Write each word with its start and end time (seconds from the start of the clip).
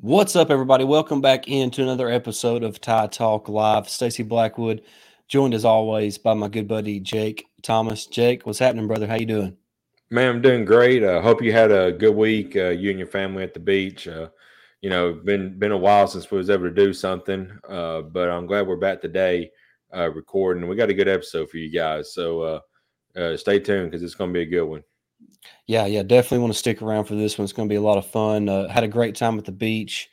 What's 0.00 0.36
up, 0.36 0.52
everybody? 0.52 0.84
Welcome 0.84 1.20
back 1.20 1.48
into 1.48 1.82
another 1.82 2.08
episode 2.08 2.62
of 2.62 2.80
Tide 2.80 3.10
Talk 3.10 3.48
Live. 3.48 3.88
Stacey 3.88 4.22
Blackwood, 4.22 4.82
joined 5.26 5.54
as 5.54 5.64
always 5.64 6.18
by 6.18 6.34
my 6.34 6.46
good 6.46 6.68
buddy 6.68 7.00
Jake 7.00 7.48
Thomas. 7.62 8.06
Jake, 8.06 8.46
what's 8.46 8.60
happening, 8.60 8.86
brother? 8.86 9.08
How 9.08 9.16
you 9.16 9.26
doing? 9.26 9.56
Man, 10.08 10.36
I'm 10.36 10.40
doing 10.40 10.64
great. 10.64 11.02
I 11.02 11.14
uh, 11.14 11.20
hope 11.20 11.42
you 11.42 11.50
had 11.50 11.72
a 11.72 11.90
good 11.90 12.14
week. 12.14 12.54
Uh, 12.54 12.68
you 12.68 12.90
and 12.90 12.98
your 13.00 13.08
family 13.08 13.42
at 13.42 13.54
the 13.54 13.58
beach. 13.58 14.06
Uh, 14.06 14.28
you 14.82 14.88
know, 14.88 15.14
been 15.14 15.58
been 15.58 15.72
a 15.72 15.76
while 15.76 16.06
since 16.06 16.30
we 16.30 16.38
was 16.38 16.48
able 16.48 16.68
to 16.68 16.70
do 16.70 16.92
something, 16.92 17.50
uh, 17.68 18.02
but 18.02 18.30
I'm 18.30 18.46
glad 18.46 18.68
we're 18.68 18.76
back 18.76 19.00
today 19.00 19.50
uh, 19.92 20.12
recording. 20.12 20.68
We 20.68 20.76
got 20.76 20.90
a 20.90 20.94
good 20.94 21.08
episode 21.08 21.50
for 21.50 21.56
you 21.56 21.72
guys, 21.72 22.14
so 22.14 22.62
uh, 23.16 23.36
stay 23.36 23.58
tuned 23.58 23.90
because 23.90 24.04
it's 24.04 24.14
going 24.14 24.30
to 24.30 24.34
be 24.34 24.42
a 24.42 24.46
good 24.46 24.62
one. 24.62 24.84
Yeah, 25.66 25.86
yeah, 25.86 26.02
definitely 26.02 26.38
want 26.38 26.52
to 26.52 26.58
stick 26.58 26.82
around 26.82 27.04
for 27.04 27.14
this 27.14 27.38
one. 27.38 27.44
It's 27.44 27.52
going 27.52 27.68
to 27.68 27.72
be 27.72 27.76
a 27.76 27.82
lot 27.82 27.98
of 27.98 28.06
fun. 28.06 28.48
Uh, 28.48 28.68
had 28.68 28.84
a 28.84 28.88
great 28.88 29.14
time 29.14 29.38
at 29.38 29.44
the 29.44 29.52
beach. 29.52 30.08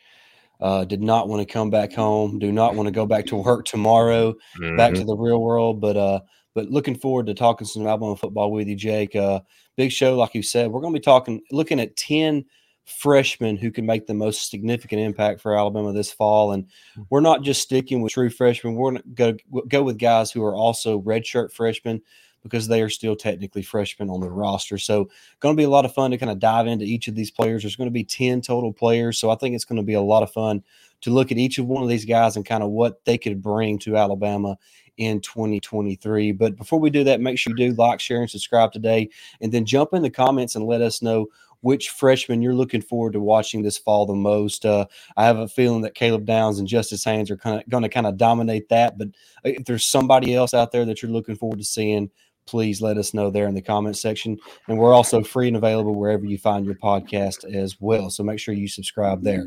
Uh, 0.59 0.85
did 0.85 1.01
not 1.01 1.27
want 1.27 1.45
to 1.45 1.53
come 1.53 1.69
back 1.69 1.93
home. 1.93 2.39
Do 2.39 2.51
not 2.51 2.75
want 2.75 2.87
to 2.87 2.91
go 2.91 3.05
back 3.05 3.25
to 3.27 3.35
work 3.35 3.65
tomorrow. 3.65 4.33
Mm-hmm. 4.59 4.77
Back 4.77 4.93
to 4.93 4.99
mm-hmm. 4.99 5.07
the 5.07 5.17
real 5.17 5.41
world. 5.41 5.81
But 5.81 5.97
uh, 5.97 6.19
but 6.53 6.69
looking 6.69 6.95
forward 6.95 7.25
to 7.27 7.33
talking 7.33 7.67
some 7.67 7.85
Alabama 7.85 8.15
football 8.15 8.51
with 8.51 8.67
you, 8.67 8.75
Jake. 8.75 9.15
Uh, 9.15 9.41
big 9.75 9.91
show, 9.91 10.15
like 10.15 10.33
you 10.33 10.43
said. 10.43 10.71
We're 10.71 10.81
going 10.81 10.93
to 10.93 10.99
be 10.99 11.03
talking, 11.03 11.41
looking 11.51 11.79
at 11.79 11.95
ten 11.95 12.45
freshmen 12.85 13.57
who 13.57 13.71
can 13.71 13.85
make 13.85 14.07
the 14.07 14.13
most 14.13 14.49
significant 14.49 15.01
impact 15.01 15.41
for 15.41 15.57
Alabama 15.57 15.91
this 15.91 16.11
fall. 16.11 16.51
And 16.51 16.67
we're 17.09 17.19
not 17.19 17.41
just 17.41 17.61
sticking 17.61 18.01
with 18.01 18.13
true 18.13 18.29
freshmen. 18.29 18.75
We're 18.75 18.91
going 19.13 19.37
to 19.39 19.63
go 19.67 19.83
with 19.83 19.97
guys 19.97 20.31
who 20.31 20.43
are 20.43 20.55
also 20.55 21.01
redshirt 21.01 21.51
freshmen 21.51 22.01
because 22.45 22.67
they 22.67 22.83
are 22.83 22.89
still 22.89 23.15
technically 23.15 23.63
freshmen 23.63 24.07
on 24.07 24.21
the 24.21 24.29
roster. 24.29 24.77
So, 24.77 25.09
going 25.39 25.55
to 25.55 25.59
be 25.59 25.65
a 25.65 25.69
lot 25.69 25.83
of 25.83 25.93
fun 25.95 26.11
to 26.11 26.17
kind 26.17 26.31
of 26.31 26.37
dive 26.37 26.67
into 26.67 26.85
each 26.85 27.07
of 27.07 27.15
these 27.15 27.31
players. 27.31 27.63
There's 27.63 27.75
going 27.75 27.89
to 27.89 27.91
be 27.91 28.03
10 28.03 28.41
total 28.41 28.71
players. 28.71 29.17
So, 29.17 29.31
I 29.31 29.35
think 29.35 29.55
it's 29.55 29.65
going 29.65 29.77
to 29.77 29.83
be 29.83 29.95
a 29.95 30.01
lot 30.01 30.21
of 30.21 30.31
fun 30.31 30.63
to 31.01 31.09
look 31.09 31.31
at 31.31 31.39
each 31.39 31.57
of 31.57 31.65
one 31.65 31.81
of 31.81 31.89
these 31.89 32.05
guys 32.05 32.35
and 32.35 32.45
kind 32.45 32.61
of 32.61 32.69
what 32.69 33.03
they 33.05 33.17
could 33.17 33.41
bring 33.41 33.79
to 33.79 33.97
Alabama 33.97 34.57
in 34.97 35.21
2023. 35.21 36.33
But 36.33 36.55
before 36.55 36.79
we 36.79 36.91
do 36.91 37.03
that, 37.05 37.19
make 37.19 37.39
sure 37.39 37.51
you 37.57 37.71
do 37.71 37.75
like, 37.75 37.99
share, 37.99 38.21
and 38.21 38.29
subscribe 38.29 38.71
today. 38.71 39.09
And 39.41 39.51
then 39.51 39.65
jump 39.65 39.93
in 39.93 40.03
the 40.03 40.09
comments 40.11 40.55
and 40.55 40.65
let 40.65 40.81
us 40.81 41.01
know 41.01 41.27
which 41.65 41.89
freshman 41.89 42.43
you're 42.43 42.53
looking 42.53 42.81
forward 42.81 43.13
to 43.13 43.19
watching 43.19 43.63
this 43.63 43.75
fall 43.75 44.05
the 44.05 44.13
most. 44.13 44.67
Uh, 44.67 44.85
I 45.17 45.25
have 45.25 45.39
a 45.39 45.47
feeling 45.47 45.81
that 45.81 45.95
Caleb 45.95 46.25
Downs 46.25 46.59
and 46.59 46.67
Justice 46.67 47.03
Haynes 47.03 47.31
are 47.31 47.37
kind 47.37 47.59
of 47.59 47.67
going 47.67 47.81
to 47.81 47.89
kind 47.89 48.05
of 48.05 48.17
dominate 48.17 48.69
that. 48.69 48.99
But 48.99 49.07
if 49.43 49.65
there's 49.65 49.83
somebody 49.83 50.35
else 50.35 50.53
out 50.53 50.71
there 50.71 50.85
that 50.85 51.01
you're 51.01 51.11
looking 51.11 51.35
forward 51.35 51.57
to 51.57 51.65
seeing, 51.65 52.11
please 52.45 52.81
let 52.81 52.97
us 52.97 53.13
know 53.13 53.29
there 53.29 53.47
in 53.47 53.55
the 53.55 53.61
comment 53.61 53.97
section. 53.97 54.37
And 54.67 54.77
we're 54.77 54.93
also 54.93 55.23
free 55.23 55.47
and 55.47 55.57
available 55.57 55.95
wherever 55.95 56.25
you 56.25 56.37
find 56.37 56.65
your 56.65 56.75
podcast 56.75 57.43
as 57.53 57.79
well. 57.79 58.09
So 58.09 58.23
make 58.23 58.39
sure 58.39 58.53
you 58.53 58.67
subscribe 58.67 59.23
there. 59.23 59.45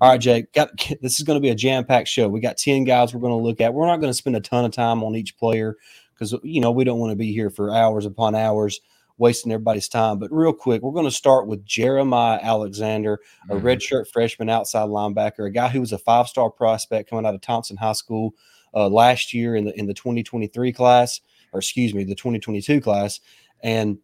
All 0.00 0.10
right, 0.10 0.20
Jake, 0.20 0.52
got, 0.52 0.70
this 1.00 1.18
is 1.18 1.22
going 1.22 1.36
to 1.36 1.42
be 1.42 1.50
a 1.50 1.54
jam 1.54 1.84
packed 1.84 2.08
show. 2.08 2.28
We 2.28 2.40
got 2.40 2.56
10 2.56 2.84
guys 2.84 3.14
we're 3.14 3.20
going 3.20 3.38
to 3.38 3.44
look 3.44 3.60
at. 3.60 3.74
We're 3.74 3.86
not 3.86 4.00
going 4.00 4.10
to 4.10 4.16
spend 4.16 4.36
a 4.36 4.40
ton 4.40 4.64
of 4.64 4.72
time 4.72 5.02
on 5.02 5.16
each 5.16 5.36
player 5.38 5.76
because, 6.14 6.34
you 6.42 6.60
know, 6.60 6.70
we 6.70 6.84
don't 6.84 6.98
want 6.98 7.10
to 7.10 7.16
be 7.16 7.32
here 7.32 7.50
for 7.50 7.74
hours 7.74 8.06
upon 8.06 8.34
hours 8.34 8.80
wasting 9.20 9.52
everybody's 9.52 9.88
time. 9.88 10.18
But 10.18 10.32
real 10.32 10.52
quick, 10.52 10.82
we're 10.82 10.92
going 10.92 11.04
to 11.04 11.10
start 11.10 11.46
with 11.46 11.64
Jeremiah 11.64 12.40
Alexander, 12.42 13.20
a 13.48 13.54
mm-hmm. 13.54 13.66
redshirt 13.66 14.08
freshman 14.08 14.48
outside 14.48 14.88
linebacker, 14.88 15.46
a 15.46 15.50
guy 15.50 15.68
who 15.68 15.80
was 15.80 15.92
a 15.92 15.98
five 15.98 16.26
star 16.26 16.50
prospect 16.50 17.10
coming 17.10 17.26
out 17.26 17.34
of 17.34 17.40
Thompson 17.42 17.76
High 17.76 17.92
School 17.92 18.34
uh, 18.74 18.88
last 18.88 19.34
year 19.34 19.54
in 19.56 19.64
the 19.66 19.78
in 19.78 19.86
the 19.86 19.94
2023 19.94 20.72
class 20.72 21.20
or 21.52 21.58
excuse 21.58 21.94
me, 21.94 22.04
the 22.04 22.14
2022 22.14 22.80
class. 22.80 23.20
And 23.62 23.98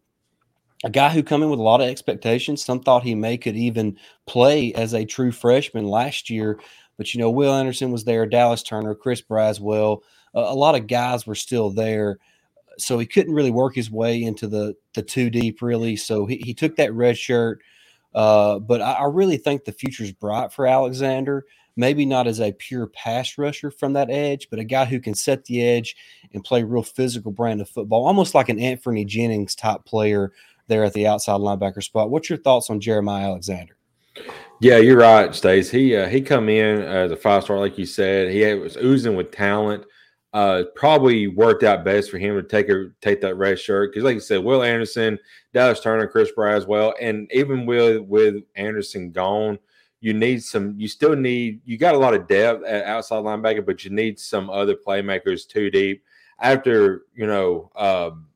a 0.83 0.89
guy 0.89 1.09
who 1.09 1.23
come 1.23 1.41
in 1.41 1.49
with 1.49 1.59
a 1.59 1.63
lot 1.63 1.81
of 1.81 1.87
expectations. 1.87 2.63
Some 2.63 2.81
thought 2.81 3.03
he 3.03 3.15
may 3.15 3.37
could 3.37 3.55
even 3.55 3.97
play 4.27 4.73
as 4.73 4.93
a 4.93 5.05
true 5.05 5.31
freshman 5.31 5.85
last 5.85 6.29
year. 6.29 6.59
But, 6.97 7.13
you 7.13 7.19
know, 7.19 7.31
Will 7.31 7.53
Anderson 7.53 7.91
was 7.91 8.03
there, 8.03 8.25
Dallas 8.25 8.63
Turner, 8.63 8.95
Chris 8.95 9.21
Braswell. 9.21 10.01
Uh, 10.35 10.45
a 10.47 10.55
lot 10.55 10.75
of 10.75 10.87
guys 10.87 11.25
were 11.25 11.35
still 11.35 11.69
there. 11.69 12.17
So 12.77 12.99
he 12.99 13.07
couldn't 13.07 13.33
really 13.33 13.51
work 13.51 13.73
his 13.73 13.89
way 13.89 14.21
into 14.21 14.47
the 14.47 14.75
the 14.93 15.01
two 15.01 15.31
deep, 15.31 15.63
really. 15.63 15.95
So 15.95 16.27
he, 16.27 16.37
he 16.37 16.53
took 16.53 16.75
that 16.75 16.93
red 16.93 17.17
shirt. 17.17 17.61
Uh, 18.13 18.59
but 18.59 18.81
I, 18.81 18.93
I 18.93 19.05
really 19.05 19.37
think 19.37 19.63
the 19.65 19.71
future's 19.71 20.11
bright 20.11 20.53
for 20.53 20.67
Alexander 20.67 21.45
maybe 21.77 22.05
not 22.05 22.27
as 22.27 22.41
a 22.41 22.51
pure 22.51 22.87
pass 22.87 23.37
rusher 23.37 23.71
from 23.71 23.93
that 23.93 24.09
edge, 24.09 24.49
but 24.49 24.59
a 24.59 24.63
guy 24.63 24.83
who 24.83 24.99
can 24.99 25.13
set 25.13 25.45
the 25.45 25.63
edge 25.63 25.95
and 26.33 26.43
play 26.43 26.63
real 26.63 26.83
physical 26.83 27.31
brand 27.31 27.61
of 27.61 27.69
football, 27.69 28.05
almost 28.05 28.35
like 28.35 28.49
an 28.49 28.57
Anfernee 28.57 29.05
Jennings 29.05 29.55
type 29.55 29.85
player 29.85 30.33
there 30.67 30.83
at 30.83 30.93
the 30.93 31.07
outside 31.07 31.39
linebacker 31.39 31.83
spot. 31.83 32.09
What's 32.09 32.29
your 32.29 32.39
thoughts 32.39 32.69
on 32.69 32.81
Jeremiah 32.81 33.27
Alexander? 33.27 33.77
Yeah, 34.59 34.77
you're 34.77 34.97
right, 34.97 35.33
Stace. 35.33 35.69
He 35.69 35.95
uh, 35.95 36.09
he 36.09 36.19
come 36.19 36.49
in 36.49 36.81
as 36.81 37.11
a 37.11 37.15
five 37.15 37.43
star, 37.43 37.59
like 37.59 37.77
you 37.77 37.85
said. 37.85 38.31
He 38.31 38.43
was 38.55 38.75
oozing 38.77 39.15
with 39.15 39.31
talent. 39.31 39.85
Uh, 40.33 40.63
probably 40.75 41.27
worked 41.27 41.63
out 41.63 41.85
best 41.85 42.11
for 42.11 42.17
him 42.17 42.35
to 42.35 42.43
take 42.43 42.67
a 42.69 42.89
take 43.01 43.21
that 43.21 43.35
red 43.35 43.59
shirt 43.59 43.91
because, 43.91 44.03
like 44.03 44.15
you 44.15 44.19
said, 44.19 44.43
Will 44.43 44.63
Anderson, 44.63 45.19
Dallas 45.53 45.79
Turner, 45.79 46.07
Chris 46.07 46.31
Braswell, 46.35 46.93
and 46.99 47.29
even 47.31 47.65
with 47.65 48.01
with 48.01 48.43
Anderson 48.55 49.11
gone, 49.11 49.59
you 49.99 50.13
need 50.13 50.43
some 50.43 50.75
you 50.77 50.87
still 50.87 51.15
need 51.15 51.61
you 51.65 51.77
got 51.77 51.95
a 51.95 51.97
lot 51.97 52.13
of 52.13 52.27
depth 52.27 52.63
at 52.65 52.85
outside 52.85 53.23
linebacker 53.23 53.65
but 53.65 53.83
you 53.83 53.91
need 53.91 54.19
some 54.19 54.49
other 54.49 54.75
playmakers 54.75 55.47
too 55.47 55.69
deep. 55.69 56.03
After 56.39 57.03
you 57.15 57.25
know 57.25 57.71
um, 57.75 58.27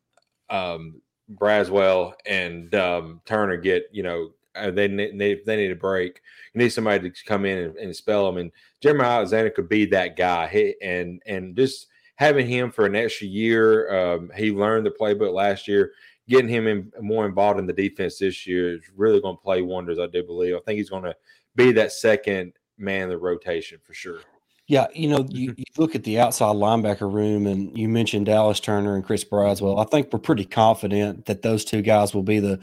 um, 0.49 1.01
braswell 1.35 2.13
and 2.25 2.73
um, 2.75 3.21
turner 3.25 3.57
get 3.57 3.89
you 3.91 4.03
know 4.03 4.31
uh, 4.55 4.71
they 4.71 4.87
need 4.87 5.45
they 5.45 5.55
need 5.55 5.71
a 5.71 5.75
break. 5.75 6.21
You 6.53 6.59
need 6.59 6.69
somebody 6.69 7.09
to 7.09 7.25
come 7.25 7.45
in 7.45 7.57
and, 7.57 7.77
and 7.77 7.95
spell 7.95 8.25
them 8.25 8.37
and 8.37 8.51
jeremiah 8.81 9.17
alexander 9.17 9.51
could 9.51 9.69
be 9.69 9.85
that 9.85 10.17
guy. 10.17 10.47
He, 10.47 10.75
and 10.81 11.21
and 11.27 11.55
just 11.55 11.87
having 12.15 12.47
him 12.47 12.71
for 12.71 12.85
an 12.85 12.95
extra 12.95 13.27
year 13.27 14.13
um, 14.13 14.31
he 14.35 14.51
learned 14.51 14.85
the 14.85 14.91
playbook 14.91 15.33
last 15.33 15.67
year. 15.67 15.91
Getting 16.29 16.49
him 16.49 16.67
in, 16.67 16.91
more 17.01 17.25
involved 17.25 17.59
in 17.59 17.65
the 17.65 17.73
defense 17.73 18.17
this 18.17 18.47
year 18.47 18.75
is 18.75 18.81
really 18.95 19.19
going 19.19 19.35
to 19.35 19.41
play 19.41 19.61
wonders 19.61 19.99
i 19.99 20.07
do 20.07 20.23
believe. 20.23 20.55
I 20.55 20.59
think 20.59 20.77
he's 20.77 20.89
going 20.89 21.03
to 21.03 21.15
be 21.55 21.71
that 21.73 21.91
second 21.91 22.53
man 22.77 23.03
in 23.03 23.09
the 23.09 23.17
rotation 23.17 23.79
for 23.83 23.93
sure. 23.93 24.19
Yeah, 24.67 24.87
you 24.93 25.09
know, 25.09 25.25
you, 25.29 25.53
you, 25.57 25.65
look 25.77 25.95
at 25.95 26.03
the 26.03 26.19
outside 26.19 26.55
linebacker 26.55 27.11
room, 27.11 27.47
and 27.47 27.77
you 27.77 27.89
mentioned 27.89 28.27
Dallas 28.27 28.59
Turner 28.59 28.95
and 28.95 29.03
Chris 29.03 29.23
Braswell. 29.23 29.79
I 29.79 29.89
think 29.89 30.11
we're 30.11 30.19
pretty 30.19 30.45
confident 30.45 31.25
that 31.25 31.41
those 31.41 31.65
two 31.65 31.81
guys 31.81 32.13
will 32.13 32.23
be 32.23 32.39
the 32.39 32.59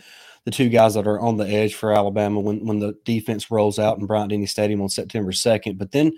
the 0.49 0.57
two 0.57 0.71
guys 0.71 0.95
that 0.95 1.07
are 1.07 1.21
on 1.21 1.37
the 1.37 1.47
edge 1.47 1.75
for 1.75 1.93
Alabama 1.93 2.41
when 2.41 2.65
when 2.65 2.79
the 2.79 2.95
defense 3.05 3.51
rolls 3.51 3.79
out 3.79 3.99
in 3.99 4.07
Bryant 4.07 4.31
Denny 4.31 4.47
Stadium 4.47 4.81
on 4.81 4.89
September 4.89 5.31
second. 5.31 5.77
But 5.77 5.93
then, 5.93 6.11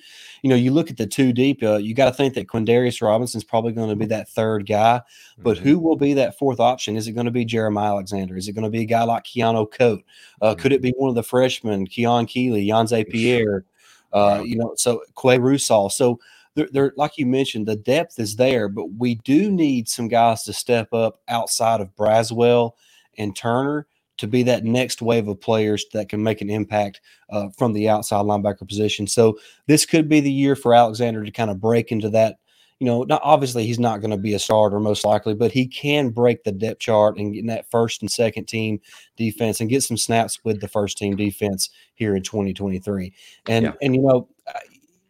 you 0.43 0.49
know, 0.49 0.55
you 0.55 0.71
look 0.71 0.89
at 0.89 0.99
the 0.99 1.07
two 1.09 1.33
deep. 1.33 1.65
Uh, 1.65 1.79
you 1.79 1.95
got 1.95 2.05
to 2.05 2.13
think 2.13 2.35
that 2.35 2.47
Quindarius 2.47 3.03
Robinson's 3.03 3.43
probably 3.43 3.73
going 3.73 3.89
to 3.89 3.97
be 3.97 4.07
that 4.07 4.29
third 4.29 4.69
guy. 4.69 5.01
But 5.37 5.57
mm-hmm. 5.57 5.69
who 5.69 5.79
will 5.81 5.97
be 5.97 6.15
that 6.15 6.39
fourth 6.39 6.61
option? 6.61 6.97
Is 6.97 7.09
it 7.09 7.13
going 7.13 7.25
to 7.25 7.33
be 7.33 7.45
Jeremiah 7.45 7.89
Alexander? 7.89 8.37
Is 8.37 8.47
it 8.47 8.53
going 8.53 8.63
to 8.63 8.71
be 8.71 8.83
a 8.83 8.87
guy 8.87 9.03
like 9.03 9.25
Keanu 9.25 9.69
Koht? 9.69 10.05
Uh, 10.41 10.51
mm-hmm. 10.51 10.61
Could 10.61 10.73
it 10.73 10.83
be 10.83 10.93
one 10.97 11.09
of 11.09 11.17
the 11.17 11.25
freshmen, 11.25 11.89
Keon 11.89 12.27
Keeley, 12.27 12.65
Yhonzae 12.65 13.11
Pierre? 13.11 13.65
Uh, 14.13 14.45
you 14.45 14.57
know, 14.57 14.75
so 14.77 15.03
Qua 15.17 15.39
Russaw. 15.39 15.91
So 15.91 16.21
they're, 16.55 16.69
they're, 16.71 16.93
like 16.97 17.19
you 17.19 17.27
mentioned, 17.27 17.67
the 17.67 17.75
depth 17.75 18.21
is 18.21 18.37
there, 18.37 18.69
but 18.69 18.93
we 18.93 19.17
do 19.17 19.51
need 19.51 19.89
some 19.89 20.07
guys 20.07 20.45
to 20.45 20.53
step 20.53 20.93
up 20.93 21.19
outside 21.27 21.81
of 21.81 21.97
Braswell 21.97 22.75
and 23.19 23.35
Turner 23.35 23.89
to 24.21 24.27
be 24.27 24.43
that 24.43 24.65
next 24.65 25.01
wave 25.01 25.29
of 25.29 25.41
players 25.41 25.87
that 25.95 26.11
can 26.11 26.23
make 26.23 26.43
an 26.43 26.51
impact 26.51 27.01
uh, 27.31 27.49
from 27.57 27.73
the 27.73 27.89
outside 27.89 28.27
linebacker 28.27 28.69
position. 28.69 29.07
So 29.07 29.39
this 29.67 29.87
could 29.87 30.11
be 30.11 30.21
the 30.21 30.31
year 30.31 30.55
for 30.55 30.75
Alexander 30.75 31.25
to 31.25 31.31
kind 31.31 31.51
of 31.51 31.59
break 31.59 31.91
into 31.91 32.11
that. 32.11 32.37
You 32.81 32.87
know, 32.87 33.03
not 33.03 33.23
obviously 33.25 33.67
he's 33.67 33.79
not 33.79 34.01
going 34.01 34.11
to 34.11 34.19
be 34.19 34.35
a 34.35 34.39
starter 34.39 34.79
most 34.79 35.05
likely, 35.05 35.35
but 35.35 35.53
he 35.53 35.67
can 35.67 36.11
break 36.11 36.45
the 36.45 36.53
depth 36.53 36.81
chart 36.81 37.19
and 37.19 37.33
get 37.33 37.41
in 37.41 37.47
that 37.47 37.71
first 37.71 38.03
and 38.03 38.11
second 38.11 38.47
team 38.47 38.81
defense 39.17 39.61
and 39.61 39.71
get 39.71 39.83
some 39.83 39.97
snaps 39.97 40.39
with 40.45 40.61
the 40.61 40.69
first 40.69 40.99
team 40.99 41.17
defense 41.17 41.71
here 41.95 42.15
in 42.15 42.23
2023. 42.23 43.13
And 43.47 43.65
yeah. 43.67 43.73
and 43.83 43.95
you 43.95 44.03
know, 44.03 44.29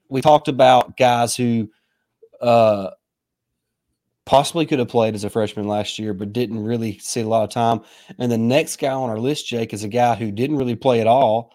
we 0.08 0.20
talked 0.20 0.48
about 0.48 0.96
guys 0.96 1.34
who 1.34 1.70
uh 2.40 2.90
possibly 4.30 4.64
could 4.64 4.78
have 4.78 4.86
played 4.86 5.16
as 5.16 5.24
a 5.24 5.28
freshman 5.28 5.66
last 5.66 5.98
year, 5.98 6.14
but 6.14 6.32
didn't 6.32 6.62
really 6.62 6.96
see 6.98 7.20
a 7.20 7.26
lot 7.26 7.42
of 7.42 7.50
time. 7.50 7.80
And 8.16 8.30
the 8.30 8.38
next 8.38 8.76
guy 8.76 8.92
on 8.92 9.10
our 9.10 9.18
list, 9.18 9.48
Jake, 9.48 9.74
is 9.74 9.82
a 9.82 9.88
guy 9.88 10.14
who 10.14 10.30
didn't 10.30 10.56
really 10.56 10.76
play 10.76 11.00
at 11.00 11.08
all, 11.08 11.50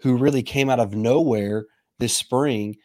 who 0.00 0.16
really 0.16 0.42
came 0.42 0.70
out 0.70 0.80
of 0.80 0.94
nowhere 0.94 1.66
this 1.98 2.16
spring 2.16 2.76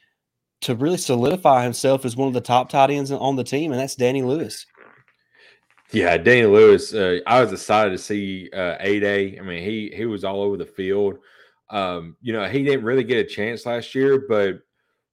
to 0.64 0.76
really 0.76 0.98
solidify 0.98 1.64
himself 1.64 2.04
as 2.04 2.18
one 2.18 2.28
of 2.28 2.34
the 2.34 2.42
top 2.42 2.68
tight 2.68 2.90
ends 2.90 3.10
on 3.10 3.38
the 3.38 3.44
team, 3.46 3.72
and 3.72 3.80
that's 3.80 3.96
Danny 3.96 4.22
Lewis. 4.22 4.66
Yeah, 5.94 6.18
Danny 6.18 6.46
Lewis. 6.46 6.94
Uh, 6.94 7.20
I 7.26 7.40
was 7.42 7.54
excited 7.54 7.92
to 7.92 7.98
see 7.98 8.50
uh, 8.52 8.76
A 8.82 9.00
Day. 9.00 9.40
I 9.40 9.44
mean, 9.44 9.64
he 9.64 9.94
he 9.96 10.08
was 10.08 10.26
all 10.26 10.42
over 10.42 10.58
the 10.58 10.66
field. 10.66 11.20
Um, 11.70 12.18
you 12.22 12.34
know, 12.34 12.50
he 12.50 12.66
didn't 12.66 12.84
really 12.84 13.06
get 13.06 13.26
a 13.26 13.30
chance 13.30 13.66
last 13.66 13.96
year, 13.96 14.26
but 14.28 14.60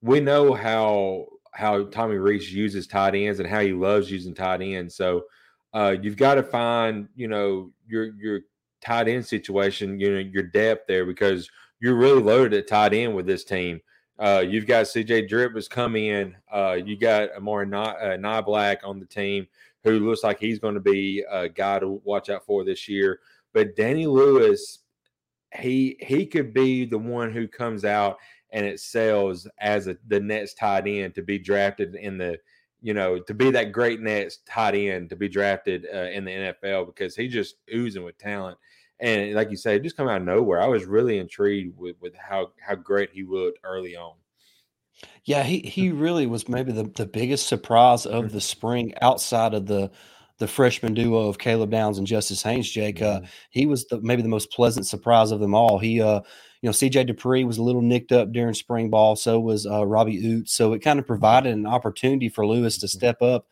we 0.03 0.19
know 0.19 0.55
how 0.55 1.27
how 1.59 1.83
Tommy 1.87 2.15
Rees 2.15 2.55
uses 2.55 2.87
tight 2.87 3.17
ends 3.17 3.41
and 3.41 3.49
how 3.49 3.59
he 3.59 3.73
loves 3.73 4.09
using 4.09 4.33
tight 4.33 4.63
ends. 4.63 4.95
So 4.95 5.25
uh, 5.75 5.97
you've 6.01 6.17
got 6.17 6.37
to 6.37 6.43
find, 6.45 7.09
you 7.17 7.27
know, 7.27 7.73
your 7.89 8.15
your 8.15 8.41
tight 8.81 9.09
end 9.09 9.27
situation, 9.27 9.99
you 9.99 10.15
know, 10.15 10.21
your 10.21 10.45
depth 10.45 10.87
there 10.87 11.05
because 11.05 11.51
you're 11.81 11.97
really 11.97 12.23
loaded 12.23 12.55
at 12.55 12.69
tight 12.69 12.95
end 12.95 13.17
with 13.17 13.27
this 13.27 13.43
team. 13.43 13.81
Uh, 14.21 14.45
you've 14.47 14.69
got 14.69 14.87
CJ 14.87 15.29
Dippre 15.29 15.57
has 15.57 15.67
come 15.67 15.97
in. 15.97 16.37
Uh, 16.53 16.79
you 16.85 16.97
got 16.97 17.33
Amari 17.33 17.69
uh, 17.73 18.43
Black 18.43 18.81
on 18.85 19.01
the 19.01 19.07
team 19.07 19.49
who 19.83 19.99
looks 19.99 20.23
like 20.23 20.39
he's 20.39 20.61
going 20.61 20.75
to 20.75 20.81
be 20.81 21.25
a 21.29 21.49
guy 21.49 21.81
to 21.81 22.01
watch 22.05 22.31
out 22.31 22.47
for 22.47 22.65
this 22.65 22.89
year. 22.89 23.19
But 23.53 23.75
Danny 23.75 24.07
Lewis, 24.07 24.79
he 25.57 25.97
he 25.99 26.25
could 26.25 26.55
be 26.55 26.85
the 26.85 26.99
one 26.99 27.33
who 27.33 27.49
comes 27.49 27.85
out 27.85 28.19
and 28.51 28.65
it 28.65 28.81
sells 28.81 29.47
as 29.59 29.87
a, 29.87 29.97
the 30.07 30.21
Nets 30.21 30.55
tight 30.55 30.87
end 30.87 31.15
to 31.15 31.23
be 31.23 31.39
drafted 31.39 31.95
in 31.95 32.19
the 32.19 32.39
you 32.81 32.95
know 32.95 33.19
to 33.19 33.35
be 33.35 33.51
that 33.51 33.73
great 33.73 34.01
Nets 34.01 34.39
tight 34.47 34.75
end 34.75 35.11
to 35.11 35.17
be 35.17 35.29
drafted 35.29 35.87
uh, 35.93 36.09
in 36.11 36.25
the 36.25 36.31
NFL 36.31 36.87
because 36.87 37.17
he's 37.17 37.33
just 37.33 37.57
oozing 37.75 38.05
with 38.05 38.19
talent. 38.19 38.59
And 39.01 39.35
like 39.35 39.51
you 39.51 39.57
say, 39.57 39.79
just 39.79 39.97
come 39.97 40.09
out 40.09 40.21
of 40.21 40.27
nowhere. 40.27 40.61
I 40.61 40.67
was 40.67 40.85
really 40.85 41.19
intrigued 41.19 41.79
with 41.79 41.97
with 42.01 42.15
how 42.17 42.53
how 42.61 42.75
great 42.75 43.11
he 43.13 43.23
looked 43.23 43.61
early 43.63 43.97
on. 43.97 44.15
Yeah, 45.25 45.43
he 45.43 45.61
he 45.61 45.91
really 45.93 46.27
was 46.27 46.49
maybe 46.49 46.73
the, 46.73 46.85
the 46.85 47.07
biggest 47.07 47.47
surprise 47.47 48.07
of 48.07 48.25
mm-hmm. 48.25 48.35
the 48.35 48.41
spring 48.41 48.95
outside 49.01 49.55
of 49.55 49.67
the 49.67 49.91
the 50.39 50.49
freshman 50.49 50.95
duo 50.95 51.29
of 51.29 51.39
Caleb 51.39 51.71
Downs 51.71 51.99
and 51.99 52.07
Justice 52.07 52.43
Haynes. 52.43 52.71
Jake, 52.71 53.03
uh, 53.03 53.19
mm-hmm. 53.19 53.27
he 53.51 53.67
was 53.67 53.85
the, 53.87 54.01
maybe 54.01 54.23
the 54.23 54.29
most 54.29 54.51
pleasant 54.53 54.87
surprise 54.87 55.33
of 55.33 55.41
them 55.41 55.55
all. 55.55 55.79
He, 55.79 56.01
uh, 56.01 56.21
you 56.61 56.69
know, 56.69 56.73
CJ 56.73 57.11
Dippre 57.11 57.47
was 57.47 57.59
a 57.59 57.63
little 57.63 57.83
nicked 57.83 58.13
up 58.13 58.33
during 58.33 58.55
spring 58.55 58.91
ball. 58.91 59.17
So 59.17 59.39
was 59.39 59.67
uh, 59.67 59.87
Robbie 59.87 60.23
Ouzts. 60.23 60.51
So 60.51 60.73
it 60.73 60.81
kind 60.81 60.99
of 60.99 61.07
provided 61.07 61.53
an 61.53 61.67
opportunity 61.67 62.29
for 62.29 62.47
Lewis 62.47 62.79
to 62.79 62.87
mm-hmm. 62.87 62.99
step 62.99 63.23
up 63.23 63.47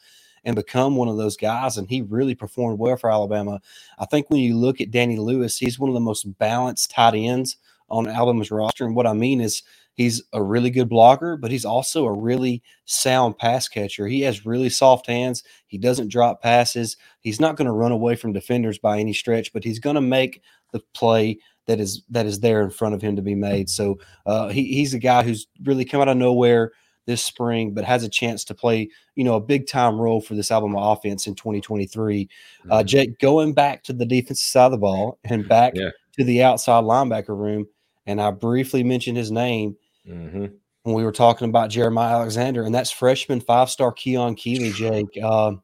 and 0.44 0.56
become 0.56 0.96
one 0.96 1.08
of 1.08 1.16
those 1.16 1.36
guys. 1.36 1.76
And 1.76 1.88
he 1.88 2.02
really 2.02 2.34
performed 2.34 2.78
well 2.78 2.96
for 2.96 3.10
Alabama. 3.10 3.60
I 3.98 4.06
think 4.06 4.30
when 4.30 4.40
you 4.40 4.56
look 4.56 4.80
at 4.80 4.90
Danny 4.90 5.16
Lewis, 5.16 5.58
he's 5.58 5.78
one 5.78 5.90
of 5.90 5.94
the 5.94 6.00
most 6.00 6.24
balanced 6.38 6.90
tight 6.90 7.14
ends 7.14 7.56
on 7.88 8.08
Alabama's 8.08 8.50
roster. 8.50 8.84
And 8.84 8.96
what 8.96 9.06
I 9.06 9.12
mean 9.12 9.40
is 9.40 9.62
He's 9.96 10.22
a 10.34 10.42
really 10.42 10.68
good 10.68 10.90
blocker, 10.90 11.38
but 11.38 11.50
he's 11.50 11.64
also 11.64 12.04
a 12.04 12.12
really 12.12 12.62
sound 12.84 13.38
pass 13.38 13.66
catcher. 13.66 14.06
He 14.06 14.20
has 14.20 14.44
really 14.44 14.68
soft 14.68 15.06
hands. 15.06 15.42
He 15.68 15.78
doesn't 15.78 16.10
drop 16.10 16.42
passes. 16.42 16.98
He's 17.20 17.40
not 17.40 17.56
going 17.56 17.66
to 17.66 17.72
run 17.72 17.92
away 17.92 18.14
from 18.14 18.34
defenders 18.34 18.78
by 18.78 18.98
any 18.98 19.14
stretch, 19.14 19.54
but 19.54 19.64
he's 19.64 19.78
going 19.78 19.94
to 19.94 20.02
make 20.02 20.42
the 20.72 20.80
play 20.94 21.38
that 21.66 21.80
is 21.80 22.02
that 22.10 22.26
is 22.26 22.40
there 22.40 22.62
in 22.62 22.70
front 22.70 22.94
of 22.94 23.02
him 23.02 23.16
to 23.16 23.22
be 23.22 23.34
made. 23.34 23.68
So 23.68 23.98
uh, 24.24 24.48
he, 24.48 24.74
he's 24.74 24.94
a 24.94 24.98
guy 24.98 25.22
who's 25.22 25.46
really 25.64 25.84
come 25.84 26.00
out 26.00 26.08
of 26.08 26.16
nowhere 26.16 26.72
this 27.06 27.24
spring, 27.24 27.72
but 27.72 27.84
has 27.84 28.02
a 28.02 28.08
chance 28.08 28.44
to 28.44 28.54
play, 28.54 28.90
you 29.14 29.24
know, 29.24 29.36
a 29.36 29.40
big 29.40 29.66
time 29.66 30.00
role 30.00 30.20
for 30.20 30.34
this 30.34 30.50
Alabama 30.50 30.78
offense 30.78 31.26
in 31.26 31.34
2023. 31.34 32.28
Uh, 32.28 32.64
mm-hmm. 32.64 32.72
Uh, 32.72 32.82
Jake, 32.82 33.18
going 33.20 33.52
back 33.52 33.82
to 33.84 33.92
the 33.92 34.04
defensive 34.04 34.44
side 34.44 34.66
of 34.66 34.72
the 34.72 34.78
ball 34.78 35.18
and 35.24 35.48
back 35.48 35.72
yeah. 35.76 35.90
to 36.18 36.24
the 36.24 36.42
outside 36.42 36.84
linebacker 36.84 37.36
room, 37.36 37.66
and 38.06 38.20
I 38.20 38.30
briefly 38.32 38.82
mentioned 38.82 39.16
his 39.16 39.30
name. 39.30 39.76
Mm-hmm. 40.08 40.46
When 40.82 40.94
we 40.94 41.02
were 41.02 41.10
talking 41.10 41.48
about 41.48 41.70
Jeremiah 41.70 42.14
Alexander, 42.14 42.62
and 42.62 42.72
that's 42.72 42.92
freshman 42.92 43.40
five 43.40 43.70
star 43.70 43.90
Keon 43.90 44.36
Keeley, 44.36 44.70
Jake. 44.70 45.20
Um, 45.20 45.62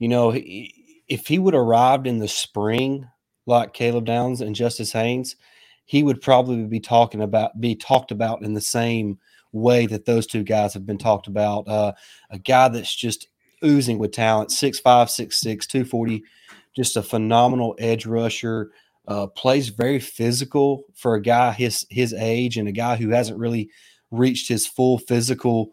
you 0.00 0.08
know, 0.08 0.32
if 0.34 1.28
he 1.28 1.38
would 1.38 1.54
have 1.54 1.62
arrived 1.62 2.08
in 2.08 2.18
the 2.18 2.26
spring 2.26 3.06
like 3.46 3.74
Caleb 3.74 4.06
Downs 4.06 4.40
and 4.40 4.54
Justice 4.54 4.92
Haynes, 4.92 5.36
he 5.84 6.02
would 6.02 6.20
probably 6.20 6.64
be 6.64 6.80
talking 6.80 7.20
about 7.20 7.60
be 7.60 7.74
talked 7.74 8.10
about 8.10 8.42
in 8.42 8.54
the 8.54 8.60
same 8.60 9.18
way 9.52 9.86
that 9.86 10.06
those 10.06 10.26
two 10.26 10.42
guys 10.42 10.72
have 10.74 10.86
been 10.86 10.98
talked 10.98 11.26
about. 11.26 11.68
Uh, 11.68 11.92
a 12.30 12.38
guy 12.38 12.68
that's 12.68 12.94
just 12.94 13.28
oozing 13.64 13.98
with 13.98 14.12
talent, 14.12 14.50
6'5, 14.50 14.82
6'6, 14.82 15.66
240, 15.66 16.24
just 16.74 16.96
a 16.96 17.02
phenomenal 17.02 17.74
edge 17.78 18.06
rusher. 18.06 18.70
Uh, 19.08 19.26
plays 19.26 19.68
very 19.68 19.98
physical 19.98 20.84
for 20.94 21.16
a 21.16 21.20
guy 21.20 21.50
his 21.50 21.84
his 21.90 22.14
age 22.14 22.56
and 22.56 22.68
a 22.68 22.72
guy 22.72 22.94
who 22.94 23.08
hasn't 23.08 23.36
really 23.36 23.68
reached 24.12 24.48
his 24.48 24.64
full 24.64 24.96
physical 24.96 25.72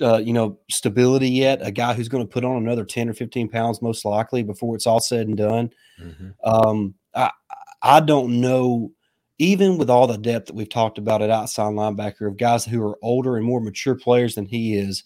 uh, 0.00 0.18
you 0.18 0.32
know 0.32 0.58
stability 0.70 1.28
yet. 1.28 1.58
A 1.60 1.72
guy 1.72 1.92
who's 1.92 2.08
going 2.08 2.24
to 2.24 2.32
put 2.32 2.44
on 2.44 2.56
another 2.56 2.84
ten 2.84 3.08
or 3.08 3.14
fifteen 3.14 3.48
pounds 3.48 3.82
most 3.82 4.04
likely 4.04 4.44
before 4.44 4.76
it's 4.76 4.86
all 4.86 5.00
said 5.00 5.26
and 5.26 5.36
done. 5.36 5.70
Mm-hmm. 6.00 6.28
Um, 6.44 6.94
I 7.14 7.30
I 7.82 8.00
don't 8.00 8.40
know. 8.40 8.92
Even 9.40 9.78
with 9.78 9.88
all 9.88 10.08
the 10.08 10.18
depth 10.18 10.48
that 10.48 10.56
we've 10.56 10.68
talked 10.68 10.98
about 10.98 11.22
at 11.22 11.30
outside 11.30 11.72
linebacker 11.72 12.26
of 12.26 12.36
guys 12.36 12.64
who 12.64 12.82
are 12.82 12.98
older 13.02 13.36
and 13.36 13.46
more 13.46 13.60
mature 13.60 13.94
players 13.94 14.34
than 14.34 14.46
he 14.46 14.76
is, 14.76 15.04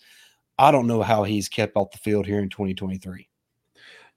I 0.59 0.71
don't 0.71 0.87
know 0.87 1.03
how 1.03 1.25
he's 1.25 1.51
kept 1.51 1.77
off 1.77 1.91
the 1.91 1.99
field 1.99 2.27
here 2.27 2.39
in 2.39 2.49
2023. 2.49 3.29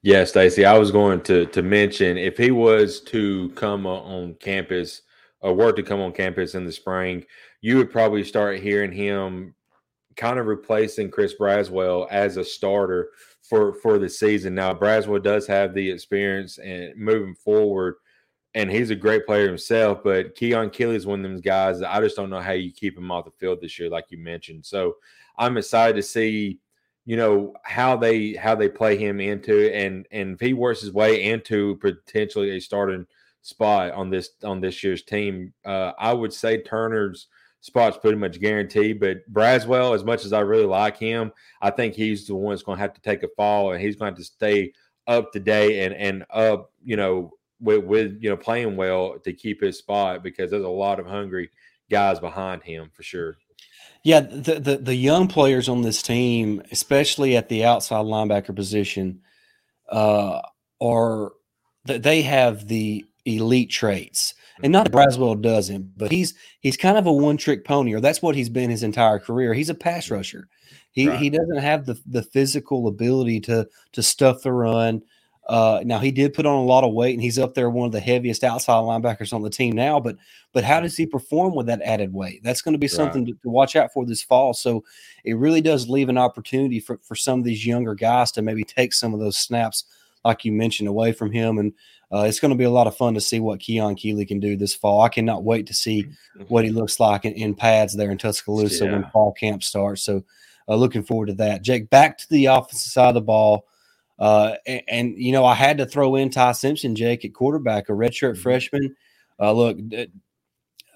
Yeah, 0.02 0.24
Stacey, 0.24 0.64
I 0.64 0.78
was 0.78 0.90
going 0.90 1.20
to 1.22 1.46
to 1.46 1.62
mention 1.62 2.16
if 2.16 2.38
he 2.38 2.50
was 2.50 3.00
to 3.02 3.50
come 3.50 3.86
on 3.86 4.34
campus 4.40 5.02
or 5.40 5.54
were 5.54 5.72
to 5.72 5.82
come 5.82 6.00
on 6.00 6.12
campus 6.12 6.54
in 6.54 6.64
the 6.64 6.72
spring, 6.72 7.24
you 7.60 7.76
would 7.76 7.90
probably 7.90 8.24
start 8.24 8.60
hearing 8.60 8.92
him 8.92 9.54
kind 10.16 10.38
of 10.38 10.46
replacing 10.46 11.10
Chris 11.10 11.34
Braswell 11.38 12.06
as 12.10 12.36
a 12.36 12.44
starter 12.44 13.10
for 13.48 13.74
for 13.74 13.98
the 13.98 14.08
season. 14.08 14.54
Now, 14.54 14.72
Braswell 14.74 15.22
does 15.22 15.46
have 15.46 15.74
the 15.74 15.90
experience 15.90 16.58
and 16.58 16.96
moving 16.96 17.34
forward, 17.34 17.96
and 18.54 18.70
he's 18.70 18.90
a 18.90 18.96
great 18.96 19.26
player 19.26 19.46
himself. 19.46 20.00
But 20.04 20.34
Keon 20.34 20.70
Keeley 20.70 20.96
is 20.96 21.06
one 21.06 21.24
of 21.24 21.30
those 21.30 21.40
guys 21.40 21.80
that 21.80 21.94
I 21.94 22.00
just 22.00 22.16
don't 22.16 22.30
know 22.30 22.40
how 22.40 22.52
you 22.52 22.72
keep 22.72 22.96
him 22.96 23.10
off 23.10 23.24
the 23.24 23.30
field 23.32 23.60
this 23.60 23.78
year, 23.78 23.88
like 23.88 24.06
you 24.10 24.18
mentioned. 24.18 24.64
So 24.66 24.96
I'm 25.38 25.56
excited 25.56 25.96
to 25.96 26.02
see 26.02 26.60
you 27.06 27.16
know 27.16 27.54
how 27.62 27.96
they 27.96 28.34
how 28.34 28.54
they 28.54 28.68
play 28.68 28.98
him 28.98 29.20
into 29.20 29.72
and 29.72 30.06
and 30.10 30.34
if 30.34 30.40
he 30.40 30.52
works 30.52 30.80
his 30.80 30.92
way 30.92 31.22
into 31.22 31.76
potentially 31.76 32.50
a 32.50 32.60
starting 32.60 33.06
spot 33.42 33.92
on 33.92 34.10
this 34.10 34.30
on 34.42 34.60
this 34.60 34.82
year's 34.82 35.04
team 35.04 35.54
uh, 35.64 35.92
i 36.00 36.12
would 36.12 36.32
say 36.32 36.60
turner's 36.60 37.28
spot's 37.60 37.98
pretty 37.98 38.16
much 38.16 38.40
guaranteed 38.40 39.00
but 39.00 39.18
braswell 39.32 39.94
as 39.94 40.04
much 40.04 40.24
as 40.24 40.32
i 40.32 40.40
really 40.40 40.66
like 40.66 40.96
him 40.96 41.32
i 41.62 41.70
think 41.70 41.94
he's 41.94 42.26
the 42.26 42.34
one 42.34 42.52
that's 42.52 42.62
going 42.62 42.76
to 42.76 42.82
have 42.82 42.94
to 42.94 43.00
take 43.00 43.22
a 43.22 43.28
fall 43.36 43.72
and 43.72 43.82
he's 43.82 43.96
going 43.96 44.14
to, 44.14 44.20
to 44.20 44.24
stay 44.24 44.72
up 45.06 45.32
to 45.32 45.40
date 45.40 45.84
and 45.84 45.94
and 45.94 46.24
up 46.30 46.70
you 46.84 46.96
know 46.96 47.32
with, 47.60 47.84
with 47.84 48.18
you 48.20 48.30
know 48.30 48.36
playing 48.36 48.76
well 48.76 49.18
to 49.20 49.32
keep 49.32 49.60
his 49.60 49.78
spot 49.78 50.22
because 50.22 50.50
there's 50.50 50.64
a 50.64 50.68
lot 50.68 51.00
of 51.00 51.06
hungry 51.06 51.50
guys 51.90 52.18
behind 52.18 52.62
him 52.62 52.90
for 52.92 53.02
sure. 53.02 53.36
Yeah, 54.02 54.20
the, 54.20 54.60
the, 54.60 54.76
the 54.76 54.94
young 54.94 55.26
players 55.26 55.68
on 55.68 55.82
this 55.82 56.00
team, 56.00 56.62
especially 56.70 57.36
at 57.36 57.48
the 57.48 57.64
outside 57.64 58.04
linebacker 58.04 58.54
position, 58.54 59.22
uh, 59.88 60.42
are 60.80 61.32
they 61.84 62.22
have 62.22 62.68
the 62.68 63.04
elite 63.24 63.70
traits, 63.70 64.34
and 64.62 64.72
not 64.72 64.84
that 64.84 64.92
mm-hmm. 64.92 65.22
Braswell 65.22 65.40
doesn't, 65.40 65.96
but 65.98 66.10
he's 66.10 66.34
he's 66.60 66.76
kind 66.76 66.96
of 66.96 67.06
a 67.06 67.12
one 67.12 67.36
trick 67.36 67.64
pony, 67.64 67.94
or 67.94 68.00
that's 68.00 68.22
what 68.22 68.34
he's 68.34 68.48
been 68.48 68.70
his 68.70 68.82
entire 68.82 69.18
career. 69.18 69.54
He's 69.54 69.70
a 69.70 69.74
pass 69.74 70.10
rusher. 70.10 70.48
He 70.90 71.08
right. 71.08 71.18
he 71.18 71.30
doesn't 71.30 71.58
have 71.58 71.84
the 71.84 72.00
the 72.06 72.22
physical 72.22 72.88
ability 72.88 73.40
to 73.40 73.68
to 73.92 74.02
stuff 74.02 74.42
the 74.42 74.52
run. 74.52 75.02
Uh, 75.48 75.80
now 75.84 76.00
he 76.00 76.10
did 76.10 76.34
put 76.34 76.46
on 76.46 76.56
a 76.56 76.64
lot 76.64 76.82
of 76.82 76.92
weight, 76.92 77.12
and 77.12 77.22
he's 77.22 77.38
up 77.38 77.54
there 77.54 77.70
one 77.70 77.86
of 77.86 77.92
the 77.92 78.00
heaviest 78.00 78.42
outside 78.42 78.80
linebackers 78.80 79.32
on 79.32 79.42
the 79.42 79.50
team 79.50 79.74
now. 79.74 80.00
But 80.00 80.16
but 80.52 80.64
how 80.64 80.80
does 80.80 80.96
he 80.96 81.06
perform 81.06 81.54
with 81.54 81.66
that 81.66 81.82
added 81.82 82.12
weight? 82.12 82.42
That's 82.42 82.62
going 82.62 82.72
to 82.72 82.78
be 82.78 82.88
something 82.88 83.24
right. 83.24 83.34
to, 83.34 83.42
to, 83.42 83.50
watch 83.50 83.76
out 83.76 83.92
for 83.92 84.04
this 84.04 84.22
fall. 84.22 84.54
So 84.54 84.84
it 85.24 85.36
really 85.36 85.60
does 85.60 85.88
leave 85.88 86.08
an 86.08 86.18
opportunity 86.18 86.80
for 86.80 86.98
for 87.02 87.14
some 87.14 87.38
of 87.38 87.44
these 87.44 87.64
younger 87.64 87.94
guys 87.94 88.32
to 88.32 88.42
maybe 88.42 88.64
take 88.64 88.92
some 88.92 89.14
of 89.14 89.20
those 89.20 89.36
snaps, 89.36 89.84
like 90.24 90.44
you 90.44 90.50
mentioned, 90.50 90.88
away 90.88 91.12
from 91.12 91.30
him. 91.30 91.58
And 91.58 91.74
uh, 92.12 92.22
it's 92.22 92.40
going 92.40 92.52
to 92.52 92.56
be 92.56 92.64
a 92.64 92.70
lot 92.70 92.86
of 92.86 92.96
fun 92.96 93.14
to 93.14 93.20
see 93.20 93.40
what 93.40 93.60
Keon 93.60 93.96
Keeley 93.96 94.24
can 94.24 94.38
do 94.38 94.56
this 94.56 94.74
fall. 94.74 95.00
I 95.00 95.08
cannot 95.08 95.44
wait 95.44 95.66
to 95.66 95.74
see 95.74 96.06
what 96.48 96.64
he 96.64 96.70
looks 96.70 97.00
like 97.00 97.24
in, 97.24 97.32
in 97.32 97.54
pads 97.54 97.96
there 97.96 98.10
in 98.10 98.18
Tuscaloosa 98.18 98.84
yeah. 98.84 98.92
when 98.92 99.10
fall 99.10 99.32
camp 99.32 99.62
starts. 99.62 100.02
So 100.02 100.24
uh, 100.68 100.76
looking 100.76 101.02
forward 101.02 101.26
to 101.26 101.34
that. 101.34 101.62
Jake, 101.62 101.90
back 101.90 102.18
to 102.18 102.28
the 102.30 102.46
offensive 102.46 102.92
side 102.92 103.08
of 103.08 103.14
the 103.14 103.20
ball. 103.20 103.66
Uh, 104.18 104.54
and, 104.66 104.82
and, 104.88 105.14
you 105.18 105.32
know, 105.32 105.44
I 105.44 105.54
had 105.54 105.78
to 105.78 105.86
throw 105.86 106.14
in 106.16 106.30
Ty 106.30 106.52
Simpson, 106.52 106.94
Jake, 106.94 107.24
at 107.24 107.34
quarterback, 107.34 107.88
a 107.88 107.92
redshirt 107.92 108.32
mm-hmm. 108.32 108.42
freshman. 108.42 108.96
Uh, 109.38 109.52
look, 109.52 109.76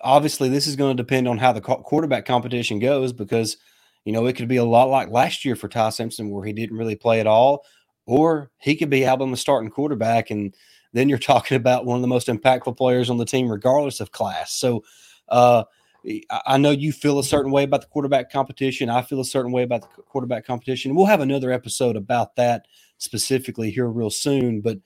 obviously, 0.01 0.49
this 0.49 0.67
is 0.67 0.77
going 0.77 0.97
to 0.97 1.03
depend 1.03 1.29
on 1.29 1.39
how 1.39 1.53
the 1.53 1.61
quarterback 1.61 2.25
competition 2.25 2.79
goes 2.79 3.13
because, 3.13 3.57
you 4.05 4.13
know, 4.13 4.27
it 4.27 4.37
could 4.37 4.49
be 4.49 4.57
a 4.57 4.65
lot 4.65 4.89
like 4.89 5.11
last 5.11 5.45
year 5.45 5.57
for 5.57 5.69
Ty 5.69 5.91
Simpson 5.91 6.31
where 6.31 6.45
he 6.45 6.53
didn't 6.53 6.79
really 6.79 6.97
play 6.97 7.21
at 7.21 7.27
all, 7.27 7.67
or 8.07 8.51
he 8.59 8.77
could 8.77 8.91
be 8.91 9.05
Alabama's 9.05 9.41
starting 9.41 9.71
quarterback. 9.71 10.31
And 10.31 10.55
then 10.93 11.09
you're 11.09 11.19
talking 11.19 11.57
about 11.57 11.87
one 11.87 11.97
of 11.97 12.03
the 12.03 12.09
most 12.09 12.29
impactful 12.29 12.77
players 12.77 13.11
on 13.11 13.17
the 13.17 13.25
team, 13.25 13.49
regardless 13.49 14.01
of 14.01 14.13
class. 14.13 14.53
So, 14.53 14.85
uh, 15.29 15.65
I 16.47 16.57
know 16.57 16.71
you 16.71 16.93
feel 16.93 17.19
a 17.19 17.25
certain 17.25 17.53
way 17.53 17.65
about 17.65 17.83
the 17.83 17.87
quarterback 17.87 18.33
competition. 18.33 18.89
I 18.89 19.03
feel 19.03 19.21
a 19.21 19.25
certain 19.25 19.53
way 19.53 19.63
about 19.63 19.83
the 19.83 20.03
quarterback 20.03 20.47
competition. 20.47 20.95
We'll 20.95 21.07
have 21.07 21.21
another 21.21 21.53
episode 21.53 21.97
about 21.97 22.37
that 22.37 22.67
specifically 22.97 23.71
here 23.71 23.87
real 23.87 24.11
soon. 24.11 24.63
But 24.63 24.79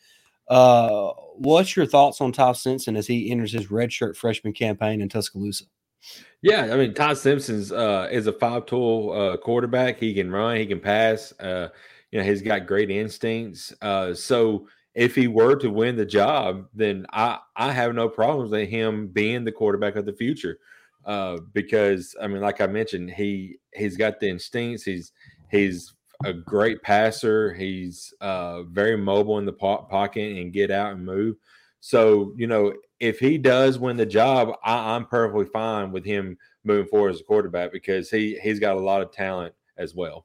uh, 0.49 1.13
what's 1.37 1.77
your 1.77 1.87
thoughts 1.87 2.21
on 2.21 2.33
Ty 2.33 2.53
Simpson 2.53 2.97
as 2.97 3.07
he 3.07 3.31
enters 3.31 3.53
his 3.53 3.69
redshirt 3.69 4.17
freshman 4.17 4.53
campaign 4.53 5.01
in 5.01 5.09
Tuscaloosa? 5.09 5.67
Yeah, 6.43 6.69
I 6.73 6.77
mean 6.77 6.95
Ty 6.95 7.15
Simpson's 7.15 7.73
uh, 7.73 8.09
is 8.11 8.27
a 8.27 8.33
five 8.33 8.67
tool 8.67 9.13
uh, 9.13 9.37
quarterback. 9.39 9.99
He 9.99 10.15
can 10.15 10.31
run, 10.31 10.57
he 10.57 10.67
can 10.67 10.81
pass. 10.81 11.33
Uh, 11.41 11.69
you 12.11 12.19
know, 12.19 12.25
he's 12.25 12.43
got 12.43 12.67
great 12.67 12.91
instincts. 12.91 13.73
Uh, 13.81 14.15
so 14.15 14.69
if 14.95 15.15
he 15.15 15.27
were 15.27 15.57
to 15.57 15.71
win 15.71 15.97
the 15.97 16.07
job, 16.07 16.67
then 16.75 17.07
I 17.13 17.39
I 17.57 17.73
have 17.73 17.95
no 17.95 18.09
problems 18.09 18.51
with 18.51 18.69
him 18.69 19.09
being 19.09 19.45
the 19.45 19.53
quarterback 19.53 19.97
of 19.97 20.07
the 20.07 20.13
future. 20.13 20.59
Uh, 21.05 21.39
because 21.53 22.17
I 22.21 22.27
mean, 22.29 22.41
like 22.41 22.61
I 22.61 22.67
mentioned, 22.67 23.11
he 23.11 23.59
he's 23.75 23.97
got 23.97 24.21
the 24.21 24.29
instincts. 24.29 24.85
He's 24.85 25.13
he's 25.51 25.93
a 26.25 26.33
great 26.33 26.81
passer. 26.83 27.53
He's 27.53 28.15
uh, 28.21 28.63
very 28.63 28.97
mobile 28.97 29.39
in 29.39 29.45
the 29.45 29.53
po- 29.53 29.87
pocket 29.91 30.37
and 30.37 30.53
get 30.53 30.71
out 30.71 30.93
and 30.93 31.05
move. 31.05 31.37
So 31.81 32.33
you 32.37 32.47
know, 32.47 32.75
if 33.01 33.19
he 33.19 33.37
does 33.37 33.79
win 33.79 33.97
the 33.97 34.07
job, 34.07 34.57
I, 34.65 34.95
I'm 34.95 35.07
perfectly 35.07 35.47
fine 35.47 35.93
with 35.93 36.05
him 36.05 36.39
moving 36.63 36.89
forward 36.89 37.11
as 37.11 37.21
a 37.21 37.25
quarterback 37.25 37.73
because 37.73 38.11
he 38.11 38.39
he's 38.43 38.61
got 38.61 38.77
a 38.77 38.81
lot 38.81 39.03
of 39.03 39.13
talent 39.13 39.55
as 39.77 39.95
well. 39.95 40.25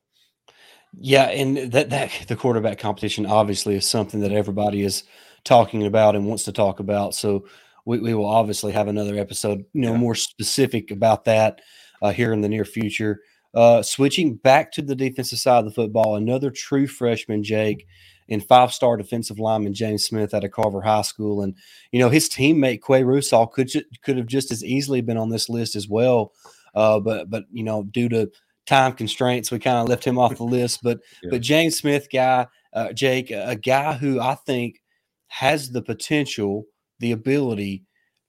Yeah, 0.98 1.25
and 1.25 1.72
that 1.72 1.89
that 1.91 2.12
the 2.27 2.36
quarterback 2.36 2.79
competition 2.79 3.25
obviously 3.25 3.75
is 3.75 3.88
something 3.88 4.22
that 4.22 4.31
everybody 4.31 4.84
is 4.84 5.03
talking 5.43 5.86
about 5.86 6.15
and 6.15 6.25
wants 6.25 6.43
to 6.43 6.51
talk 6.51 6.79
about. 6.79 7.13
So 7.13 7.46
we, 7.86 8.00
we 8.00 8.13
will 8.13 8.25
obviously 8.25 8.72
have 8.72 8.88
another 8.88 9.17
episode, 9.17 9.65
you 9.74 9.81
know, 9.81 9.91
yeah. 9.91 9.98
more 9.98 10.15
specific 10.15 10.91
about 10.91 11.25
that 11.25 11.62
uh, 12.01 12.12
here 12.12 12.34
in 12.34 12.41
the 12.41 12.50
near 12.50 12.65
future. 12.65 13.22
Uh, 13.53 13.81
switching 13.81 14.36
back 14.36 14.72
to 14.72 14.81
the 14.81 14.96
defensive 14.96 15.39
side 15.39 15.60
of 15.60 15.65
the 15.65 15.72
football, 15.72 16.15
another 16.15 16.51
true 16.51 16.86
freshman, 16.86 17.43
Jake, 17.43 17.88
and 18.29 18.46
five-star 18.46 18.96
defensive 18.96 19.39
lineman 19.39 19.74
James 19.74 20.05
Smith 20.05 20.36
out 20.36 20.43
of 20.43 20.51
Carver 20.51 20.81
High 20.81 21.01
School, 21.01 21.41
and 21.41 21.55
you 21.91 22.00
know 22.00 22.10
his 22.10 22.29
teammate 22.29 22.81
Qua 22.81 22.98
Russaw 22.98 23.51
could 23.51 23.72
could 24.03 24.17
have 24.17 24.27
just 24.27 24.51
as 24.51 24.63
easily 24.63 25.01
been 25.01 25.17
on 25.17 25.29
this 25.29 25.50
list 25.50 25.75
as 25.75 25.88
well, 25.88 26.34
uh, 26.75 27.00
but 27.00 27.29
but 27.29 27.46
you 27.51 27.63
know 27.63 27.84
due 27.84 28.10
to 28.10 28.29
time 28.69 28.93
constraints, 28.93 29.51
we 29.51 29.59
kind 29.59 29.77
of 29.77 29.89
left 29.89 30.05
him 30.05 30.17
off 30.17 30.38
the 30.38 30.43
list. 30.45 30.81
But 30.83 30.99
yeah. 31.21 31.29
but 31.31 31.41
James 31.41 31.77
Smith, 31.77 32.07
guy, 32.11 32.47
uh, 32.73 32.93
Jake, 32.93 33.31
a 33.31 33.55
guy 33.55 33.93
who 33.93 34.21
I 34.21 34.35
think 34.35 34.81
has 35.27 35.71
the 35.71 35.81
potential, 35.81 36.65
the 36.99 37.11
ability 37.11 37.83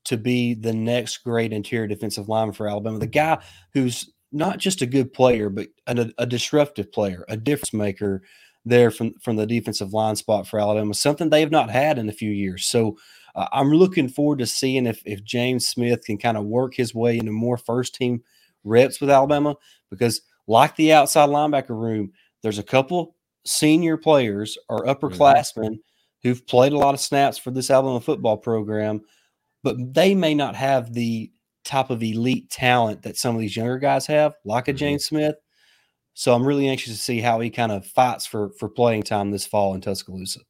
to 0.04 0.16
be 0.16 0.54
the 0.54 0.72
next 0.72 1.18
great 1.18 1.52
interior 1.52 1.86
defensive 1.86 2.28
lineman 2.28 2.54
for 2.54 2.68
Alabama. 2.68 2.98
The 2.98 3.06
guy 3.06 3.38
who's 3.74 4.10
not 4.32 4.58
just 4.58 4.82
a 4.82 4.86
good 4.86 5.12
player, 5.12 5.50
but 5.50 5.68
a, 5.86 6.10
a 6.18 6.26
disruptive 6.26 6.90
player, 6.90 7.24
a 7.28 7.36
difference 7.36 7.72
maker 7.72 8.22
there 8.64 8.90
from 8.90 9.14
from 9.20 9.36
the 9.36 9.46
defensive 9.46 9.92
line 9.92 10.16
spot 10.16 10.46
for 10.46 10.60
Alabama, 10.60 10.94
something 10.94 11.30
they 11.30 11.40
have 11.40 11.50
not 11.50 11.70
had 11.70 11.98
in 11.98 12.08
a 12.08 12.12
few 12.12 12.30
years. 12.30 12.66
So 12.66 12.96
uh, 13.34 13.46
I'm 13.52 13.70
looking 13.70 14.08
forward 14.08 14.38
to 14.38 14.46
seeing 14.46 14.86
if 14.86 15.02
if 15.04 15.24
James 15.24 15.68
Smith 15.68 16.04
can 16.04 16.18
kind 16.18 16.36
of 16.36 16.44
work 16.44 16.74
his 16.74 16.94
way 16.94 17.18
into 17.18 17.32
more 17.32 17.56
first 17.56 17.94
team 17.94 18.22
reps 18.64 19.00
with 19.00 19.10
Alabama 19.10 19.56
because 19.90 20.22
like 20.50 20.74
the 20.74 20.92
outside 20.92 21.28
linebacker 21.28 21.80
room, 21.80 22.10
there's 22.42 22.58
a 22.58 22.64
couple 22.64 23.14
senior 23.46 23.96
players 23.96 24.58
or 24.68 24.84
upperclassmen 24.84 25.54
mm-hmm. 25.56 25.74
who've 26.22 26.44
played 26.46 26.72
a 26.72 26.78
lot 26.78 26.92
of 26.92 27.00
snaps 27.00 27.38
for 27.38 27.52
this 27.52 27.70
Alabama 27.70 28.00
football 28.00 28.36
program, 28.36 29.00
but 29.62 29.76
they 29.94 30.12
may 30.12 30.34
not 30.34 30.56
have 30.56 30.92
the 30.92 31.30
type 31.64 31.90
of 31.90 32.02
elite 32.02 32.50
talent 32.50 33.02
that 33.02 33.16
some 33.16 33.36
of 33.36 33.40
these 33.40 33.56
younger 33.56 33.78
guys 33.78 34.06
have, 34.06 34.34
like 34.44 34.66
a 34.66 34.72
mm-hmm. 34.72 34.78
James 34.78 35.04
Smith. 35.04 35.36
So 36.14 36.34
I'm 36.34 36.44
really 36.44 36.68
anxious 36.68 36.94
to 36.94 37.00
see 37.00 37.20
how 37.20 37.38
he 37.38 37.48
kind 37.48 37.70
of 37.70 37.86
fights 37.86 38.26
for 38.26 38.50
for 38.58 38.68
playing 38.68 39.04
time 39.04 39.30
this 39.30 39.46
fall 39.46 39.74
in 39.74 39.80
Tuscaloosa. 39.80 40.40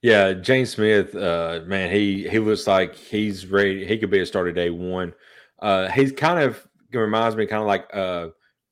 Yeah, 0.00 0.32
James 0.32 0.70
Smith, 0.70 1.14
uh, 1.14 1.60
man, 1.66 1.92
he 1.92 2.26
he 2.26 2.38
looks 2.38 2.66
like 2.66 2.96
he's 2.96 3.46
ready. 3.46 3.86
He 3.86 3.98
could 3.98 4.10
be 4.10 4.20
a 4.20 4.26
starter 4.26 4.52
day 4.52 4.70
one. 4.70 5.12
Uh, 5.58 5.88
he's 5.88 6.12
kind 6.12 6.42
of 6.42 6.66
reminds 6.92 7.36
me 7.36 7.44
kind 7.44 7.60
of 7.60 7.66
like 7.66 7.86
uh, 7.92 8.28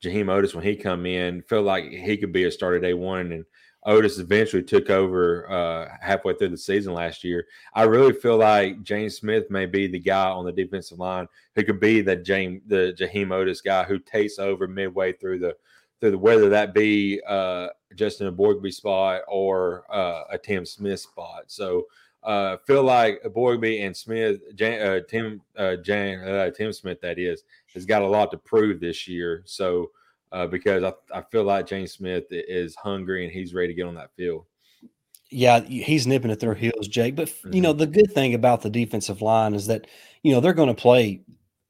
Jaheim 0.07 0.27
Oatis 0.27 0.55
when 0.55 0.65
he 0.65 0.77
come 0.77 1.07
in. 1.07 1.43
felt 1.43 1.65
like 1.65 1.85
he 1.85 2.17
could 2.17 2.33
be 2.33 2.45
a 2.45 2.51
starter 2.51 2.79
day 2.79 2.95
one, 2.95 3.33
and 3.33 3.45
Oatis 3.87 4.19
eventually 4.19 4.63
took 4.63 4.91
over 4.91 5.51
uh, 5.51 5.89
halfway 6.01 6.35
through 6.35 6.49
the 6.49 6.59
season 6.59 6.93
last 6.93 7.23
year. 7.23 7.47
I 7.75 7.85
really 7.85 8.13
feel 8.13 8.37
like 8.37 8.83
James 8.83 9.17
Smith 9.17 9.51
may 9.51 9.67
be 9.67 9.87
the 9.87 10.01
guy 10.01 10.29
on 10.29 10.45
the 10.45 10.53
defensive 10.53 10.99
line 10.99 11.29
who 11.55 11.63
could 11.63 11.79
be 11.81 12.01
the 12.01 12.17
James 12.17 12.63
the 12.67 12.95
Jaheim 12.99 13.29
Oatis 13.29 13.63
guy 13.65 13.85
who 13.85 13.99
takes 13.99 14.39
over 14.39 14.67
midway 14.67 15.13
through 15.13 15.39
the 15.39 15.57
through 16.01 16.11
the 16.11 16.19
whether 16.19 16.49
that 16.49 16.75
be 16.75 17.21
uh, 17.29 17.69
Justin 17.95 18.35
Eboigbe 18.35 18.73
spot 18.73 19.23
or 19.29 19.85
uh, 19.93 20.25
a 20.31 20.39
Tim 20.39 20.67
Smith 20.67 21.01
spot. 21.01 21.45
So 21.47 21.87
uh, 22.27 22.57
feel 22.67 22.83
like 22.83 23.23
Eboigbe 23.23 23.87
and 23.87 23.97
Smith, 23.97 24.41
Jan, 24.57 24.85
uh, 24.85 25.01
Tim 25.09 25.41
uh, 25.57 25.77
Jan, 25.77 26.27
uh, 26.27 26.51
Tim 26.51 26.73
Smith, 26.73 27.01
that 27.03 27.21
is, 27.21 27.45
has 27.73 27.87
got 27.87 28.03
a 28.03 28.07
lot 28.07 28.33
to 28.33 28.37
prove 28.37 28.81
this 28.81 29.07
year. 29.07 29.43
So 29.45 29.91
uh, 30.33 30.47
because 30.47 30.83
I, 30.85 30.92
I 31.12 31.23
feel 31.30 31.45
like 31.45 31.66
James 31.66 31.92
Smith 31.92 32.25
is 32.30 32.75
hungry 32.76 33.25
and 33.25 33.33
he's 33.33 33.54
ready 33.54 33.68
to 33.68 33.75
get 33.75 33.87
on 33.87 33.95
that 33.95 34.11
field. 34.16 34.47
Yeah, 35.30 35.61
he's 35.61 36.06
nipping 36.06 36.30
at 36.30 36.40
their 36.40 36.54
heels, 36.54 36.87
Jake. 36.88 37.16
But 37.16 37.33
you 37.50 37.61
know, 37.61 37.73
mm-hmm. 37.73 37.80
the 37.80 37.87
good 37.87 38.12
thing 38.12 38.35
about 38.35 38.62
the 38.62 38.71
defensive 38.71 39.23
line 39.23 39.54
is 39.54 39.66
that 39.66 39.87
you 40.23 40.33
know 40.33 40.40
they're 40.40 40.54
going 40.54 40.75
to 40.75 40.80
play 40.80 41.23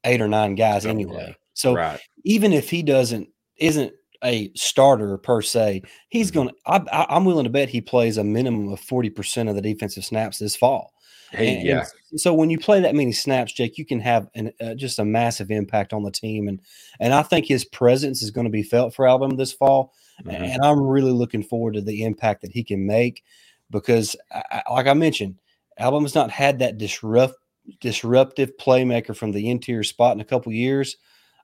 eight 0.03 0.21
or 0.21 0.27
nine 0.27 0.55
guys 0.55 0.85
oh, 0.85 0.89
anyway. 0.89 1.25
Yeah. 1.29 1.33
So 1.53 1.75
right. 1.75 1.99
even 2.23 2.53
if 2.53 2.69
he 2.69 2.83
doesn't 2.83 3.29
isn't 3.57 3.93
a 4.23 4.51
starter 4.55 5.17
per 5.17 5.41
se, 5.41 5.81
he's 6.09 6.31
mm-hmm. 6.31 6.49
going 6.49 6.49
to. 6.83 7.11
I'm 7.11 7.25
willing 7.25 7.45
to 7.45 7.49
bet 7.49 7.69
he 7.69 7.81
plays 7.81 8.17
a 8.17 8.23
minimum 8.23 8.71
of 8.71 8.79
forty 8.79 9.09
percent 9.09 9.49
of 9.49 9.55
the 9.55 9.61
defensive 9.61 10.05
snaps 10.05 10.37
this 10.37 10.55
fall. 10.55 10.93
Hey, 11.31 11.57
and, 11.57 11.67
yeah. 11.67 11.85
And 12.11 12.19
so 12.19 12.33
when 12.33 12.49
you 12.49 12.57
play 12.57 12.79
that 12.79 12.95
many 12.95 13.11
snaps, 13.11 13.53
Jake, 13.53 13.77
you 13.77 13.85
can 13.85 13.99
have 13.99 14.29
an, 14.35 14.53
uh, 14.61 14.75
just 14.75 14.99
a 14.99 15.05
massive 15.05 15.51
impact 15.51 15.93
on 15.93 16.03
the 16.03 16.11
team, 16.11 16.47
and 16.47 16.61
and 16.99 17.13
I 17.13 17.23
think 17.23 17.45
his 17.45 17.65
presence 17.65 18.21
is 18.21 18.31
going 18.31 18.45
to 18.45 18.51
be 18.51 18.63
felt 18.63 18.95
for 18.95 19.07
Alabama 19.07 19.35
this 19.35 19.53
fall, 19.53 19.93
mm-hmm. 20.23 20.29
and 20.29 20.63
I'm 20.63 20.79
really 20.79 21.11
looking 21.11 21.43
forward 21.43 21.73
to 21.73 21.81
the 21.81 22.03
impact 22.03 22.41
that 22.41 22.51
he 22.51 22.63
can 22.63 22.85
make 22.85 23.23
because, 23.69 24.15
I, 24.31 24.63
like 24.71 24.87
I 24.87 24.93
mentioned, 24.93 25.35
Alabama's 25.77 26.15
not 26.15 26.31
had 26.31 26.59
that 26.59 26.77
disrupt 26.77 27.35
disruptive 27.81 28.55
playmaker 28.57 29.15
from 29.15 29.33
the 29.33 29.49
interior 29.49 29.83
spot 29.83 30.15
in 30.15 30.21
a 30.21 30.25
couple 30.25 30.53
years, 30.53 30.95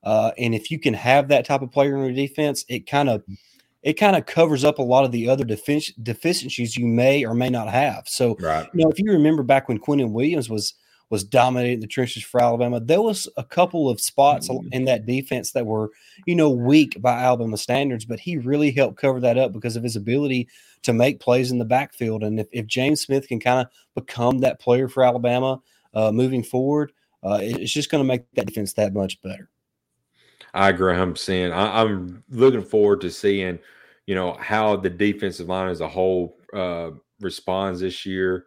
uh, 0.03 0.31
and 0.37 0.55
if 0.55 0.71
you 0.71 0.79
can 0.79 0.93
have 0.93 1.27
that 1.27 1.45
type 1.45 1.61
of 1.61 1.71
player 1.71 1.97
in 1.97 2.03
your 2.03 2.13
defense, 2.13 2.63
it 2.69 2.87
kind 2.87 3.09
of 3.09 3.23
it 3.83 3.93
kind 3.93 4.15
of 4.15 4.25
covers 4.25 4.63
up 4.63 4.79
a 4.79 4.83
lot 4.83 5.03
of 5.03 5.11
the 5.11 5.29
other 5.29 5.43
defic- 5.43 5.93
deficiencies 6.01 6.77
you 6.77 6.87
may 6.87 7.25
or 7.25 7.33
may 7.33 7.49
not 7.49 7.69
have. 7.69 8.07
So, 8.07 8.35
right. 8.39 8.67
you 8.73 8.83
know, 8.83 8.89
if 8.89 8.97
you 8.97 9.11
remember 9.11 9.43
back 9.43 9.67
when 9.67 9.79
Quinnen 9.79 10.11
Williams 10.11 10.49
was 10.49 10.73
was 11.09 11.23
dominating 11.23 11.79
the 11.79 11.85
trenches 11.85 12.23
for 12.23 12.41
Alabama, 12.41 12.79
there 12.79 13.01
was 13.01 13.27
a 13.37 13.43
couple 13.43 13.87
of 13.87 14.01
spots 14.01 14.47
mm-hmm. 14.47 14.67
in 14.71 14.85
that 14.85 15.05
defense 15.05 15.51
that 15.51 15.65
were, 15.65 15.91
you 16.25 16.33
know, 16.33 16.49
weak 16.49 16.99
by 17.01 17.21
Alabama 17.21 17.55
standards, 17.55 18.03
but 18.03 18.19
he 18.19 18.37
really 18.37 18.71
helped 18.71 18.97
cover 18.97 19.19
that 19.19 19.37
up 19.37 19.51
because 19.53 19.75
of 19.75 19.83
his 19.83 19.95
ability 19.95 20.47
to 20.81 20.91
make 20.91 21.19
plays 21.19 21.51
in 21.51 21.59
the 21.59 21.65
backfield. 21.65 22.23
And 22.23 22.39
if, 22.39 22.47
if 22.51 22.65
James 22.65 23.01
Smith 23.01 23.27
can 23.27 23.39
kind 23.39 23.59
of 23.59 23.67
become 23.93 24.39
that 24.39 24.59
player 24.59 24.87
for 24.87 25.03
Alabama 25.03 25.61
uh, 25.93 26.11
moving 26.11 26.41
forward, 26.41 26.91
uh, 27.21 27.37
it's 27.41 27.71
just 27.71 27.91
going 27.91 28.03
to 28.03 28.07
make 28.07 28.23
that 28.33 28.47
defense 28.47 28.73
that 28.73 28.93
much 28.93 29.21
better. 29.21 29.49
I 30.53 30.69
agree 30.69 30.93
100%. 30.93 31.51
I, 31.51 31.81
I'm 31.81 32.23
looking 32.29 32.63
forward 32.63 33.01
to 33.01 33.11
seeing– 33.11 33.59
you 34.05 34.15
know 34.15 34.33
how 34.33 34.75
the 34.75 34.89
defensive 34.89 35.47
line 35.47 35.69
as 35.69 35.81
a 35.81 35.87
whole 35.87 36.37
uh, 36.53 36.91
responds 37.21 37.79
this 37.79 38.05
year. 38.05 38.45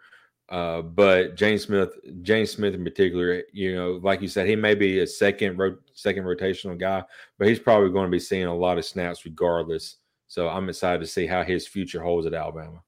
Uh, 0.49 0.81
but 0.81 1.35
James 1.35 1.65
Smith, 1.65 1.91
James 2.23 2.53
Smith 2.53 2.75
in 2.75 2.85
particular, 2.85 3.43
you 3.53 3.75
know, 3.75 3.99
like 4.03 4.23
you 4.23 4.29
said, 4.29 4.47
he 4.47 4.55
may 4.55 4.75
be 4.75 5.01
a 5.01 5.07
second 5.07 5.59
ro- 5.59 5.79
second 5.95 6.25
rotational 6.25 6.79
guy, 6.79 7.03
but 7.39 7.49
he's 7.49 7.59
probably 7.59 7.91
going 7.91 8.07
to 8.07 8.11
be 8.11 8.21
seeing 8.21 8.45
a 8.45 8.55
lot 8.55 8.79
of 8.79 8.85
snaps 8.85 9.25
regardless. 9.25 9.97
So 10.29 10.49
I'm 10.49 10.69
excited 10.69 11.01
to 11.01 11.07
see 11.07 11.27
how 11.27 11.43
his 11.43 11.67
future 11.67 12.03
holds 12.03 12.27
at 12.27 12.35
Alabama. 12.35 12.83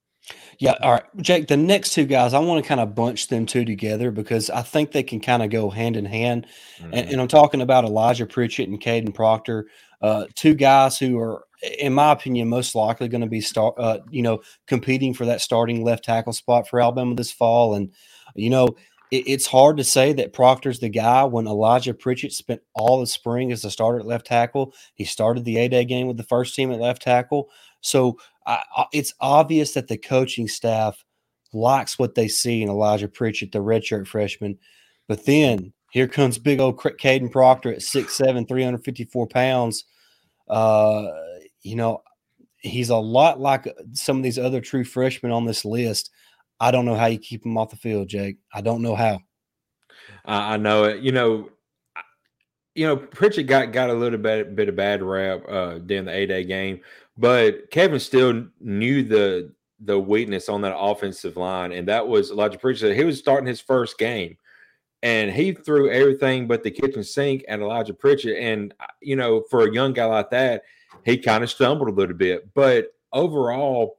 Yeah. 0.59 0.75
All 0.83 0.93
right, 0.93 1.05
Jake. 1.21 1.47
The 1.47 1.57
next 1.57 1.93
two 1.93 2.05
guys, 2.05 2.35
I 2.35 2.41
want 2.41 2.63
to 2.63 2.69
kind 2.69 2.81
of 2.81 2.95
bunch 2.95 3.29
them 3.29 3.47
two 3.47 3.65
together 3.65 4.11
because 4.11 4.51
I 4.51 4.63
think 4.63 4.91
they 4.91 5.05
can 5.05 5.21
kind 5.21 5.43
of 5.43 5.51
go 5.51 5.71
hand 5.71 5.97
in 5.97 6.05
hand. 6.05 6.47
Mm-hmm. 6.79 6.95
And, 6.95 7.11
and, 7.11 7.21
I'm 7.21 7.29
talking 7.29 7.61
about 7.61 7.85
Elijah 7.85 8.27
Pritchett 8.27 8.69
and 8.69 8.81
Kadyn 8.81 9.15
Proctor, 9.15 9.69
uh, 10.03 10.27
two 10.35 10.55
guys 10.55 10.99
who 10.99 11.19
are 11.21 11.45
in 11.79 11.93
my 11.93 12.13
opinion, 12.13 12.49
most 12.49 12.75
likely 12.75 13.09
going 13.09 13.21
to 13.21 13.27
be 13.27 13.41
start, 13.41 13.75
uh, 13.79 13.99
you 14.11 14.23
know, 14.23 14.41
competing 14.67 15.15
for 15.15 15.27
that 15.27 15.41
starting 15.41 15.85
left 15.85 16.05
tackle 16.05 16.33
spot 16.33 16.69
for 16.69 16.81
Alabama 16.81 17.15
this 17.15 17.33
fall. 17.33 17.75
And 17.75 17.93
you 18.35 18.51
know, 18.51 18.69
it, 19.11 19.25
it's 19.27 19.47
hard 19.47 19.77
to 19.79 19.85
say 19.85 20.13
that 20.15 20.33
Proctor's 20.33 20.79
the 20.79 20.89
guy 20.89 21.25
when 21.25 21.47
Elijah 21.47 21.95
Pritchett 21.95 22.33
spent 22.33 22.61
all 22.75 23.01
the 23.01 23.07
spring 23.07 23.53
as 23.53 23.65
a 23.65 23.71
starter 23.71 24.01
at 24.01 24.07
left 24.07 24.27
tackle. 24.27 24.75
He 24.95 25.05
started 25.05 25.45
the 25.45 25.59
A 25.59 25.69
Day 25.69 25.85
game 25.85 26.07
with 26.07 26.17
the 26.17 26.23
first 26.23 26.55
team 26.55 26.71
at 26.71 26.81
left 26.81 27.03
tackle. 27.03 27.49
So 27.81 28.19
It's 28.93 29.15
obvious 29.21 29.73
that 29.73 29.89
the 29.89 29.99
coaching 29.99 30.49
staff 30.49 31.05
likes 31.53 31.99
what 31.99 32.15
they 32.15 32.29
see 32.29 32.63
in 32.63 32.69
Elijah 32.69 33.09
Pritchett, 33.09 33.53
the 33.53 33.59
redshirt 33.59 34.07
freshman. 34.07 34.59
But 35.07 35.25
then 35.27 35.73
here 35.91 36.09
comes 36.09 36.39
big 36.39 36.61
old 36.61 36.79
Kadyn 36.79 37.33
Proctor 37.33 37.73
at 37.73 37.81
6'7, 37.81 38.47
354 38.49 39.27
pounds. 39.27 39.85
Uh, 40.49 41.09
you 41.63 41.77
know, 41.77 42.03
he's 42.59 42.91
a 42.91 42.97
lot 42.97 43.41
like 43.41 43.67
some 43.93 44.17
of 44.19 44.23
these 44.23 44.39
other 44.39 44.61
true 44.61 44.85
freshmen 44.85 45.33
on 45.33 45.45
this 45.45 45.65
list. 45.65 46.11
I 46.61 46.71
don't 46.71 46.85
know 46.85 46.97
how 46.97 47.07
you 47.07 47.19
keep 47.19 47.45
him 47.45 47.57
off 47.57 47.71
the 47.71 47.77
field, 47.77 48.09
Jake. 48.09 48.39
I 48.53 48.61
don't 48.61 48.83
know 48.83 48.95
how. 48.95 49.21
I 50.25 50.57
know 50.57 50.85
it. 50.85 51.03
You 51.03 51.13
know, 51.13 51.51
you 52.79 52.87
know, 52.87 52.97
Pritchett 52.97 53.49
got 53.49 53.73
got 53.73 53.91
a 53.91 53.95
little 53.95 54.21
bit 54.21 54.55
bit 54.55 54.69
of 54.69 54.77
bad 54.77 55.03
rap 55.03 55.43
uh, 55.49 55.79
during 55.79 56.05
the 56.05 56.13
A 56.13 56.27
day 56.27 56.45
game, 56.45 56.81
but 57.17 57.69
Kevin 57.73 57.99
Steele 57.99 58.47
knew 58.61 59.03
the 59.03 59.53
the 59.81 59.99
weakness 59.99 60.49
on 60.49 60.61
that 60.63 60.79
offensive 60.79 61.37
line, 61.37 61.73
and 61.73 61.89
that 61.89 62.07
was 62.07 62.31
Elijah 62.31 62.57
Pritchett. 62.57 62.97
He 62.97 63.03
was 63.03 63.19
starting 63.19 63.49
his 63.49 63.61
first 63.61 63.99
game, 63.99 64.37
and 65.03 65.33
he 65.33 65.53
threw 65.53 65.91
everything 65.91 66.47
but 66.47 66.63
the 66.63 66.71
kitchen 66.71 67.03
sink 67.03 67.45
at 67.49 67.59
Elijah 67.59 67.95
Pritchett. 67.95 68.37
And 68.37 68.73
uh, 68.79 68.87
you 69.01 69.17
know, 69.17 69.43
for 69.51 69.67
a 69.67 69.75
young 69.75 69.93
guy 69.93 70.05
like 70.05 70.31
that, 70.31 70.63
he 71.05 71.19
kind 71.19 71.43
of 71.43 71.51
stumbled 71.51 71.89
a 71.89 71.93
little 71.93 72.17
bit, 72.17 72.55
but 72.55 72.95
overall, 73.13 73.99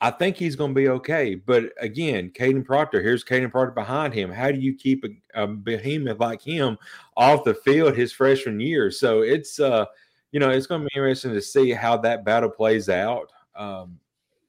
I 0.00 0.10
think 0.10 0.36
he's 0.36 0.56
going 0.56 0.72
to 0.72 0.80
be 0.80 0.88
okay. 0.88 1.34
But 1.34 1.72
again, 1.80 2.30
Kadyn 2.30 2.64
Proctor, 2.64 3.02
here's 3.02 3.24
Kadyn 3.24 3.50
Proctor 3.50 3.72
behind 3.72 4.12
him. 4.12 4.30
How 4.30 4.50
do 4.50 4.58
you 4.58 4.74
keep 4.74 5.04
a, 5.04 5.42
a, 5.42 5.46
behemoth 5.46 6.20
like 6.20 6.42
him 6.42 6.76
off 7.16 7.44
the 7.44 7.54
field 7.54 7.96
his 7.96 8.12
freshman 8.12 8.60
year? 8.60 8.90
So 8.90 9.22
it's 9.22 9.58
uh, 9.58 9.86
you 10.32 10.40
know, 10.40 10.50
it's 10.50 10.66
going 10.66 10.82
to 10.82 10.86
be 10.86 10.98
interesting 10.98 11.32
to 11.32 11.40
see 11.40 11.70
how 11.70 11.96
that 11.98 12.24
battle 12.24 12.50
plays 12.50 12.88
out. 12.88 13.32
Um, 13.54 13.98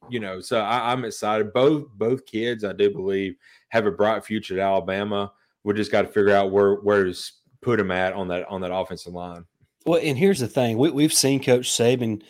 you 0.09 0.19
know, 0.19 0.41
so 0.41 0.59
I, 0.59 0.91
I'm 0.91 1.05
excited. 1.05 1.53
Both 1.53 1.87
both 1.93 2.25
kids, 2.25 2.63
I 2.63 2.73
do 2.73 2.89
believe, 2.89 3.35
have 3.69 3.85
a 3.85 3.91
bright 3.91 4.25
future 4.25 4.55
at 4.55 4.59
Alabama. 4.59 5.31
We 5.63 5.73
just 5.73 5.91
got 5.91 6.01
to 6.01 6.07
figure 6.07 6.33
out 6.33 6.51
where 6.51 6.75
where 6.75 7.05
to 7.05 7.15
put 7.61 7.77
them 7.77 7.91
at 7.91 8.13
on 8.13 8.27
that 8.29 8.47
on 8.49 8.61
that 8.61 8.73
offensive 8.73 9.13
line. 9.13 9.45
Well, 9.85 10.01
and 10.03 10.17
here's 10.17 10.39
the 10.39 10.47
thing: 10.47 10.77
we, 10.77 10.91
we've 10.91 11.13
seen 11.13 11.41
Coach 11.41 11.69
Saban 11.69 12.21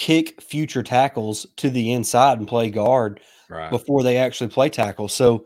kick 0.00 0.40
future 0.40 0.82
tackles 0.82 1.46
to 1.56 1.68
the 1.68 1.92
inside 1.92 2.38
and 2.38 2.48
play 2.48 2.70
guard 2.70 3.20
right. 3.50 3.70
before 3.70 4.02
they 4.02 4.16
actually 4.16 4.48
play 4.48 4.70
tackle. 4.70 5.08
So 5.08 5.44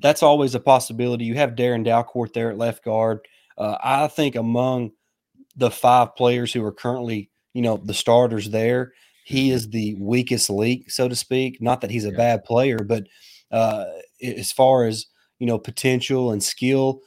that's 0.00 0.22
always 0.22 0.54
a 0.54 0.60
possibility. 0.60 1.26
You 1.26 1.34
have 1.34 1.50
Darren 1.50 1.84
Dalcourt 1.84 2.32
there 2.32 2.50
at 2.50 2.56
left 2.56 2.82
guard. 2.82 3.20
Uh, 3.58 3.76
I 3.84 4.08
think 4.08 4.34
among 4.34 4.92
the 5.56 5.70
five 5.70 6.16
players 6.16 6.54
who 6.54 6.64
are 6.64 6.72
currently, 6.72 7.30
you 7.52 7.60
know, 7.60 7.76
the 7.76 7.92
starters 7.92 8.48
there, 8.48 8.94
he 9.26 9.48
mm-hmm. 9.48 9.56
is 9.56 9.68
the 9.68 9.94
weakest 10.00 10.48
link, 10.48 10.90
so 10.90 11.06
to 11.06 11.14
speak. 11.14 11.60
Not 11.60 11.82
that 11.82 11.90
he's 11.90 12.06
a 12.06 12.12
yeah. 12.12 12.16
bad 12.16 12.44
player, 12.44 12.78
but 12.78 13.04
uh, 13.50 13.84
as 14.22 14.50
far 14.50 14.86
as 14.86 15.04
you 15.38 15.46
know, 15.46 15.58
potential 15.58 16.30
and 16.30 16.40
skill, 16.40 17.00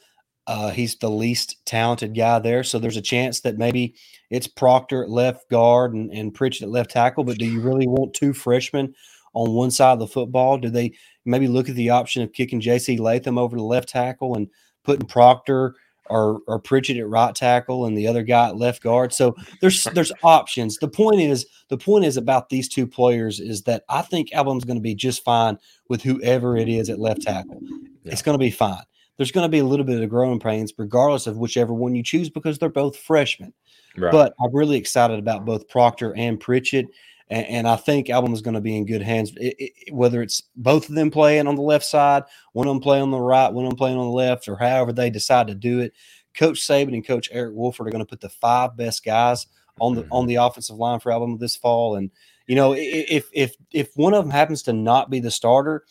uh, 0.47 0.69
he's 0.69 0.95
the 0.95 1.09
least 1.09 1.65
talented 1.65 2.15
guy 2.15 2.39
there, 2.39 2.63
so 2.63 2.77
there's 2.77 2.97
a 2.97 3.01
chance 3.01 3.39
that 3.41 3.57
maybe 3.57 3.95
it's 4.29 4.47
Proctor 4.47 5.03
at 5.03 5.09
left 5.09 5.49
guard 5.49 5.93
and, 5.93 6.11
and 6.11 6.33
Pritchett 6.33 6.63
at 6.63 6.69
left 6.69 6.91
tackle. 6.91 7.23
But 7.23 7.39
do 7.39 7.45
you 7.45 7.61
really 7.61 7.87
want 7.87 8.13
two 8.13 8.33
freshmen 8.33 8.93
on 9.33 9.53
one 9.53 9.71
side 9.71 9.93
of 9.93 9.99
the 9.99 10.07
football? 10.07 10.57
Do 10.57 10.69
they 10.69 10.93
maybe 11.25 11.47
look 11.47 11.67
at 11.67 11.75
the 11.75 11.89
option 11.89 12.21
of 12.21 12.33
kicking 12.33 12.61
J.C. 12.61 12.97
Latham 12.97 13.37
over 13.37 13.57
to 13.57 13.63
left 13.63 13.89
tackle 13.89 14.35
and 14.35 14.47
putting 14.83 15.07
Proctor 15.07 15.75
or, 16.07 16.41
or 16.45 16.59
Pritchett 16.59 16.97
at 16.97 17.09
right 17.09 17.33
tackle 17.33 17.87
and 17.87 17.97
the 17.97 18.05
other 18.05 18.21
guy 18.21 18.49
at 18.49 18.57
left 18.57 18.83
guard? 18.83 19.13
So 19.13 19.35
there's 19.61 19.85
there's 19.95 20.11
options. 20.21 20.77
The 20.77 20.87
point 20.87 21.21
is 21.21 21.47
the 21.69 21.77
point 21.77 22.05
is 22.05 22.17
about 22.17 22.49
these 22.49 22.69
two 22.69 22.85
players 22.85 23.39
is 23.39 23.63
that 23.63 23.83
I 23.89 24.03
think 24.03 24.31
Alabama's 24.31 24.65
going 24.65 24.77
to 24.77 24.81
be 24.81 24.93
just 24.93 25.23
fine 25.23 25.57
with 25.89 26.03
whoever 26.03 26.55
it 26.55 26.69
is 26.69 26.91
at 26.91 26.99
left 26.99 27.23
tackle. 27.23 27.59
Yeah. 28.03 28.11
It's 28.11 28.21
going 28.21 28.35
to 28.37 28.43
be 28.43 28.51
fine 28.51 28.83
there's 29.17 29.31
going 29.31 29.45
to 29.45 29.49
be 29.49 29.59
a 29.59 29.65
little 29.65 29.85
bit 29.85 30.01
of 30.01 30.09
growing 30.09 30.39
pains, 30.39 30.73
regardless 30.77 31.27
of 31.27 31.37
whichever 31.37 31.73
one 31.73 31.95
you 31.95 32.03
choose, 32.03 32.29
because 32.29 32.57
they're 32.57 32.69
both 32.69 32.97
freshmen. 32.97 33.53
Right. 33.97 34.11
But 34.11 34.33
I'm 34.41 34.53
really 34.53 34.77
excited 34.77 35.19
about 35.19 35.45
both 35.45 35.69
Proctor 35.69 36.15
and 36.15 36.39
Pritchett. 36.39 36.87
And, 37.29 37.45
and 37.47 37.67
I 37.67 37.75
think 37.75 38.09
Alabama 38.09 38.35
is 38.35 38.41
going 38.41 38.55
to 38.55 38.61
be 38.61 38.75
in 38.75 38.85
good 38.85 39.01
hands. 39.01 39.33
It, 39.37 39.55
it, 39.57 39.93
whether 39.93 40.21
it's 40.21 40.43
both 40.55 40.89
of 40.89 40.95
them 40.95 41.09
playing 41.09 41.47
on 41.47 41.55
the 41.55 41.61
left 41.61 41.85
side, 41.85 42.23
one 42.53 42.67
of 42.67 42.73
them 42.73 42.81
playing 42.81 43.03
on 43.03 43.11
the 43.11 43.19
right, 43.19 43.51
one 43.51 43.65
of 43.65 43.71
them 43.71 43.77
playing 43.77 43.97
on 43.97 44.05
the 44.05 44.11
left, 44.11 44.47
or 44.47 44.57
however 44.57 44.91
they 44.91 45.09
decide 45.09 45.47
to 45.47 45.55
do 45.55 45.79
it, 45.79 45.93
Coach 46.35 46.59
Saban 46.59 46.93
and 46.93 47.07
Coach 47.07 47.29
Eric 47.31 47.55
Wolford 47.55 47.87
are 47.87 47.91
going 47.91 48.03
to 48.03 48.09
put 48.09 48.21
the 48.21 48.29
five 48.29 48.75
best 48.75 49.03
guys 49.03 49.47
on 49.79 49.95
the 49.95 50.03
mm-hmm. 50.03 50.13
on 50.13 50.27
the 50.27 50.35
offensive 50.35 50.75
line 50.75 50.99
for 50.99 51.11
Alabama 51.11 51.37
this 51.37 51.55
fall. 51.55 51.95
And 51.95 52.11
you 52.47 52.55
know, 52.55 52.73
if 52.77 53.29
if 53.33 53.55
if 53.71 53.89
one 53.95 54.13
of 54.13 54.23
them 54.23 54.31
happens 54.31 54.63
to 54.63 54.73
not 54.73 55.09
be 55.09 55.19
the 55.19 55.31
starter, 55.31 55.85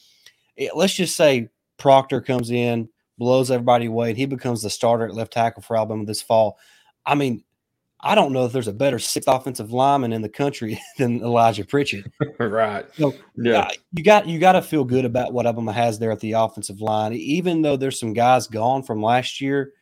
it, 0.57 0.76
let's 0.76 0.95
just 0.95 1.16
say 1.16 1.49
Proctor 1.78 2.21
comes 2.21 2.50
in, 2.50 2.88
blows 3.18 3.50
everybody 3.50 3.87
away, 3.87 4.11
and 4.11 4.18
he 4.18 4.26
becomes 4.26 4.62
the 4.62 4.71
starter 4.71 5.06
at 5.06 5.14
left 5.14 5.33
tackle 5.33 5.62
for 5.62 5.76
Alabama 5.76 6.04
this 6.04 6.23
fall. 6.23 6.59
I 7.06 7.14
mean, 7.14 7.44
I 8.00 8.14
don't 8.14 8.33
know 8.33 8.44
if 8.44 8.52
there's 8.52 8.68
a 8.68 8.73
better 8.73 8.99
sixth 8.99 9.28
offensive 9.28 9.73
lineman 9.73 10.12
in 10.12 10.21
the 10.21 10.28
country 10.28 10.80
than 10.99 11.23
Elijah 11.23 11.64
Pritchett. 11.64 12.04
right. 12.39 12.86
So 12.97 13.15
yeah, 13.36 13.69
you 13.93 14.04
got 14.04 14.26
you 14.26 14.39
got 14.39 14.52
to 14.52 14.62
feel 14.62 14.84
good 14.84 15.06
about 15.06 15.32
what 15.32 15.47
Alabama 15.47 15.73
has 15.73 15.99
there 15.99 16.12
at 16.12 16.21
the 16.21 16.32
offensive 16.32 16.80
line. 16.80 17.15
Even 17.15 17.62
though 17.62 17.76
there's 17.76 17.99
some 17.99 18.12
guys 18.12 18.47
gone 18.47 18.82
from 18.82 19.02
last 19.02 19.41
year, 19.41 19.73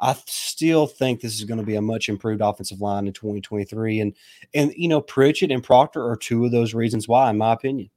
I 0.00 0.16
still 0.26 0.86
think 0.86 1.20
this 1.20 1.34
is 1.34 1.44
going 1.44 1.58
to 1.58 1.66
be 1.66 1.76
a 1.76 1.82
much 1.82 2.08
improved 2.08 2.40
offensive 2.40 2.80
line 2.80 3.08
in 3.08 3.12
2023. 3.12 4.00
And 4.00 4.14
and 4.54 4.72
you 4.76 4.88
know, 4.88 5.00
Pritchett 5.00 5.50
and 5.50 5.62
Proctor 5.62 6.08
are 6.08 6.16
two 6.16 6.44
of 6.44 6.52
those 6.52 6.74
reasons 6.74 7.08
why, 7.08 7.30
in 7.30 7.38
my 7.38 7.52
opinion. 7.52 7.90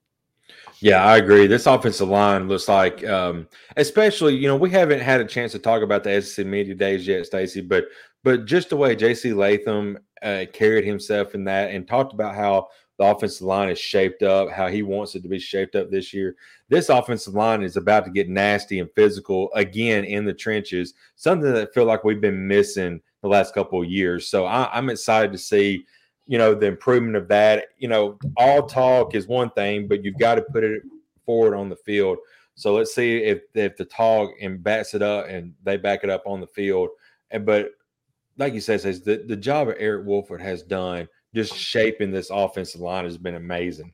Yeah, 0.82 1.04
I 1.04 1.18
agree. 1.18 1.48
This 1.48 1.66
offensive 1.68 2.10
line 2.10 2.48
looks 2.48 2.68
like, 2.68 3.04
um, 3.06 3.48
especially, 3.78 4.36
you 4.36 4.48
know, 4.48 4.56
we 4.56 4.70
haven't 4.70 5.00
had 5.00 5.22
a 5.22 5.26
chance 5.26 5.52
to 5.54 5.60
talk 5.60 5.82
about 5.82 6.04
the 6.04 6.22
SEC 6.22 6.46
media 6.46 6.76
days 6.76 7.08
yet, 7.08 7.26
Stacey, 7.26 7.62
but 7.62 7.86
but 8.24 8.46
just 8.46 8.70
the 8.70 8.76
way 8.76 8.96
J.C. 8.96 9.34
Latham 9.34 10.00
uh, 10.24 10.46
carried 10.52 10.84
himself 10.84 11.36
in 11.36 11.44
that 11.46 11.70
and 11.72 11.88
talked 11.88 12.12
about 12.14 12.36
how 12.36 12.68
the 12.98 13.06
offensive 13.06 13.46
line 13.46 13.70
is 13.70 13.78
shaped 13.80 14.24
up, 14.24 14.50
how 14.50 14.68
he 14.68 14.82
wants 14.82 15.14
it 15.16 15.22
to 15.24 15.30
be 15.30 15.38
shaped 15.38 15.76
up 15.76 15.92
this 15.92 16.14
year. 16.14 16.36
This 16.70 16.90
offensive 16.90 17.36
line 17.36 17.62
is 17.62 17.78
about 17.78 18.04
to 18.06 18.12
get 18.12 18.28
nasty 18.30 18.80
and 18.80 18.90
physical 18.96 19.52
again 19.54 20.06
in 20.06 20.26
the 20.26 20.34
trenches, 20.34 20.94
something 21.16 21.52
that 21.54 21.70
I 21.70 21.72
feel 21.72 21.86
like 21.86 22.04
we've 22.04 22.22
been 22.22 22.48
missing 22.48 23.02
the 23.22 23.28
last 23.28 23.54
couple 23.54 23.82
of 23.82 23.90
years. 23.90 24.28
So 24.28 24.46
I, 24.46 24.70
I'm 24.76 24.90
excited 24.90 25.32
to 25.34 25.38
see 25.38 25.86
you 26.28 26.38
know 26.38 26.56
the 26.56 26.66
improvement 26.66 27.16
of 27.16 27.28
that 27.28 27.68
you 27.78 27.88
know 27.88 28.18
all 28.38 28.66
talk 28.66 29.14
is 29.14 29.28
one 29.28 29.50
thing 29.52 29.88
but 29.88 30.04
you've 30.04 30.18
got 30.18 30.36
to 30.36 30.42
put 30.42 30.64
it 30.64 30.82
forward 31.26 31.56
on 31.56 31.70
the 31.70 31.76
field. 31.76 32.18
So 32.56 32.74
let's 32.74 32.96
see 32.96 33.18
if 33.18 33.42
if 33.54 33.76
the 33.76 33.86
talk 33.86 34.32
and 34.42 34.64
backs 34.64 34.94
it 34.94 35.02
up 35.02 35.28
and 35.28 35.54
they 35.64 35.78
back 35.78 36.04
it 36.04 36.10
up 36.10 36.24
on 36.26 36.40
the 36.40 36.48
field. 36.48 36.90
And 37.32 37.46
but 37.46 37.72
like 38.38 38.54
you 38.54 38.62
said 38.62 38.82
says 38.82 39.02
the, 39.02 39.24
the 39.28 39.36
job 39.36 39.68
that 39.68 39.78
eric 39.80 40.06
wolford 40.06 40.42
has 40.42 40.62
done 40.62 41.08
just 41.34 41.56
shaping 41.56 42.12
this 42.12 42.30
offensive 42.30 42.82
line 42.82 43.06
has 43.06 43.18
been 43.18 43.36
amazing. 43.36 43.94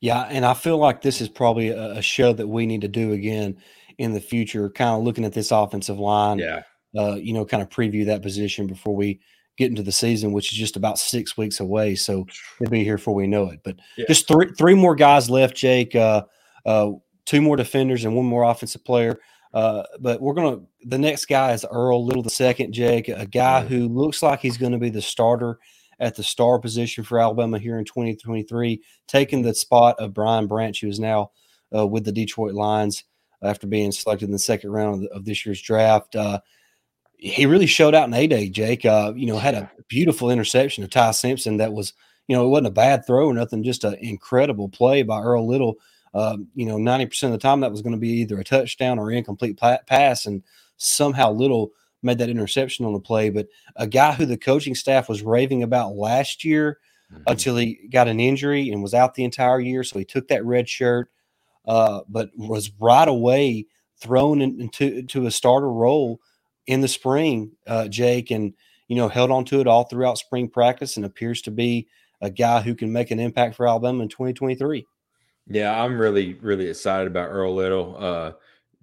Yeah 0.00 0.22
and 0.22 0.44
i 0.44 0.54
feel 0.54 0.78
like 0.78 1.02
this 1.02 1.20
is 1.20 1.28
probably 1.28 1.68
a, 1.68 1.92
a 1.92 2.02
show 2.02 2.32
that 2.32 2.46
we 2.46 2.66
need 2.66 2.82
to 2.82 2.88
do 2.88 3.12
again 3.12 3.58
in 3.98 4.12
the 4.12 4.20
future 4.20 4.70
kind 4.70 4.90
of 4.90 5.02
looking 5.02 5.24
at 5.24 5.32
this 5.32 5.50
offensive 5.50 5.98
line 5.98 6.38
yeah. 6.38 6.62
uh, 6.96 7.14
you 7.14 7.32
know 7.32 7.44
kind 7.44 7.62
of 7.62 7.68
preview 7.68 8.06
that 8.06 8.22
position 8.22 8.66
before 8.66 8.94
we 8.94 9.20
get 9.58 9.70
into 9.70 9.82
the 9.82 9.92
season, 9.92 10.32
which 10.32 10.52
is 10.52 10.58
just 10.58 10.76
about 10.76 10.98
six 10.98 11.36
weeks 11.36 11.60
away. 11.60 11.94
So 11.96 12.26
we'll 12.58 12.70
be 12.70 12.84
here 12.84 12.96
before 12.96 13.14
we 13.14 13.26
know 13.26 13.50
it. 13.50 13.60
But 13.64 13.76
yeah. 13.96 14.06
just 14.08 14.28
three 14.28 14.52
three 14.56 14.74
more 14.74 14.94
guys 14.94 15.28
left, 15.28 15.56
Jake. 15.56 15.94
Uh, 15.94 16.24
uh, 16.64 16.92
two 17.26 17.42
more 17.42 17.56
defenders 17.56 18.04
and 18.04 18.14
one 18.14 18.26
more 18.26 18.44
offensive 18.44 18.84
player. 18.84 19.18
Uh, 19.52 19.82
but 20.00 20.20
we're 20.20 20.34
gonna 20.34 20.60
the 20.84 20.98
next 20.98 21.26
guy 21.26 21.52
is 21.52 21.66
Earl 21.70 22.04
Little 22.04 22.22
the 22.22 22.30
second, 22.30 22.72
Jake, 22.72 23.08
a 23.08 23.26
guy 23.26 23.60
mm-hmm. 23.60 23.74
who 23.74 23.88
looks 23.88 24.22
like 24.22 24.40
he's 24.40 24.58
going 24.58 24.72
to 24.72 24.78
be 24.78 24.90
the 24.90 25.02
starter 25.02 25.58
at 26.00 26.14
the 26.14 26.22
star 26.22 26.58
position 26.58 27.02
for 27.02 27.18
Alabama 27.18 27.58
here 27.58 27.78
in 27.78 27.84
2023, 27.84 28.80
taking 29.08 29.42
the 29.42 29.54
spot 29.54 29.96
of 29.98 30.14
Brian 30.14 30.46
Branch, 30.46 30.80
who 30.80 30.86
is 30.86 31.00
now 31.00 31.32
uh, 31.74 31.86
with 31.86 32.04
the 32.04 32.12
Detroit 32.12 32.54
Lions 32.54 33.04
after 33.42 33.66
being 33.66 33.90
selected 33.90 34.26
in 34.26 34.32
the 34.32 34.38
second 34.38 34.70
round 34.70 34.94
of, 34.94 35.00
the, 35.00 35.08
of 35.08 35.24
this 35.24 35.44
year's 35.44 35.60
draft. 35.60 36.14
He 37.18 37.46
really 37.46 37.66
showed 37.66 37.94
out 37.94 38.08
in 38.08 38.14
A 38.14 38.26
Day, 38.26 38.48
Jake. 38.48 38.84
Uh, 38.84 39.12
you 39.14 39.26
know, 39.26 39.38
had 39.38 39.54
a 39.54 39.70
beautiful 39.88 40.30
interception 40.30 40.84
of 40.84 40.90
Ty 40.90 41.10
Simpson 41.12 41.56
that 41.56 41.72
was, 41.72 41.92
you 42.28 42.36
know, 42.36 42.44
it 42.44 42.48
wasn't 42.48 42.68
a 42.68 42.72
bad 42.72 43.06
throw 43.06 43.26
or 43.26 43.34
nothing, 43.34 43.64
just 43.64 43.84
an 43.84 43.94
incredible 43.94 44.68
play 44.68 45.02
by 45.02 45.20
Earl 45.20 45.46
Little. 45.46 45.76
Uh, 46.14 46.38
you 46.54 46.64
know, 46.64 46.76
90% 46.76 47.24
of 47.24 47.32
the 47.32 47.38
time 47.38 47.60
that 47.60 47.70
was 47.70 47.82
going 47.82 47.92
to 47.92 47.98
be 47.98 48.08
either 48.08 48.38
a 48.38 48.44
touchdown 48.44 48.98
or 48.98 49.10
incomplete 49.10 49.58
pass. 49.58 50.26
And 50.26 50.42
somehow 50.76 51.32
Little 51.32 51.72
made 52.02 52.18
that 52.18 52.30
interception 52.30 52.86
on 52.86 52.92
the 52.92 53.00
play. 53.00 53.30
But 53.30 53.48
a 53.76 53.86
guy 53.86 54.12
who 54.12 54.24
the 54.24 54.36
coaching 54.36 54.74
staff 54.74 55.08
was 55.08 55.22
raving 55.22 55.62
about 55.62 55.96
last 55.96 56.44
year 56.44 56.78
mm-hmm. 57.12 57.22
until 57.26 57.56
he 57.56 57.88
got 57.92 58.08
an 58.08 58.20
injury 58.20 58.70
and 58.70 58.82
was 58.82 58.94
out 58.94 59.14
the 59.14 59.24
entire 59.24 59.60
year. 59.60 59.84
So 59.84 59.98
he 59.98 60.04
took 60.04 60.28
that 60.28 60.44
red 60.44 60.68
shirt, 60.68 61.10
uh, 61.66 62.00
but 62.08 62.30
was 62.36 62.70
right 62.80 63.08
away 63.08 63.66
thrown 64.00 64.40
into, 64.40 64.98
into 64.98 65.26
a 65.26 65.30
starter 65.30 65.70
role 65.70 66.20
in 66.68 66.82
the 66.82 66.88
spring, 66.88 67.50
uh, 67.66 67.88
Jake, 67.88 68.30
and 68.30 68.54
you 68.86 68.94
know 68.94 69.08
held 69.08 69.32
on 69.32 69.44
to 69.46 69.60
it 69.60 69.66
all 69.66 69.84
throughout 69.84 70.18
spring 70.18 70.48
practice, 70.48 70.96
and 70.96 71.04
appears 71.04 71.42
to 71.42 71.50
be 71.50 71.88
a 72.20 72.30
guy 72.30 72.60
who 72.60 72.74
can 72.74 72.92
make 72.92 73.10
an 73.10 73.18
impact 73.18 73.56
for 73.56 73.66
Alabama 73.66 74.02
in 74.02 74.08
2023. 74.08 74.86
Yeah, 75.48 75.82
I'm 75.82 75.98
really 75.98 76.34
really 76.34 76.68
excited 76.68 77.08
about 77.08 77.30
Earl 77.30 77.54
Little, 77.54 77.96
uh, 77.98 78.32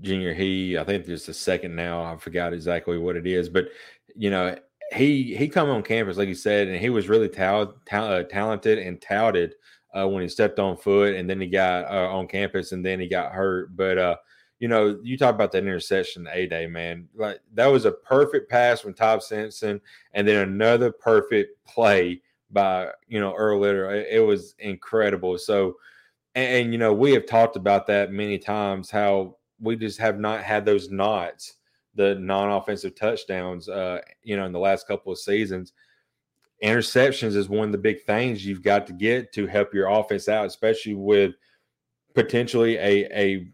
Junior. 0.01 0.33
He, 0.33 0.77
I 0.77 0.83
think 0.83 1.05
there's 1.05 1.29
a 1.29 1.33
second 1.33 1.75
now. 1.75 2.03
I 2.03 2.17
forgot 2.17 2.53
exactly 2.53 2.97
what 2.97 3.15
it 3.15 3.27
is, 3.27 3.47
but 3.47 3.69
you 4.15 4.31
know 4.31 4.57
he 4.91 5.35
he 5.35 5.47
come 5.47 5.69
on 5.69 5.83
campus 5.83 6.17
like 6.17 6.27
you 6.27 6.35
said, 6.35 6.67
and 6.67 6.77
he 6.77 6.89
was 6.89 7.07
really 7.07 7.29
uh, 7.37 7.67
talented 7.87 8.79
and 8.79 8.99
touted 8.99 9.53
uh, 9.95 10.07
when 10.07 10.23
he 10.23 10.27
stepped 10.27 10.57
on 10.57 10.75
foot, 10.75 11.13
and 11.13 11.29
then 11.29 11.39
he 11.39 11.47
got 11.47 11.85
uh, 11.85 12.09
on 12.09 12.27
campus, 12.27 12.71
and 12.71 12.83
then 12.83 12.99
he 12.99 13.07
got 13.07 13.31
hurt, 13.31 13.75
but 13.75 13.99
uh, 13.99 14.15
you 14.59 14.67
know, 14.67 14.99
you 15.03 15.17
talk 15.17 15.35
about 15.35 15.51
that 15.51 15.63
interception 15.63 16.27
A 16.31 16.47
day, 16.47 16.65
man. 16.65 17.07
Like 17.15 17.39
that 17.53 17.67
was 17.67 17.85
a 17.85 17.91
perfect 17.91 18.49
pass 18.49 18.79
from 18.79 18.93
Ty 18.93 19.19
Simpson, 19.19 19.81
and 20.13 20.27
then 20.27 20.47
another 20.47 20.91
perfect 20.91 21.63
play 21.65 22.21
by 22.51 22.89
you 23.07 23.19
know 23.19 23.35
Earl 23.35 23.59
Little. 23.59 23.89
It, 23.89 24.07
it 24.11 24.19
was 24.21 24.55
incredible. 24.59 25.37
So 25.37 25.75
and, 26.35 26.65
and, 26.65 26.73
you 26.73 26.77
know 26.77 26.93
we 26.93 27.13
have 27.13 27.25
talked 27.25 27.55
about 27.55 27.87
that 27.87 28.11
many 28.11 28.37
times 28.37 28.91
how 28.91 29.37
we 29.59 29.75
just 29.75 29.99
have 29.99 30.19
not 30.19 30.43
had 30.43 30.65
those 30.65 30.91
knots 30.91 31.55
the 31.95 32.15
non-offensive 32.15 32.93
touchdowns 32.93 33.69
uh 33.69 33.99
you 34.21 34.35
know 34.35 34.45
in 34.45 34.51
the 34.51 34.59
last 34.59 34.87
couple 34.87 35.11
of 35.11 35.17
seasons 35.17 35.73
interceptions 36.63 37.35
is 37.35 37.49
one 37.49 37.67
of 37.67 37.71
the 37.71 37.77
big 37.77 38.03
things 38.03 38.45
you've 38.45 38.61
got 38.61 38.85
to 38.85 38.93
get 38.93 39.31
to 39.33 39.47
help 39.47 39.73
your 39.73 39.87
offense 39.87 40.27
out 40.27 40.45
especially 40.45 40.93
with 40.93 41.33
potentially 42.13 42.75
a 42.77 43.05
a 43.17 43.47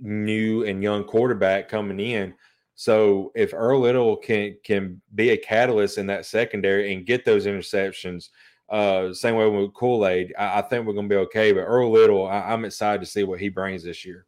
new 0.00 0.64
and 0.64 0.82
young 0.82 1.04
quarterback 1.04 1.68
coming 1.68 2.00
in 2.00 2.34
so 2.74 3.30
if 3.34 3.52
Earl 3.52 3.80
Little 3.80 4.16
can 4.16 4.56
can 4.64 5.02
be 5.14 5.30
a 5.30 5.36
catalyst 5.36 5.98
in 5.98 6.06
that 6.06 6.24
secondary 6.24 6.94
and 6.94 7.04
get 7.04 7.24
those 7.24 7.46
interceptions 7.46 8.30
uh, 8.70 9.12
same 9.12 9.34
way 9.34 9.48
with 9.48 9.74
Kool 9.74 10.06
Aid. 10.06 10.32
I, 10.38 10.60
I, 10.60 10.62
think 10.62 10.86
we're 10.86 10.92
going 10.92 11.08
to 11.08 11.14
be 11.14 11.18
okay. 11.22 11.52
But 11.52 11.62
Earl 11.62 11.90
Little, 11.90 12.26
I, 12.26 12.52
am 12.52 12.64
excited 12.64 13.00
to 13.00 13.06
see 13.06 13.24
what 13.24 13.40
he 13.40 13.48
brings 13.48 13.82
this 13.82 14.06
year. 14.06 14.26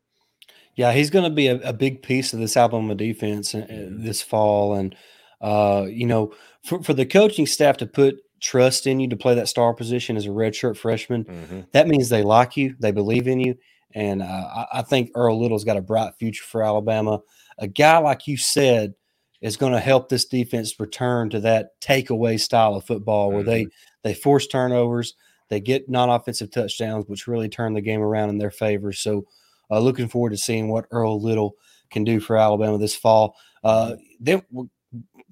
Yeah, 0.75 0.93
he's 0.93 1.11
going 1.11 1.25
to 1.25 1.35
be 1.35 1.47
a, 1.47 1.57
a, 1.61 1.73
big 1.73 2.03
piece 2.03 2.33
of 2.33 2.41
this 2.41 2.57
Alabama 2.57 2.95
defense 2.95 3.55
uh, 3.55 3.59
mm-hmm. 3.59 4.05
this 4.05 4.21
fall. 4.21 4.75
And, 4.75 4.97
uh, 5.41 5.87
you 5.89 6.07
know, 6.07 6.35
for, 6.65 6.83
for 6.83 6.93
the 6.93 7.07
coaching 7.07 7.47
staff 7.47 7.77
to 7.79 7.87
put 7.87 8.17
trust 8.41 8.89
in 8.89 8.99
you 8.99 9.09
to 9.09 9.17
play 9.17 9.37
that 9.37 9.49
star 9.49 9.75
position 9.75 10.17
as 10.17 10.27
a 10.27 10.31
redshirt 10.31 10.77
freshman, 10.77 11.25
mm-hmm. 11.25 11.61
that 11.73 11.87
means 11.87 12.09
they 12.09 12.23
like 12.23 12.57
you, 12.57 12.75
they 12.81 12.91
believe 12.91 13.29
in 13.29 13.39
you. 13.39 13.55
And 13.95 14.23
uh, 14.23 14.25
I, 14.25 14.67
I 14.75 14.83
think 14.83 15.11
Earl 15.15 15.41
Little's 15.41 15.65
got 15.65 15.77
a 15.77 15.83
bright 15.83 16.15
future 16.19 16.45
for 16.45 16.63
Alabama. 16.63 17.21
A 17.59 17.67
guy 17.67 17.99
like 17.99 18.27
you 18.27 18.37
said 18.37 18.95
is 19.41 19.57
going 19.57 19.73
to 19.73 19.81
help 19.81 20.09
this 20.09 20.25
defense 20.25 20.79
return 20.79 21.29
to 21.31 21.41
that 21.41 21.81
takeaway 21.81 22.39
style 22.41 22.75
of 22.75 22.85
football 22.85 23.31
where 23.31 23.41
mm-hmm. 23.41 23.51
they 23.51 23.67
they 24.03 24.15
force 24.15 24.47
turnovers, 24.47 25.15
they 25.49 25.61
get 25.61 25.89
non-offensive 25.89 26.51
touchdowns, 26.51 27.07
which 27.07 27.27
really 27.27 27.49
turn 27.49 27.75
the 27.75 27.81
game 27.81 28.01
around 28.01 28.31
in 28.31 28.39
their 28.39 28.51
favor. 28.51 28.93
So, 28.93 29.27
uh, 29.71 29.81
looking 29.81 30.09
forward 30.09 30.31
to 30.31 30.37
seeing 30.37 30.69
what 30.69 30.87
Earl 30.91 31.21
Little 31.21 31.57
can 31.91 32.05
do 32.05 32.21
for 32.21 32.37
Alabama 32.37 32.79
this 32.79 32.97
fall. 32.97 33.37
Uh, 33.63 33.97
then, 34.19 34.43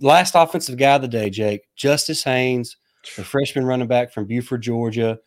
last 0.01 0.35
offensive 0.35 0.77
guy 0.77 0.95
of 0.95 1.03
the 1.03 1.09
day, 1.09 1.31
Jake 1.31 1.63
Justice 1.75 2.23
Haynes, 2.25 2.77
the 3.17 3.25
freshman 3.25 3.65
running 3.65 3.89
back 3.89 4.13
from 4.13 4.27
Buford, 4.27 4.63
Georgia. 4.63 5.19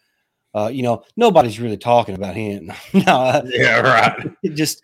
Uh, 0.55 0.69
you 0.71 0.83
know, 0.83 1.03
nobody's 1.17 1.59
really 1.59 1.77
talking 1.77 2.15
about 2.15 2.35
him. 2.35 2.71
no, 2.93 3.41
yeah, 3.45 3.79
right. 3.81 4.31
Just 4.55 4.83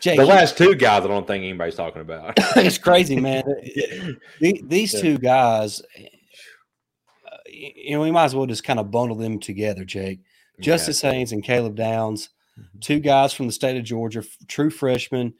Jake, 0.00 0.18
the 0.18 0.24
last 0.24 0.56
two 0.56 0.74
guys, 0.74 1.04
I 1.04 1.08
don't 1.08 1.26
think 1.26 1.44
anybody's 1.44 1.74
talking 1.74 2.00
about. 2.00 2.34
it's 2.56 2.78
crazy, 2.78 3.16
man. 3.16 3.44
These 4.40 4.98
two 4.98 5.18
guys, 5.18 5.82
you 7.46 7.92
know, 7.92 8.00
we 8.00 8.10
might 8.10 8.24
as 8.24 8.34
well 8.34 8.46
just 8.46 8.64
kind 8.64 8.80
of 8.80 8.90
bundle 8.90 9.16
them 9.16 9.38
together, 9.38 9.84
Jake. 9.84 10.20
Justice 10.58 11.00
Haynes 11.02 11.32
and 11.32 11.42
Caleb 11.42 11.76
Downs, 11.76 12.30
mm-hmm. 12.58 12.78
two 12.80 13.00
guys 13.00 13.32
from 13.32 13.46
the 13.46 13.52
state 13.52 13.76
of 13.76 13.84
Georgia, 13.84 14.22
true 14.46 14.70
freshmen 14.70 15.34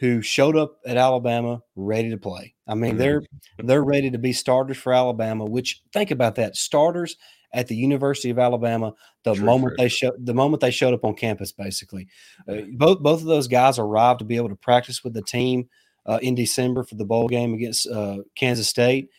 who 0.00 0.22
showed 0.22 0.56
up 0.56 0.78
at 0.86 0.96
Alabama 0.96 1.60
ready 1.76 2.10
to 2.10 2.16
play. 2.16 2.54
I 2.66 2.74
mean, 2.74 2.92
mm-hmm. 2.92 2.98
they're 2.98 3.22
they're 3.58 3.84
ready 3.84 4.10
to 4.10 4.18
be 4.18 4.32
starters 4.32 4.78
for 4.78 4.92
Alabama. 4.92 5.44
Which 5.44 5.82
think 5.92 6.10
about 6.10 6.36
that, 6.36 6.56
starters 6.56 7.16
at 7.52 7.68
the 7.68 7.76
University 7.76 8.30
of 8.30 8.38
Alabama 8.38 8.94
the 9.24 9.34
true, 9.34 9.44
moment 9.44 9.74
true. 9.76 9.84
they 9.84 9.88
show 9.88 10.12
the 10.18 10.34
moment 10.34 10.60
they 10.60 10.70
showed 10.70 10.94
up 10.94 11.04
on 11.04 11.14
campus. 11.14 11.52
Basically, 11.52 12.08
uh, 12.48 12.62
both 12.72 13.00
both 13.00 13.20
of 13.20 13.26
those 13.26 13.48
guys 13.48 13.78
arrived 13.78 14.20
to 14.20 14.24
be 14.24 14.36
able 14.36 14.48
to 14.48 14.56
practice 14.56 15.02
with 15.02 15.14
the 15.14 15.22
team 15.22 15.68
uh, 16.06 16.18
in 16.22 16.34
December 16.34 16.84
for 16.84 16.94
the 16.94 17.04
bowl 17.04 17.28
game 17.28 17.54
against 17.54 17.88
uh, 17.88 18.18
Kansas 18.36 18.68
State, 18.68 19.10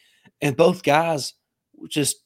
and 0.42 0.56
both 0.56 0.84
guys 0.84 1.34
just 1.90 2.18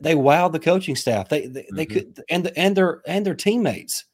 they 0.00 0.14
wowed 0.14 0.52
the 0.52 0.58
coaching 0.58 0.96
staff. 0.96 1.28
They 1.28 1.46
they, 1.46 1.62
mm-hmm. 1.62 1.76
they 1.76 1.86
could 1.86 2.20
and 2.30 2.44
the, 2.44 2.58
and 2.58 2.76
their 2.76 3.02
and 3.06 3.24
their 3.24 3.34
teammates. 3.34 4.04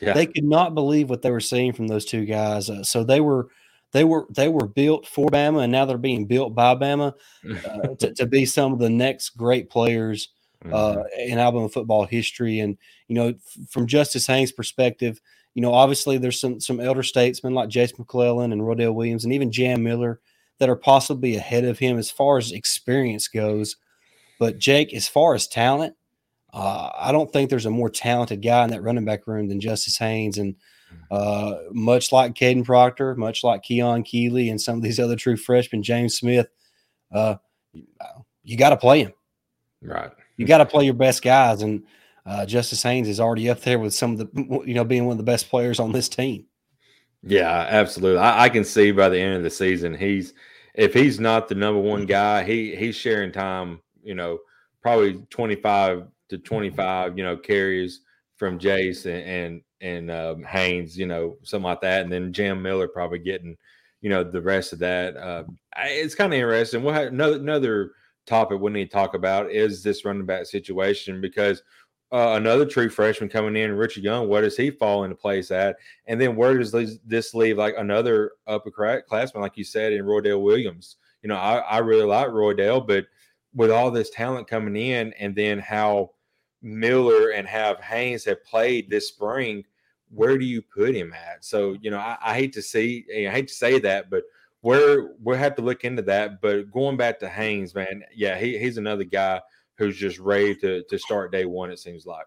Yeah. 0.00 0.14
They 0.14 0.26
could 0.26 0.44
not 0.44 0.74
believe 0.74 1.08
what 1.08 1.22
they 1.22 1.30
were 1.30 1.38
seeing 1.38 1.72
from 1.72 1.86
those 1.86 2.04
two 2.04 2.24
guys. 2.24 2.68
Uh, 2.68 2.82
so 2.82 3.04
they 3.04 3.20
were 3.20 3.48
they 3.92 4.04
were 4.04 4.26
they 4.34 4.48
were 4.48 4.66
built 4.66 5.06
for 5.06 5.28
Bama, 5.28 5.62
and 5.62 5.72
now 5.72 5.84
they're 5.84 5.98
being 5.98 6.26
built 6.26 6.54
by 6.54 6.74
Bama 6.74 7.14
uh, 7.66 7.94
to, 7.98 8.12
to, 8.14 8.26
be 8.26 8.44
some 8.44 8.72
of 8.72 8.78
the 8.78 8.90
next 8.90 9.30
great 9.30 9.70
players 9.70 10.28
uh, 10.66 10.96
mm-hmm. 10.96 11.32
in 11.32 11.38
Alabama 11.38 11.68
football 11.68 12.04
history. 12.04 12.60
And 12.60 12.76
you 13.08 13.14
know, 13.14 13.28
f- 13.28 13.70
from 13.70 13.86
Justice 13.86 14.26
Haynes' 14.26 14.52
perspective, 14.52 15.20
you 15.54 15.62
know, 15.62 15.72
obviously 15.72 16.18
there's 16.18 16.40
some 16.40 16.60
some 16.60 16.80
elder 16.80 17.02
statesmen 17.02 17.54
like 17.54 17.68
Jace 17.68 17.98
McClellan 17.98 18.52
and 18.52 18.62
Roydell 18.62 18.94
Williams, 18.94 19.24
and 19.24 19.32
even 19.32 19.52
Jam 19.52 19.82
Miller 19.82 20.20
that 20.58 20.68
are 20.68 20.76
possibly 20.76 21.36
ahead 21.36 21.64
of 21.64 21.78
him 21.78 21.98
as 21.98 22.10
far 22.10 22.38
as 22.38 22.52
experience 22.52 23.28
goes. 23.28 23.76
But 24.38 24.58
Jake, 24.58 24.92
as 24.94 25.08
far 25.08 25.34
as 25.34 25.46
talent, 25.46 25.96
uh, 26.52 26.90
I 26.94 27.12
don't 27.12 27.32
think 27.32 27.48
there's 27.48 27.66
a 27.66 27.70
more 27.70 27.90
talented 27.90 28.42
guy 28.42 28.64
in 28.64 28.70
that 28.70 28.82
running 28.82 29.04
back 29.04 29.26
room 29.26 29.48
than 29.48 29.60
Justice 29.60 29.96
Haynes. 29.98 30.38
And 30.38 30.56
uh, 31.10 31.54
much 31.72 32.12
like 32.12 32.34
Kadyn 32.34 32.64
Proctor, 32.64 33.14
much 33.14 33.42
like 33.42 33.62
Keon 33.62 34.02
Keeley, 34.02 34.50
and 34.50 34.60
some 34.60 34.76
of 34.76 34.82
these 34.82 35.00
other 35.00 35.16
true 35.16 35.36
freshmen, 35.36 35.82
James 35.82 36.16
Smith, 36.16 36.48
uh, 37.12 37.36
you 38.42 38.56
got 38.56 38.70
to 38.70 38.76
play 38.76 39.04
him. 39.04 39.12
Right. 39.80 40.10
You 40.36 40.46
got 40.46 40.58
to 40.58 40.66
play 40.66 40.84
your 40.84 40.94
best 40.94 41.22
guys. 41.22 41.62
And 41.62 41.84
uh, 42.26 42.46
Justice 42.46 42.82
Haynes 42.82 43.08
is 43.08 43.20
already 43.20 43.50
up 43.50 43.60
there 43.60 43.78
with 43.78 43.94
some 43.94 44.12
of 44.12 44.18
the, 44.18 44.62
you 44.66 44.74
know, 44.74 44.84
being 44.84 45.06
one 45.06 45.12
of 45.12 45.18
the 45.18 45.24
best 45.24 45.48
players 45.48 45.80
on 45.80 45.92
this 45.92 46.08
team. 46.08 46.46
Yeah, 47.22 47.66
absolutely. 47.68 48.18
I, 48.18 48.44
I 48.44 48.48
can 48.48 48.64
see 48.64 48.90
by 48.90 49.08
the 49.08 49.18
end 49.18 49.36
of 49.36 49.42
the 49.42 49.50
season, 49.50 49.94
he's 49.94 50.34
if 50.74 50.94
he's 50.94 51.20
not 51.20 51.48
the 51.48 51.54
number 51.54 51.80
one 51.80 52.06
guy, 52.06 52.42
he 52.42 52.74
he's 52.74 52.96
sharing 52.96 53.30
time 53.30 53.80
you 54.02 54.14
know, 54.14 54.38
probably 54.82 55.22
25 55.30 56.06
to 56.28 56.38
25, 56.38 57.16
you 57.16 57.24
know, 57.24 57.36
carries 57.36 58.00
from 58.36 58.58
Jace 58.58 59.06
and 59.06 59.22
and, 59.22 59.62
and 59.80 60.10
um, 60.10 60.44
Haynes, 60.44 60.98
you 60.98 61.06
know, 61.06 61.36
something 61.42 61.64
like 61.64 61.80
that, 61.80 62.02
and 62.02 62.12
then 62.12 62.32
Jam 62.32 62.62
Miller 62.62 62.88
probably 62.88 63.18
getting, 63.18 63.56
you 64.00 64.10
know, 64.10 64.24
the 64.24 64.42
rest 64.42 64.72
of 64.72 64.78
that. 64.80 65.16
Uh, 65.16 65.44
it's 65.76 66.14
kind 66.14 66.32
of 66.32 66.38
interesting. 66.38 66.82
We'll 66.82 66.94
have 66.94 67.08
another 67.08 67.36
another 67.36 67.92
topic 68.26 68.60
we 68.60 68.70
need 68.70 68.86
to 68.86 68.90
talk 68.90 69.14
about 69.14 69.50
is 69.50 69.82
this 69.82 70.04
running 70.04 70.26
back 70.26 70.46
situation 70.46 71.20
because 71.20 71.62
uh, 72.12 72.34
another 72.36 72.66
true 72.66 72.90
freshman 72.90 73.30
coming 73.30 73.56
in, 73.56 73.72
Richard 73.72 74.04
Young, 74.04 74.28
where 74.28 74.42
does 74.42 74.56
he 74.56 74.70
fall 74.70 75.04
into 75.04 75.16
place 75.16 75.50
at? 75.50 75.76
And 76.06 76.20
then 76.20 76.36
where 76.36 76.58
does 76.58 76.72
this 77.06 77.34
leave 77.34 77.56
like 77.56 77.74
another 77.78 78.32
upper 78.46 78.70
classman, 78.70 79.42
like 79.42 79.56
you 79.56 79.64
said, 79.64 79.94
in 79.94 80.04
Roydell 80.04 80.42
Williams? 80.42 80.96
You 81.22 81.30
know, 81.30 81.36
I, 81.36 81.58
I 81.58 81.78
really 81.78 82.04
like 82.04 82.28
Roydell, 82.28 82.86
but 82.86 83.06
with 83.54 83.70
all 83.70 83.90
this 83.90 84.10
talent 84.10 84.46
coming 84.46 84.76
in, 84.76 85.14
and 85.14 85.34
then 85.34 85.58
how 85.58 86.10
Miller 86.60 87.30
and 87.30 87.48
have 87.48 87.80
Haynes 87.80 88.24
have 88.26 88.44
played 88.44 88.90
this 88.90 89.08
spring, 89.08 89.64
where 90.10 90.36
do 90.36 90.44
you 90.44 90.60
put 90.60 90.94
him 90.94 91.14
at? 91.14 91.44
So 91.44 91.78
you 91.80 91.90
know, 91.90 91.98
I, 91.98 92.18
I 92.22 92.34
hate 92.34 92.52
to 92.54 92.62
see, 92.62 93.06
I 93.26 93.30
hate 93.30 93.48
to 93.48 93.54
say 93.54 93.78
that, 93.80 94.10
but 94.10 94.24
where 94.62 95.10
we'll 95.20 95.36
have 95.36 95.54
to 95.56 95.62
look 95.62 95.84
into 95.84 96.02
that. 96.02 96.40
But 96.40 96.70
going 96.72 96.96
back 96.96 97.20
to 97.20 97.28
Haynes, 97.28 97.74
man, 97.74 98.02
yeah, 98.14 98.38
he, 98.38 98.58
he's 98.58 98.78
another 98.78 99.04
guy 99.04 99.40
who's 99.78 99.96
just 99.96 100.18
ready 100.18 100.54
to 100.56 100.82
to 100.82 100.98
start 100.98 101.30
day 101.30 101.44
one. 101.44 101.70
It 101.70 101.78
seems 101.78 102.06
like. 102.06 102.26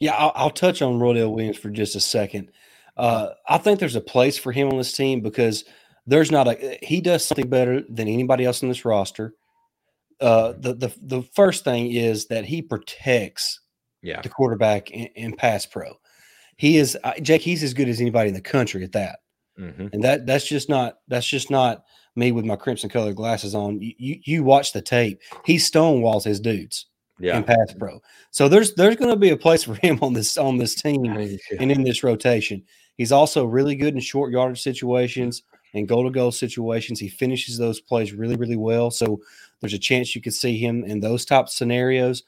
Yeah, 0.00 0.14
I'll, 0.14 0.32
I'll 0.34 0.50
touch 0.50 0.82
on 0.82 0.98
Roydell 0.98 1.32
Williams 1.32 1.56
for 1.56 1.70
just 1.70 1.96
a 1.96 2.00
second. 2.00 2.52
Uh, 2.96 3.30
I 3.48 3.58
think 3.58 3.80
there's 3.80 3.96
a 3.96 4.00
place 4.00 4.38
for 4.38 4.52
him 4.52 4.68
on 4.68 4.76
this 4.76 4.92
team 4.92 5.20
because 5.20 5.64
there's 6.06 6.30
not 6.30 6.48
a 6.48 6.78
he 6.82 7.00
does 7.00 7.24
something 7.24 7.48
better 7.48 7.82
than 7.82 8.08
anybody 8.08 8.44
else 8.44 8.62
on 8.62 8.68
this 8.68 8.84
roster 8.84 9.34
uh, 10.20 10.52
the 10.58 10.74
the 10.74 10.94
the 11.02 11.22
first 11.34 11.64
thing 11.64 11.92
is 11.92 12.26
that 12.26 12.44
he 12.44 12.62
protects 12.62 13.60
yeah. 14.02 14.20
the 14.20 14.28
quarterback 14.28 14.90
in, 14.90 15.06
in 15.14 15.36
pass 15.36 15.66
pro. 15.66 15.98
He 16.56 16.76
is 16.76 16.98
Jake. 17.22 17.42
He's 17.42 17.62
as 17.62 17.74
good 17.74 17.88
as 17.88 18.00
anybody 18.00 18.28
in 18.28 18.34
the 18.34 18.40
country 18.40 18.82
at 18.82 18.92
that, 18.92 19.20
mm-hmm. 19.58 19.88
and 19.92 20.02
that 20.04 20.26
that's 20.26 20.46
just 20.46 20.68
not 20.68 20.98
that's 21.08 21.26
just 21.26 21.50
not 21.50 21.84
me 22.16 22.32
with 22.32 22.44
my 22.44 22.56
crimson 22.56 22.90
colored 22.90 23.16
glasses 23.16 23.54
on. 23.54 23.80
You, 23.80 23.94
you, 23.96 24.20
you 24.24 24.44
watch 24.44 24.72
the 24.72 24.82
tape. 24.82 25.20
He 25.44 25.56
stonewalls 25.56 26.24
his 26.24 26.40
dudes 26.40 26.86
yeah. 27.18 27.36
in 27.36 27.44
pass 27.44 27.74
pro. 27.78 28.00
So 28.30 28.48
there's 28.48 28.74
there's 28.74 28.96
going 28.96 29.10
to 29.10 29.16
be 29.16 29.30
a 29.30 29.36
place 29.36 29.64
for 29.64 29.74
him 29.74 29.98
on 30.02 30.12
this 30.12 30.36
on 30.36 30.58
this 30.58 30.74
team 30.74 31.04
and 31.60 31.72
in 31.72 31.82
this 31.82 32.02
rotation. 32.02 32.62
He's 32.96 33.12
also 33.12 33.44
really 33.44 33.76
good 33.76 33.94
in 33.94 34.00
short 34.00 34.32
yardage 34.32 34.60
situations 34.60 35.42
and 35.74 35.86
goal 35.86 36.04
to 36.04 36.10
goal 36.10 36.32
situations. 36.32 36.98
He 36.98 37.08
finishes 37.08 37.58
those 37.58 37.80
plays 37.80 38.12
really 38.12 38.36
really 38.36 38.56
well. 38.56 38.90
So 38.90 39.20
there's 39.60 39.74
a 39.74 39.78
chance 39.78 40.14
you 40.14 40.20
could 40.20 40.34
see 40.34 40.58
him 40.58 40.84
in 40.84 41.00
those 41.00 41.24
type 41.24 41.48
scenarios. 41.48 42.22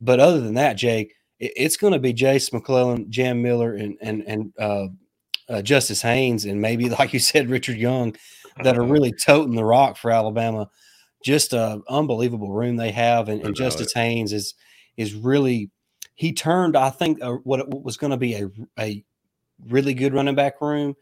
But 0.00 0.20
other 0.20 0.40
than 0.40 0.54
that, 0.54 0.74
Jake, 0.74 1.14
it, 1.38 1.52
it's 1.56 1.76
going 1.76 1.92
to 1.92 1.98
be 1.98 2.12
Jace 2.12 2.52
McClellan, 2.52 3.10
Jam 3.10 3.42
Miller, 3.42 3.74
and 3.74 3.96
and 4.00 4.22
and 4.26 4.52
uh, 4.58 4.86
uh, 5.48 5.62
Justice 5.62 6.02
Haynes, 6.02 6.44
and 6.44 6.60
maybe 6.60 6.88
like 6.98 7.12
you 7.12 7.18
said, 7.18 7.50
Richard 7.50 7.76
Young, 7.76 8.16
that 8.62 8.76
are 8.76 8.84
really 8.84 9.12
toting 9.12 9.54
the 9.54 9.64
rock 9.64 9.96
for 9.96 10.10
Alabama. 10.10 10.68
Just 11.24 11.52
a 11.52 11.80
unbelievable 11.88 12.52
room 12.52 12.76
they 12.76 12.92
have, 12.92 13.28
and, 13.28 13.42
and 13.42 13.54
Justice 13.54 13.92
it. 13.92 13.98
Haynes 13.98 14.32
is 14.32 14.54
is 14.96 15.14
really 15.14 15.70
he 16.14 16.32
turned 16.32 16.76
I 16.76 16.90
think 16.90 17.20
uh, 17.22 17.32
what 17.44 17.82
was 17.82 17.96
going 17.96 18.12
to 18.12 18.16
be 18.16 18.34
a 18.34 18.48
a 18.78 19.04
really 19.68 19.94
good 19.94 20.14
running 20.14 20.34
back 20.34 20.60
room 20.60 20.94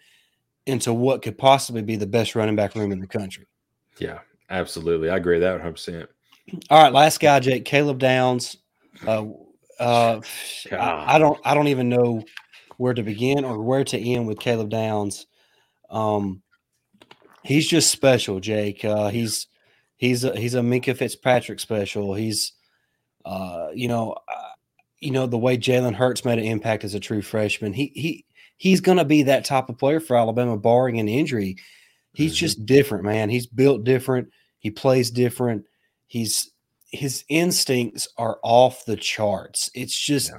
into 0.66 0.94
what 0.94 1.22
could 1.22 1.36
possibly 1.36 1.82
be 1.82 1.96
the 1.96 2.06
best 2.06 2.34
running 2.34 2.56
back 2.56 2.74
room 2.74 2.92
in 2.92 3.00
the 3.00 3.06
country. 3.06 3.46
Yeah, 3.98 4.20
Absolutely. 4.50 5.10
I 5.10 5.16
agree 5.16 5.38
with 5.38 5.42
that 5.42 5.60
100%. 5.60 6.06
All 6.70 6.82
right. 6.82 6.92
Last 6.92 7.20
guy, 7.20 7.40
Jake, 7.40 7.64
Caleb 7.64 7.98
Downs. 7.98 8.56
Uh, 9.06 9.26
uh, 9.80 10.20
I, 10.72 11.16
I, 11.16 11.18
don't, 11.18 11.40
I 11.44 11.54
don't 11.54 11.68
even 11.68 11.88
know 11.88 12.22
where 12.76 12.94
to 12.94 13.02
begin 13.02 13.44
or 13.44 13.62
where 13.62 13.84
to 13.84 13.98
end 13.98 14.26
with 14.26 14.40
Caleb 14.40 14.70
Downs. 14.70 15.26
Um, 15.90 16.42
he's 17.42 17.68
just 17.68 17.90
special, 17.90 18.40
Jake. 18.40 18.84
Uh, 18.84 19.08
he's 19.08 19.46
he's 19.96 20.24
a, 20.24 20.36
he's 20.38 20.54
a 20.54 20.60
Minkah 20.60 20.96
Fitzpatrick 20.96 21.60
special. 21.60 22.14
He's 22.14 22.52
uh, 23.24 23.68
you 23.74 23.88
know, 23.88 24.12
uh, 24.12 24.48
you 25.00 25.10
know 25.10 25.26
the 25.26 25.38
way 25.38 25.56
Jalen 25.56 25.94
Hurts 25.94 26.24
made 26.24 26.38
an 26.38 26.44
impact 26.44 26.84
as 26.84 26.94
a 26.94 27.00
true 27.00 27.22
freshman. 27.22 27.72
He 27.72 27.92
he 27.94 28.24
he's 28.56 28.80
going 28.80 28.98
to 28.98 29.04
be 29.04 29.22
that 29.24 29.44
type 29.44 29.68
of 29.68 29.78
player 29.78 30.00
for 30.00 30.16
Alabama, 30.16 30.56
barring 30.56 30.98
an 31.00 31.08
injury. 31.08 31.56
He's 32.12 32.32
mm-hmm. 32.32 32.38
just 32.38 32.66
different, 32.66 33.04
man. 33.04 33.30
He's 33.30 33.46
built 33.46 33.84
different. 33.84 34.28
He 34.58 34.70
plays 34.70 35.10
different. 35.10 35.64
He's 36.06 36.50
his 36.90 37.24
instincts 37.28 38.08
are 38.16 38.38
off 38.42 38.84
the 38.86 38.96
charts. 38.96 39.70
It's 39.74 39.96
just 39.96 40.30
yeah. 40.30 40.38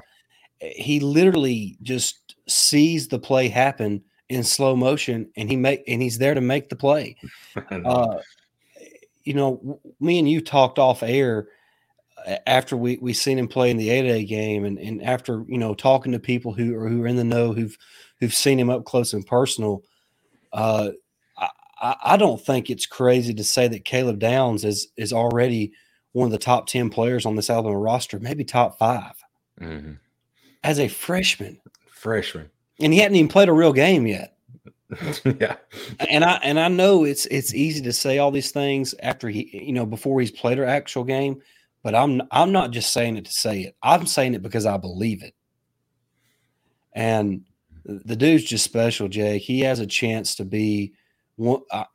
He 0.75 0.99
literally 0.99 1.77
just 1.81 2.35
sees 2.47 3.07
the 3.07 3.19
play 3.19 3.47
happen 3.47 4.03
in 4.29 4.43
slow 4.43 4.75
motion, 4.75 5.29
and 5.35 5.49
he 5.49 5.55
make 5.55 5.83
and 5.87 6.01
he's 6.01 6.17
there 6.17 6.33
to 6.33 6.41
make 6.41 6.69
the 6.69 6.75
play. 6.75 7.15
uh, 7.71 8.17
you 9.23 9.33
know, 9.33 9.79
me 9.99 10.19
and 10.19 10.29
you 10.29 10.41
talked 10.41 10.79
off 10.79 11.03
air 11.03 11.47
after 12.47 12.75
we 12.75 12.97
we 13.01 13.13
seen 13.13 13.37
him 13.37 13.47
play 13.47 13.69
in 13.69 13.77
the 13.77 13.89
A 13.89 14.01
Day 14.01 14.25
game, 14.25 14.65
and 14.65 14.79
and 14.79 15.03
after 15.03 15.43
you 15.47 15.57
know 15.57 15.73
talking 15.73 16.11
to 16.11 16.19
people 16.19 16.53
who 16.53 16.75
are 16.75 16.89
who 16.89 17.03
are 17.03 17.07
in 17.07 17.15
the 17.15 17.23
know 17.23 17.53
who've 17.53 17.77
who've 18.19 18.33
seen 18.33 18.59
him 18.59 18.69
up 18.69 18.85
close 18.85 19.13
and 19.13 19.25
personal. 19.25 19.83
Uh, 20.53 20.91
I, 21.37 21.95
I 22.03 22.17
don't 22.17 22.43
think 22.43 22.69
it's 22.69 22.85
crazy 22.85 23.33
to 23.33 23.43
say 23.43 23.67
that 23.67 23.85
Caleb 23.85 24.19
Downs 24.19 24.63
is 24.63 24.87
is 24.97 25.13
already 25.13 25.73
one 26.13 26.25
of 26.25 26.31
the 26.31 26.37
top 26.37 26.67
ten 26.67 26.89
players 26.89 27.25
on 27.25 27.35
this 27.35 27.49
Alabama 27.49 27.77
roster, 27.77 28.19
maybe 28.19 28.43
top 28.45 28.79
5 28.79 29.13
mm-hmm. 29.61 29.93
As 30.65 30.79
a 30.79 30.87
freshman. 30.87 31.59
Freshman, 31.87 32.49
and 32.79 32.91
he 32.91 32.99
hadn't 32.99 33.15
even 33.15 33.29
played 33.29 33.49
a 33.49 33.53
real 33.53 33.73
game 33.73 34.05
yet. 34.05 34.37
yeah, 35.39 35.55
and 35.99 36.23
I 36.23 36.39
and 36.43 36.59
I 36.59 36.67
know 36.67 37.03
it's 37.03 37.25
it's 37.27 37.53
easy 37.53 37.81
to 37.83 37.93
say 37.93 38.19
all 38.19 38.31
these 38.31 38.51
things 38.51 38.93
after 39.01 39.29
he 39.29 39.49
you 39.65 39.73
know 39.73 39.85
before 39.85 40.19
he's 40.19 40.31
played 40.31 40.59
an 40.59 40.69
actual 40.69 41.03
game, 41.03 41.41
but 41.83 41.95
I'm 41.95 42.21
I'm 42.31 42.51
not 42.51 42.71
just 42.71 42.93
saying 42.93 43.17
it 43.17 43.25
to 43.25 43.31
say 43.31 43.61
it. 43.61 43.75
I'm 43.81 44.05
saying 44.05 44.35
it 44.35 44.43
because 44.43 44.65
I 44.65 44.77
believe 44.77 45.23
it. 45.23 45.33
And 46.93 47.45
the 47.83 48.15
dude's 48.15 48.43
just 48.43 48.63
special, 48.63 49.07
Jake. 49.07 49.41
He 49.41 49.61
has 49.61 49.79
a 49.79 49.87
chance 49.87 50.35
to 50.35 50.45
be 50.45 50.93
one. 51.35 51.61
I, 51.71 51.85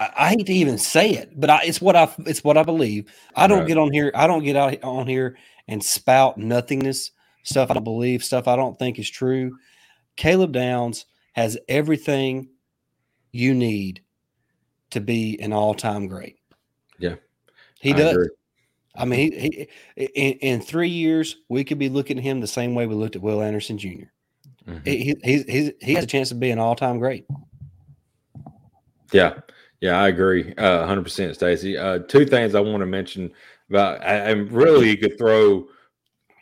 I, 0.00 0.28
hate 0.30 0.46
to 0.46 0.52
even 0.52 0.78
say 0.78 1.10
it, 1.10 1.38
but 1.38 1.48
I, 1.48 1.60
it's 1.64 1.80
what 1.80 1.96
I 1.96 2.12
it's 2.20 2.42
what 2.42 2.56
I 2.56 2.62
believe. 2.62 3.12
I 3.34 3.46
don't 3.46 3.60
right. 3.60 3.68
get 3.68 3.78
on 3.78 3.92
here. 3.92 4.10
I 4.14 4.26
don't 4.26 4.44
get 4.44 4.56
out 4.56 4.82
on 4.82 5.06
here 5.06 5.36
and 5.68 5.84
spout 5.84 6.38
nothingness 6.38 7.12
stuff. 7.46 7.70
I 7.70 7.74
don't 7.74 7.84
believe 7.84 8.22
stuff 8.22 8.48
I 8.48 8.56
don't 8.56 8.78
think 8.78 8.98
is 8.98 9.08
true. 9.08 9.56
Caleb 10.16 10.52
Downs 10.52 11.06
has 11.32 11.56
everything 11.68 12.48
you 13.32 13.54
need 13.54 14.02
to 14.90 15.00
be 15.00 15.38
an 15.40 15.52
all-time 15.52 16.06
great. 16.06 16.38
Yeah, 16.98 17.16
he 17.80 17.92
I 17.92 17.96
does. 17.96 18.12
Agree. 18.12 18.28
I 18.98 19.04
mean, 19.04 19.32
he, 19.32 19.68
he 19.96 20.04
in, 20.04 20.38
in, 20.38 20.60
three 20.60 20.88
years 20.88 21.36
we 21.50 21.64
could 21.64 21.78
be 21.78 21.90
looking 21.90 22.16
at 22.16 22.24
him 22.24 22.40
the 22.40 22.46
same 22.46 22.74
way 22.74 22.86
we 22.86 22.94
looked 22.94 23.14
at 23.14 23.20
Will 23.20 23.42
Anderson 23.42 23.76
Jr. 23.76 23.88
Mm-hmm. 24.66 24.78
He, 24.84 25.14
he, 25.22 25.42
he, 25.42 25.72
he 25.80 25.94
has 25.94 26.04
a 26.04 26.06
chance 26.06 26.30
to 26.30 26.34
be 26.34 26.50
an 26.50 26.58
all-time 26.58 26.98
great. 26.98 27.26
Yeah, 29.12 29.34
yeah, 29.80 30.00
I 30.00 30.08
agree, 30.08 30.54
uh, 30.56 30.86
hundred 30.86 31.02
percent, 31.02 31.34
Stacey. 31.34 31.76
Uh, 31.76 31.98
two 32.00 32.24
things 32.24 32.54
I 32.54 32.60
want 32.60 32.80
to 32.80 32.86
mention 32.86 33.30
about, 33.68 34.00
I, 34.00 34.14
and 34.14 34.50
really 34.50 34.90
you 34.90 34.96
could 34.96 35.18
throw 35.18 35.68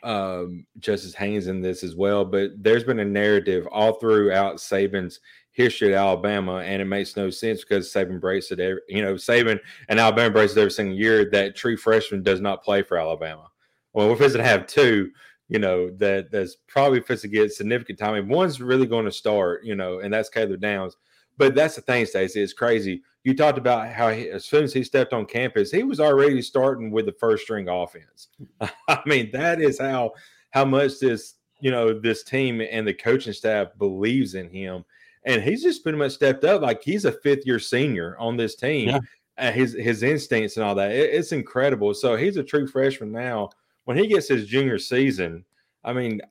um, 0.05 0.65
Justice 0.79 1.15
Haynes 1.15 1.47
in 1.47 1.61
this 1.61 1.83
as 1.83 1.95
well, 1.95 2.23
but 2.23 2.51
there's 2.57 2.83
been 2.83 2.99
a 2.99 3.05
narrative 3.05 3.67
all 3.71 3.93
throughout 3.93 4.57
Saban's 4.57 5.19
history 5.51 5.95
at 5.95 5.99
Alabama, 5.99 6.57
and 6.57 6.81
it 6.81 6.85
makes 6.85 7.17
no 7.17 7.29
sense 7.31 7.63
because 7.63 7.91
Saban 7.91 8.21
breaks 8.21 8.51
it. 8.51 8.59
Every, 8.59 8.81
you 8.87 9.01
know, 9.01 9.15
Saban 9.15 9.59
and 9.89 9.99
Alabama 9.99 10.29
breaks 10.29 10.55
it 10.55 10.59
every 10.59 10.71
single 10.71 10.95
year 10.95 11.29
that 11.31 11.55
true 11.55 11.75
freshman 11.75 12.21
does 12.21 12.39
not 12.39 12.63
play 12.63 12.83
for 12.83 12.97
Alabama. 12.99 13.47
Well, 13.93 14.07
we're 14.07 14.15
supposed 14.15 14.35
to 14.35 14.43
have 14.43 14.67
two. 14.67 15.09
You 15.47 15.59
know 15.59 15.91
that 15.97 16.31
that's 16.31 16.57
probably 16.67 17.01
supposed 17.01 17.21
to 17.21 17.27
get 17.27 17.51
significant 17.53 17.99
time. 17.99 18.15
And 18.15 18.29
one's 18.29 18.61
really 18.61 18.87
going 18.87 19.05
to 19.05 19.11
start. 19.11 19.63
You 19.63 19.75
know, 19.75 19.99
and 19.99 20.13
that's 20.13 20.29
Caleb 20.29 20.59
Downs. 20.59 20.97
But 21.37 21.55
that's 21.55 21.75
the 21.75 21.81
thing, 21.81 22.05
Stacey. 22.05 22.41
It's 22.41 22.53
crazy. 22.53 23.01
You 23.25 23.33
talked 23.33 23.57
about 23.57 23.91
how 23.91 24.11
he, 24.11 24.29
as 24.29 24.45
soon 24.45 24.63
as 24.63 24.71
he 24.71 24.83
stepped 24.83 25.11
on 25.11 25.25
campus, 25.25 25.71
he 25.71 25.81
was 25.81 25.99
already 25.99 26.43
starting 26.43 26.91
with 26.91 27.07
the 27.07 27.11
first 27.11 27.43
string 27.43 27.67
offense. 27.67 28.27
I 28.87 29.01
mean, 29.07 29.31
that 29.33 29.59
is 29.59 29.79
how 29.79 30.13
how 30.51 30.63
much 30.63 30.99
this 30.99 31.33
you 31.59 31.71
know 31.71 31.99
this 31.99 32.23
team 32.23 32.61
and 32.61 32.87
the 32.87 32.93
coaching 32.93 33.33
staff 33.33 33.69
believes 33.79 34.35
in 34.35 34.47
him, 34.47 34.85
and 35.25 35.41
he's 35.41 35.63
just 35.63 35.81
pretty 35.81 35.97
much 35.97 36.11
stepped 36.11 36.43
up. 36.43 36.61
Like 36.61 36.83
he's 36.83 37.05
a 37.05 37.11
fifth 37.11 37.47
year 37.47 37.57
senior 37.57 38.15
on 38.19 38.37
this 38.37 38.55
team. 38.55 38.89
Yeah. 38.89 38.99
Uh, 39.39 39.51
his 39.51 39.73
his 39.73 40.03
instincts 40.03 40.55
and 40.55 40.63
all 40.63 40.75
that, 40.75 40.91
it, 40.91 41.09
it's 41.09 41.31
incredible. 41.31 41.95
So 41.95 42.15
he's 42.15 42.37
a 42.37 42.43
true 42.43 42.67
freshman 42.67 43.11
now. 43.11 43.49
When 43.85 43.97
he 43.97 44.05
gets 44.05 44.27
his 44.27 44.45
junior 44.45 44.77
season, 44.77 45.43
I 45.83 45.93
mean, 45.93 46.21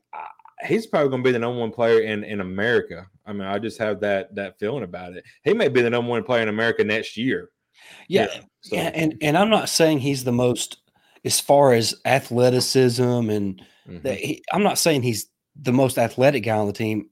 he's 0.63 0.87
probably 0.87 1.09
going 1.09 1.23
to 1.23 1.27
be 1.27 1.31
the 1.31 1.39
number 1.39 1.59
one 1.59 1.71
player 1.71 2.01
in 2.01 2.23
in 2.23 2.41
America. 2.41 3.07
I 3.25 3.33
mean, 3.33 3.47
I 3.47 3.59
just 3.59 3.77
have 3.79 3.99
that 4.01 4.33
that 4.35 4.59
feeling 4.59 4.83
about 4.83 5.13
it. 5.13 5.23
He 5.43 5.53
may 5.53 5.67
be 5.67 5.81
the 5.81 5.89
number 5.89 6.09
one 6.09 6.23
player 6.23 6.41
in 6.41 6.49
America 6.49 6.83
next 6.83 7.17
year. 7.17 7.49
Yeah, 8.07 8.27
yeah, 8.33 8.41
so. 8.61 8.75
yeah 8.75 8.91
and 8.93 9.17
and 9.21 9.37
I'm 9.37 9.49
not 9.49 9.69
saying 9.69 9.99
he's 9.99 10.23
the 10.23 10.31
most 10.31 10.77
as 11.23 11.39
far 11.39 11.73
as 11.73 11.95
athleticism 12.05 13.03
and 13.03 13.61
mm-hmm. 13.87 14.01
the, 14.03 14.13
he, 14.13 14.43
I'm 14.53 14.63
not 14.63 14.77
saying 14.77 15.01
he's 15.01 15.27
the 15.59 15.73
most 15.73 15.97
athletic 15.97 16.43
guy 16.43 16.57
on 16.57 16.67
the 16.67 16.73
team. 16.73 17.09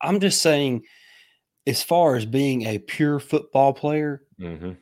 I'm 0.00 0.18
just 0.20 0.42
saying, 0.42 0.82
as 1.66 1.82
far 1.82 2.16
as 2.16 2.26
being 2.26 2.62
a 2.62 2.78
pure 2.78 3.20
football 3.20 3.72
player, 3.72 4.22
mm-hmm. 4.40 4.72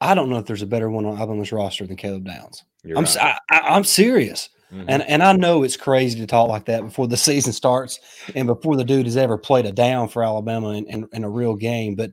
I 0.00 0.14
don't 0.14 0.28
know 0.28 0.38
if 0.38 0.46
there's 0.46 0.62
a 0.62 0.66
better 0.66 0.90
one 0.90 1.06
on 1.06 1.16
Alabama's 1.16 1.52
roster 1.52 1.86
than 1.86 1.96
Caleb 1.96 2.24
Downs. 2.24 2.64
You're 2.82 2.98
I'm 2.98 3.04
right. 3.04 3.38
I, 3.50 3.76
am 3.76 3.84
serious. 3.84 4.48
Mm-hmm. 4.72 4.84
And 4.88 5.02
and 5.02 5.22
I 5.22 5.32
know 5.32 5.62
it's 5.62 5.76
crazy 5.76 6.18
to 6.20 6.26
talk 6.26 6.48
like 6.48 6.66
that 6.66 6.82
before 6.82 7.06
the 7.06 7.16
season 7.18 7.52
starts 7.52 8.00
and 8.34 8.46
before 8.46 8.76
the 8.76 8.84
dude 8.84 9.06
has 9.06 9.16
ever 9.16 9.38
played 9.38 9.66
a 9.66 9.72
down 9.72 10.08
for 10.08 10.22
Alabama 10.22 10.70
in, 10.70 10.86
in, 10.86 11.08
in 11.12 11.24
a 11.24 11.30
real 11.30 11.54
game. 11.54 11.94
But 11.94 12.12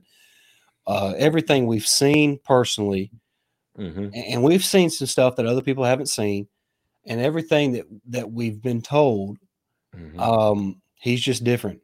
uh, 0.86 1.14
everything 1.16 1.66
we've 1.66 1.86
seen 1.86 2.38
personally, 2.44 3.10
mm-hmm. 3.78 4.08
and 4.14 4.42
we've 4.42 4.64
seen 4.64 4.90
some 4.90 5.06
stuff 5.06 5.36
that 5.36 5.46
other 5.46 5.62
people 5.62 5.84
haven't 5.84 6.08
seen, 6.08 6.48
and 7.06 7.20
everything 7.20 7.72
that 7.72 7.86
that 8.08 8.30
we've 8.30 8.60
been 8.60 8.82
told, 8.82 9.38
mm-hmm. 9.96 10.20
um, 10.20 10.80
he's 10.94 11.20
just 11.20 11.44
different. 11.44 11.80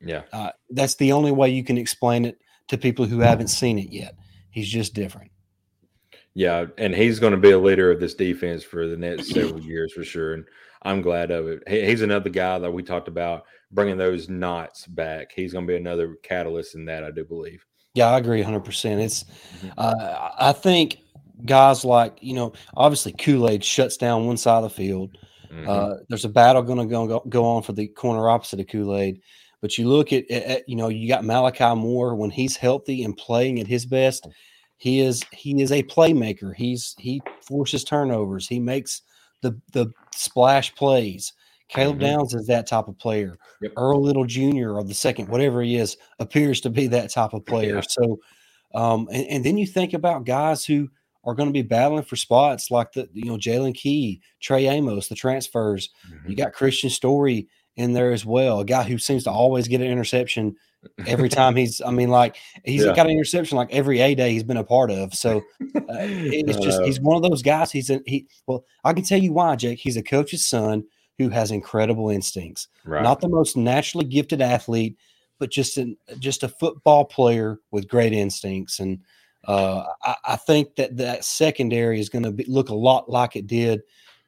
Yeah, 0.00 0.22
uh, 0.32 0.50
that's 0.70 0.96
the 0.96 1.12
only 1.12 1.32
way 1.32 1.50
you 1.50 1.64
can 1.64 1.78
explain 1.78 2.24
it 2.24 2.38
to 2.68 2.78
people 2.78 3.04
who 3.04 3.20
haven't 3.20 3.48
seen 3.48 3.78
it 3.78 3.90
yet. 3.90 4.14
He's 4.50 4.68
just 4.68 4.94
different. 4.94 5.30
Yeah, 6.40 6.68
and 6.78 6.94
he's 6.94 7.18
going 7.18 7.32
to 7.32 7.36
be 7.36 7.50
a 7.50 7.58
leader 7.58 7.90
of 7.90 8.00
this 8.00 8.14
defense 8.14 8.64
for 8.64 8.86
the 8.86 8.96
next 8.96 9.28
several 9.28 9.60
years 9.62 9.92
for 9.92 10.02
sure. 10.02 10.32
And 10.32 10.46
I'm 10.80 11.02
glad 11.02 11.30
of 11.30 11.46
it. 11.48 11.68
he's 11.68 12.00
another 12.00 12.30
guy 12.30 12.58
that 12.58 12.72
we 12.72 12.82
talked 12.82 13.08
about 13.08 13.44
bringing 13.70 13.98
those 13.98 14.30
knots 14.30 14.86
back. 14.86 15.32
He's 15.36 15.52
going 15.52 15.66
to 15.66 15.70
be 15.70 15.76
another 15.76 16.16
catalyst 16.22 16.76
in 16.76 16.86
that, 16.86 17.04
I 17.04 17.10
do 17.10 17.26
believe. 17.26 17.62
Yeah, 17.92 18.06
I 18.06 18.16
agree 18.16 18.42
100%. 18.42 19.02
It's, 19.02 19.24
mm-hmm. 19.24 19.68
uh, 19.76 20.30
I 20.38 20.52
think 20.52 21.00
guys 21.44 21.84
like, 21.84 22.16
you 22.22 22.32
know, 22.32 22.54
obviously 22.74 23.12
Kool 23.12 23.46
Aid 23.46 23.62
shuts 23.62 23.98
down 23.98 24.24
one 24.24 24.38
side 24.38 24.64
of 24.64 24.70
the 24.70 24.70
field. 24.70 25.18
Mm-hmm. 25.52 25.68
Uh, 25.68 25.96
there's 26.08 26.24
a 26.24 26.30
battle 26.30 26.62
going 26.62 26.78
to 26.78 26.86
go, 26.86 27.22
go 27.28 27.44
on 27.44 27.62
for 27.62 27.74
the 27.74 27.86
corner 27.86 28.30
opposite 28.30 28.60
of 28.60 28.68
Kool 28.68 28.96
Aid. 28.96 29.20
But 29.60 29.76
you 29.76 29.88
look 29.88 30.10
at, 30.14 30.30
at, 30.30 30.66
you 30.66 30.76
know, 30.76 30.88
you 30.88 31.06
got 31.06 31.22
Malachi 31.22 31.74
Moore 31.74 32.14
when 32.14 32.30
he's 32.30 32.56
healthy 32.56 33.04
and 33.04 33.14
playing 33.14 33.60
at 33.60 33.66
his 33.66 33.84
best 33.84 34.26
he 34.80 35.00
is 35.00 35.22
he 35.30 35.60
is 35.60 35.72
a 35.72 35.82
playmaker. 35.82 36.54
He's 36.56 36.94
he 36.98 37.20
forces 37.42 37.84
turnovers. 37.84 38.48
He 38.48 38.58
makes 38.58 39.02
the 39.42 39.60
the 39.72 39.92
splash 40.14 40.74
plays. 40.74 41.34
Caleb 41.68 41.98
mm-hmm. 41.98 42.16
Downs 42.16 42.34
is 42.34 42.46
that 42.46 42.66
type 42.66 42.88
of 42.88 42.98
player. 42.98 43.38
Yep. 43.60 43.72
Earl 43.76 44.02
Little 44.02 44.24
Jr. 44.24 44.70
or 44.72 44.82
the 44.82 44.94
second, 44.94 45.28
whatever 45.28 45.60
he 45.62 45.76
is, 45.76 45.98
appears 46.18 46.62
to 46.62 46.70
be 46.70 46.86
that 46.88 47.10
type 47.10 47.34
of 47.34 47.44
player. 47.44 47.76
Yeah. 47.76 47.82
So, 47.88 48.20
um, 48.74 49.06
and, 49.12 49.26
and, 49.26 49.44
then 49.44 49.58
you 49.58 49.66
think 49.66 49.92
about 49.92 50.24
guys 50.24 50.64
who 50.64 50.88
are 51.24 51.34
going 51.34 51.48
to 51.48 51.52
be 51.52 51.62
battling 51.62 52.02
for 52.02 52.16
spots 52.16 52.70
like 52.70 52.92
the 52.92 53.06
you 53.12 53.26
know 53.26 53.36
Jaylen 53.36 53.74
Key, 53.74 54.22
Trey 54.40 54.66
Amos, 54.66 55.08
the 55.08 55.14
transfers. 55.14 55.90
Mm-hmm. 56.10 56.30
You 56.30 56.36
got 56.36 56.54
Kristian 56.54 56.90
Story 56.90 57.48
in 57.76 57.92
there 57.92 58.12
as 58.12 58.24
well, 58.24 58.60
a 58.60 58.64
guy 58.64 58.84
who 58.84 58.96
seems 58.96 59.24
to 59.24 59.30
always 59.30 59.68
get 59.68 59.82
an 59.82 59.88
interception 59.88 60.56
every 61.06 61.28
time 61.28 61.56
he's 61.56 61.80
i 61.82 61.90
mean 61.90 62.08
like 62.08 62.36
he's 62.64 62.84
yeah. 62.84 62.94
got 62.94 63.06
an 63.06 63.12
interception 63.12 63.56
like 63.56 63.72
every 63.72 64.00
a 64.00 64.14
day 64.14 64.32
he's 64.32 64.42
been 64.42 64.56
a 64.56 64.64
part 64.64 64.90
of 64.90 65.14
so 65.14 65.38
uh, 65.76 65.82
it's 65.88 66.58
just 66.58 66.82
he's 66.82 67.00
one 67.00 67.16
of 67.16 67.22
those 67.22 67.42
guys 67.42 67.70
he's 67.70 67.90
a, 67.90 68.00
he 68.06 68.26
well 68.46 68.64
i 68.84 68.92
can 68.92 69.04
tell 69.04 69.18
you 69.18 69.32
why 69.32 69.54
jake 69.56 69.78
he's 69.78 69.96
a 69.96 70.02
coach's 70.02 70.46
son 70.46 70.82
who 71.18 71.28
has 71.28 71.50
incredible 71.50 72.08
instincts 72.08 72.68
right. 72.84 73.02
not 73.02 73.20
the 73.20 73.28
most 73.28 73.56
naturally 73.56 74.06
gifted 74.06 74.40
athlete 74.40 74.96
but 75.38 75.50
just 75.50 75.76
an 75.76 75.96
just 76.18 76.42
a 76.42 76.48
football 76.48 77.04
player 77.04 77.58
with 77.70 77.88
great 77.88 78.12
instincts 78.12 78.80
and 78.80 79.00
uh, 79.48 79.84
I, 80.04 80.16
I, 80.26 80.36
think 80.36 80.76
that 80.76 80.98
that 80.98 81.24
secondary 81.24 81.98
is 81.98 82.10
going 82.10 82.24
to 82.24 82.44
look 82.46 82.68
a 82.68 82.74
lot 82.74 83.08
like 83.08 83.36
it 83.36 83.46
did 83.46 83.80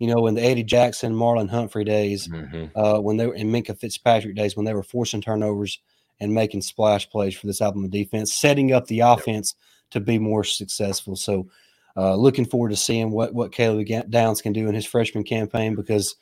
you 0.02 0.08
know, 0.08 0.26
in 0.26 0.34
the 0.34 0.42
Eddie 0.42 0.64
Jackson, 0.64 1.14
Marlon 1.14 1.48
Humphrey 1.48 1.84
days, 1.84 2.26
mm-hmm. 2.26 2.76
uh, 2.76 2.98
when 2.98 3.18
they 3.18 3.26
were 3.28 3.36
in 3.36 3.52
Minkah 3.52 3.78
Fitzpatrick 3.78 4.34
days, 4.34 4.56
when 4.56 4.64
they 4.64 4.74
were 4.74 4.82
forcing 4.82 5.20
turnovers 5.20 5.78
and 6.22 6.32
making 6.32 6.62
splash 6.62 7.10
plays 7.10 7.34
for 7.34 7.48
this 7.48 7.60
Alabama 7.60 7.88
defense, 7.88 8.32
setting 8.32 8.72
up 8.72 8.86
the 8.86 9.00
offense 9.00 9.56
to 9.90 9.98
be 9.98 10.20
more 10.20 10.44
successful. 10.44 11.16
So, 11.16 11.48
uh, 11.96 12.14
looking 12.14 12.46
forward 12.46 12.70
to 12.70 12.76
seeing 12.76 13.10
what 13.10 13.34
what 13.34 13.52
Caleb 13.52 13.88
Downs 14.08 14.40
can 14.40 14.52
do 14.52 14.68
in 14.68 14.74
his 14.74 14.86
freshman 14.86 15.24
campaign 15.24 15.74
because 15.74 16.14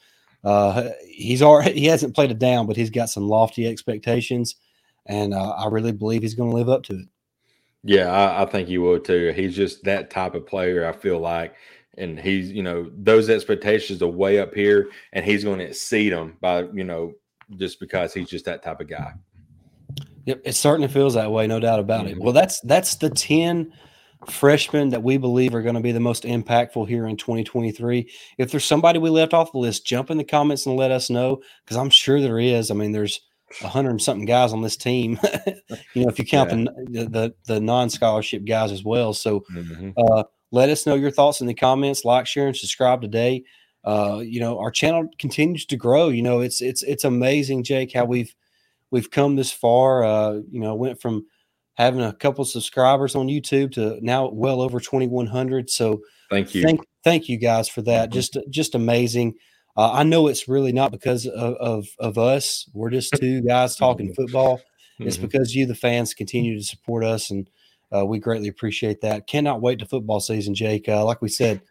uh, 0.43 0.89
he's 1.07 1.43
already 1.43 1.79
he 1.79 1.87
hasn't 1.87 2.15
played 2.15 2.31
a 2.31 2.35
down, 2.35 2.67
but 2.67 2.77
he's 2.77 2.91
got 2.91 3.11
some 3.11 3.29
lofty 3.29 3.67
expectations, 3.67 4.57
and 5.05 5.35
uh, 5.35 5.51
I 5.51 5.69
really 5.69 5.93
believe 5.93 6.23
he's 6.23 6.35
going 6.35 6.51
to 6.51 6.57
live 6.57 6.71
up 6.71 6.83
to 6.85 6.95
it. 6.95 7.09
Yeah, 7.85 8.11
I, 8.11 8.43
I, 8.43 8.47
think 8.47 8.69
he 8.69 8.79
will 8.79 8.99
too. 8.99 9.33
He's 9.37 9.55
just 9.55 9.85
that 9.85 10.11
type 10.11 10.35
of 10.35 10.47
player. 10.47 10.87
I 10.87 10.93
feel 10.93 11.19
like, 11.19 11.55
and 11.99 12.19
he's 12.19 12.51
you 12.51 12.63
know 12.63 12.91
those 12.97 13.29
expectations 13.29 14.03
are 14.03 14.09
way 14.09 14.41
up 14.41 14.55
here, 14.55 14.89
and 15.13 15.27
he's 15.27 15.45
going 15.45 15.59
to 15.59 15.67
exceed 15.67 16.15
them 16.15 16.39
by 16.41 16.63
you 16.73 16.85
know 16.85 17.13
just 17.57 17.79
because 17.79 18.15
he's 18.15 18.31
just 18.31 18.47
that 18.47 18.63
type 18.63 18.81
of 18.81 18.89
guy. 18.89 19.13
Yep, 20.31 20.43
it 20.45 20.53
certainly 20.53 20.87
feels 20.87 21.14
that 21.14 21.33
way, 21.33 21.49
no 21.49 21.59
doubt 21.59 21.81
about 21.81 22.07
mm-hmm. 22.07 22.19
it. 22.19 22.23
Well, 22.23 22.33
that's 22.33 22.61
that's 22.61 22.95
the 22.95 23.11
ten 23.11 23.73
freshmen 24.29 24.90
that 24.90 25.03
we 25.03 25.16
believe 25.16 25.57
are 25.57 25.62
going 25.62 25.75
to 25.75 25.81
be 25.81 25.90
the 25.90 25.99
most 25.99 26.23
impactful 26.23 26.87
here 26.87 27.09
in 27.09 27.16
2023. 27.16 28.09
If 28.38 28.53
there's 28.53 28.64
somebody 28.64 29.01
we 29.01 29.11
left 29.11 29.35
off 29.35 29.51
the 29.51 29.59
list, 29.59 29.87
jump 29.87 30.09
in 30.09 30.19
the 30.19 30.25
comments 30.25 30.66
and 30.66 30.77
let 30.77 30.93
us 30.93 31.11
know 31.11 31.40
because 31.64 31.77
I'm 31.77 31.90
sure 31.90 32.21
there 32.21 32.38
is. 32.38 32.71
I 32.71 32.75
mean, 32.75 32.93
there's 32.93 33.21
a 33.64 33.66
hundred 33.66 33.90
and 33.90 34.03
something 34.03 34.25
guys 34.25 34.53
on 34.53 34.62
this 34.62 34.77
team. 34.77 35.19
you 35.95 36.05
know, 36.05 36.11
if 36.11 36.19
you 36.21 36.25
count 36.25 36.53
yeah. 36.53 37.03
the, 37.03 37.09
the, 37.09 37.35
the 37.47 37.61
non 37.61 37.90
scholarship 37.90 38.45
guys 38.45 38.71
as 38.71 38.85
well. 38.85 39.12
So, 39.12 39.40
mm-hmm. 39.53 39.90
uh, 39.97 40.23
let 40.53 40.69
us 40.69 40.87
know 40.87 40.95
your 40.95 41.11
thoughts 41.11 41.40
in 41.40 41.49
the 41.49 41.55
comments. 41.55 42.05
Like, 42.05 42.29
share, 42.29 42.47
and 42.47 42.57
subscribe 42.57 43.01
today. 43.01 43.43
Uh, 43.85 44.23
you 44.25 44.38
know, 44.38 44.61
our 44.61 44.71
channel 44.71 45.09
continues 45.19 45.66
to 45.66 45.77
grow. 45.77 46.09
You 46.09 46.23
know, 46.23 46.40
it's 46.40 46.62
it's 46.62 46.85
it's 46.85 47.03
amazing, 47.03 47.64
Jake, 47.64 47.93
how 47.93 48.05
we've 48.05 48.33
we've 48.90 49.11
come 49.11 49.37
this 49.37 49.53
far. 49.53 50.05
Uh, 50.05 50.33
you 50.50 50.61
know, 50.61 50.74
went 50.74 51.00
from 51.00 51.26
having 51.74 52.03
a 52.03 52.12
couple 52.12 52.44
subscribers 52.44 53.14
on 53.14 53.26
YouTube 53.26 53.72
to 53.72 53.98
now 54.03 54.29
well 54.29 54.61
over 54.61 54.81
2100. 54.81 55.70
So 55.70 56.00
thank 56.29 56.55
you. 56.55 56.62
Thank, 56.62 56.81
thank 57.05 57.29
you 57.29 57.38
guys 57.38 57.68
for 57.68 57.83
that. 57.83 58.11
Just 58.11 58.37
just 58.50 58.74
amazing. 58.74 59.35
Uh, 59.76 59.92
I 59.92 60.03
know 60.03 60.26
it's 60.26 60.48
really 60.48 60.72
not 60.72 60.90
because 60.90 61.26
of, 61.26 61.55
of, 61.55 61.87
of 61.98 62.18
us. 62.18 62.68
We're 62.74 62.90
just 62.90 63.14
two 63.14 63.40
guys 63.40 63.76
talking 63.79 64.12
football. 64.14 64.61
It's 64.98 65.16
mm-hmm. 65.16 65.26
because 65.26 65.55
you, 65.55 65.64
the 65.64 65.74
fans, 65.74 66.12
continue 66.12 66.59
to 66.59 66.62
support 66.62 67.05
us, 67.05 67.31
and 67.31 67.48
uh, 67.94 68.05
we 68.05 68.18
greatly 68.18 68.48
appreciate 68.48 69.00
that. 69.00 69.26
Cannot 69.26 69.62
wait 69.62 69.79
to 69.79 69.87
football 69.87 70.20
season, 70.20 70.55
Jake. 70.55 70.88
Uh, 70.88 71.05
like 71.05 71.22
we 71.22 71.29
said, 71.29 71.62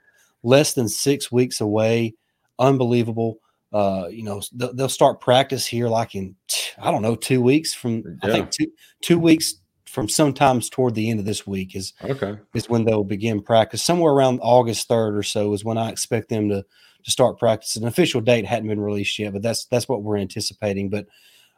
less 0.41 0.73
than 0.73 0.89
six 0.89 1.32
weeks 1.32 1.62
away. 1.62 2.15
Unbelievable. 2.58 3.38
Uh, 3.71 4.08
you 4.10 4.23
know, 4.23 4.41
th- 4.60 4.71
they'll 4.73 4.89
start 4.89 5.21
practice 5.21 5.65
here 5.65 5.88
like 5.88 6.15
in 6.15 6.36
I 6.79 6.91
don't 6.91 7.01
know 7.01 7.15
two 7.15 7.41
weeks 7.41 7.73
from 7.73 7.97
yeah. 7.97 8.13
I 8.23 8.32
think 8.32 8.51
two 8.51 8.67
two 9.01 9.19
weeks 9.19 9.55
from 9.86 10.08
sometimes 10.10 10.69
toward 10.69 10.95
the 10.95 11.10
end 11.10 11.19
of 11.19 11.25
this 11.25 11.45
week 11.45 11.75
is 11.75 11.93
okay 12.03 12.38
is 12.53 12.69
when 12.69 12.84
they'll 12.84 13.03
begin 13.03 13.41
practice. 13.41 13.84
Somewhere 13.84 14.13
around 14.13 14.39
August 14.41 14.88
third 14.88 15.15
or 15.15 15.23
so 15.23 15.53
is 15.53 15.63
when 15.63 15.77
I 15.77 15.89
expect 15.89 16.29
them 16.29 16.49
to 16.49 16.65
to 17.03 17.12
start 17.12 17.38
practice. 17.38 17.75
An 17.75 17.86
official 17.86 18.21
date 18.21 18.45
hadn't 18.45 18.69
been 18.69 18.79
released 18.79 19.17
yet, 19.19 19.34
but 19.34 19.41
that's 19.41 19.65
that's 19.65 19.88
what 19.88 20.03
we're 20.03 20.17
anticipating. 20.17 20.89
But 20.89 21.08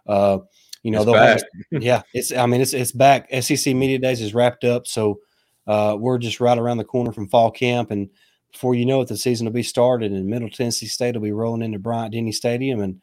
uh, 0.07 0.39
you 0.83 0.91
know, 0.91 1.05
have, 1.13 1.43
yeah, 1.71 2.01
it's 2.13 2.31
I 2.31 2.45
mean 2.45 2.61
it's 2.61 2.73
it's 2.73 2.91
back. 2.91 3.29
SEC 3.41 3.75
Media 3.75 3.99
Days 3.99 4.21
is 4.21 4.33
wrapped 4.33 4.63
up, 4.63 4.87
so 4.87 5.19
uh, 5.67 5.95
we're 5.99 6.17
just 6.17 6.39
right 6.39 6.57
around 6.57 6.77
the 6.77 6.83
corner 6.83 7.11
from 7.11 7.27
fall 7.27 7.51
camp, 7.51 7.91
and 7.91 8.09
before 8.51 8.75
you 8.75 8.85
know 8.85 9.01
it, 9.01 9.07
the 9.07 9.17
season 9.17 9.45
will 9.45 9.53
be 9.53 9.63
started, 9.63 10.11
and 10.11 10.27
Middle 10.27 10.49
Tennessee 10.49 10.87
State 10.87 11.15
will 11.15 11.21
be 11.21 11.31
rolling 11.31 11.61
into 11.61 11.79
Bryant 11.79 12.13
Denny 12.13 12.31
Stadium, 12.31 12.81
and 12.81 13.01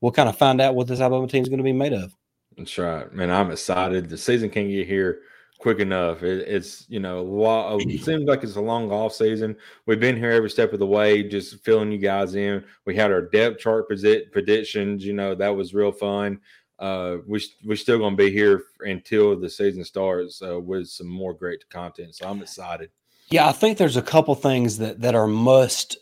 we'll 0.00 0.12
kind 0.12 0.28
of 0.28 0.36
find 0.36 0.60
out 0.60 0.74
what 0.74 0.86
this 0.86 1.00
Alabama 1.00 1.26
team 1.26 1.42
is 1.42 1.48
going 1.48 1.58
to 1.58 1.64
be 1.64 1.72
made 1.72 1.92
of. 1.92 2.14
That's 2.56 2.76
right, 2.78 3.12
man. 3.12 3.30
I'm 3.30 3.50
excited. 3.50 4.08
The 4.08 4.18
season 4.18 4.50
can't 4.50 4.68
get 4.68 4.86
here 4.86 5.20
quick 5.60 5.78
enough. 5.78 6.22
It, 6.22 6.48
it's 6.48 6.86
you 6.88 7.00
know, 7.00 7.78
it 7.78 8.00
seems 8.02 8.24
like 8.24 8.42
it's 8.42 8.56
a 8.56 8.60
long 8.60 8.90
off 8.90 9.14
season. 9.14 9.56
We've 9.86 10.00
been 10.00 10.16
here 10.16 10.30
every 10.30 10.50
step 10.50 10.72
of 10.72 10.78
the 10.78 10.86
way, 10.86 11.22
just 11.22 11.62
filling 11.64 11.92
you 11.92 11.98
guys 11.98 12.34
in. 12.34 12.64
We 12.86 12.96
had 12.96 13.12
our 13.12 13.22
depth 13.22 13.60
chart 13.60 13.88
predictions. 13.88 15.04
You 15.04 15.12
know, 15.12 15.34
that 15.34 15.54
was 15.54 15.74
real 15.74 15.92
fun. 15.92 16.40
Uh, 16.78 17.18
we 17.26 17.42
we're 17.64 17.76
still 17.76 17.98
going 17.98 18.16
to 18.16 18.22
be 18.22 18.30
here 18.30 18.64
until 18.80 19.38
the 19.38 19.50
season 19.50 19.84
starts 19.84 20.42
uh, 20.42 20.58
with 20.58 20.88
some 20.88 21.08
more 21.08 21.34
great 21.34 21.68
content. 21.68 22.14
So 22.14 22.26
I'm 22.26 22.42
excited. 22.42 22.90
Yeah, 23.30 23.48
I 23.48 23.52
think 23.52 23.78
there's 23.78 23.96
a 23.96 24.02
couple 24.02 24.34
things 24.34 24.78
that 24.78 25.00
that 25.00 25.14
are 25.14 25.26
must 25.26 25.98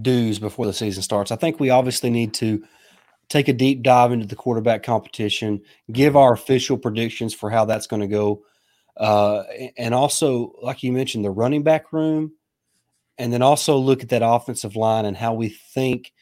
do's 0.00 0.38
before 0.38 0.66
the 0.66 0.72
season 0.72 1.02
starts. 1.02 1.30
I 1.30 1.36
think 1.36 1.60
we 1.60 1.70
obviously 1.70 2.10
need 2.10 2.34
to 2.34 2.62
take 3.28 3.48
a 3.48 3.52
deep 3.52 3.82
dive 3.82 4.12
into 4.12 4.26
the 4.26 4.36
quarterback 4.36 4.82
competition, 4.82 5.60
give 5.92 6.16
our 6.16 6.32
official 6.32 6.78
predictions 6.78 7.34
for 7.34 7.50
how 7.50 7.64
that's 7.64 7.86
going 7.86 8.02
to 8.02 8.08
go 8.08 8.42
uh, 8.96 9.42
and 9.76 9.94
also, 9.94 10.54
like 10.62 10.82
you 10.82 10.92
mentioned, 10.92 11.24
the 11.24 11.30
running 11.30 11.62
back 11.62 11.92
room, 11.92 12.32
and 13.18 13.32
then 13.32 13.42
also 13.42 13.76
look 13.76 14.02
at 14.02 14.08
that 14.08 14.22
offensive 14.24 14.76
line 14.76 15.04
and 15.04 15.16
how 15.16 15.34
we 15.34 15.48
think 15.48 16.12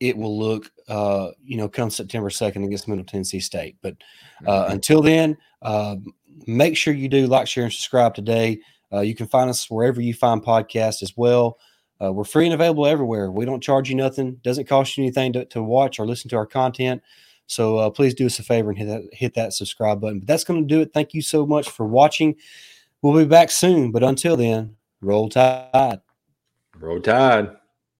it 0.00 0.16
will 0.16 0.38
look, 0.38 0.70
uh, 0.88 1.30
you 1.42 1.56
know, 1.56 1.68
come 1.68 1.88
September 1.88 2.28
2nd 2.28 2.64
against 2.64 2.88
Middle 2.88 3.04
Tennessee 3.04 3.40
State. 3.40 3.76
But 3.80 3.96
uh, 4.46 4.64
mm-hmm. 4.64 4.72
until 4.72 5.02
then, 5.02 5.36
uh, 5.62 5.96
make 6.46 6.76
sure 6.76 6.92
you 6.92 7.08
do 7.08 7.26
like, 7.26 7.46
share, 7.46 7.64
and 7.64 7.72
subscribe 7.72 8.14
today. 8.14 8.60
Uh, 8.92 9.00
you 9.00 9.14
can 9.14 9.26
find 9.26 9.50
us 9.50 9.70
wherever 9.70 10.00
you 10.00 10.14
find 10.14 10.42
podcasts 10.42 11.02
as 11.02 11.16
well. 11.16 11.58
Uh, 12.02 12.12
we're 12.12 12.24
free 12.24 12.44
and 12.44 12.54
available 12.54 12.86
everywhere. 12.86 13.30
We 13.30 13.44
don't 13.44 13.62
charge 13.62 13.88
you 13.88 13.96
nothing. 13.96 14.34
Doesn't 14.42 14.68
cost 14.68 14.96
you 14.96 15.04
anything 15.04 15.32
to, 15.32 15.44
to 15.46 15.62
watch 15.62 15.98
or 15.98 16.06
listen 16.06 16.28
to 16.30 16.36
our 16.36 16.46
content. 16.46 17.02
So 17.46 17.78
uh, 17.78 17.90
please 17.90 18.14
do 18.14 18.26
us 18.26 18.38
a 18.38 18.42
favor 18.42 18.70
and 18.70 18.78
hit 18.78 18.86
that 18.86 19.02
hit 19.12 19.34
that 19.34 19.52
subscribe 19.52 20.00
button. 20.00 20.18
But 20.18 20.28
that's 20.28 20.44
going 20.44 20.66
to 20.66 20.74
do 20.74 20.80
it. 20.80 20.92
Thank 20.92 21.14
you 21.14 21.22
so 21.22 21.46
much 21.46 21.70
for 21.70 21.86
watching. 21.86 22.36
We'll 23.02 23.16
be 23.16 23.24
back 23.24 23.50
soon. 23.50 23.92
But 23.92 24.02
until 24.02 24.36
then, 24.36 24.76
roll 25.00 25.28
tide. 25.28 26.00
Roll 26.78 27.00
tide. 27.00 27.55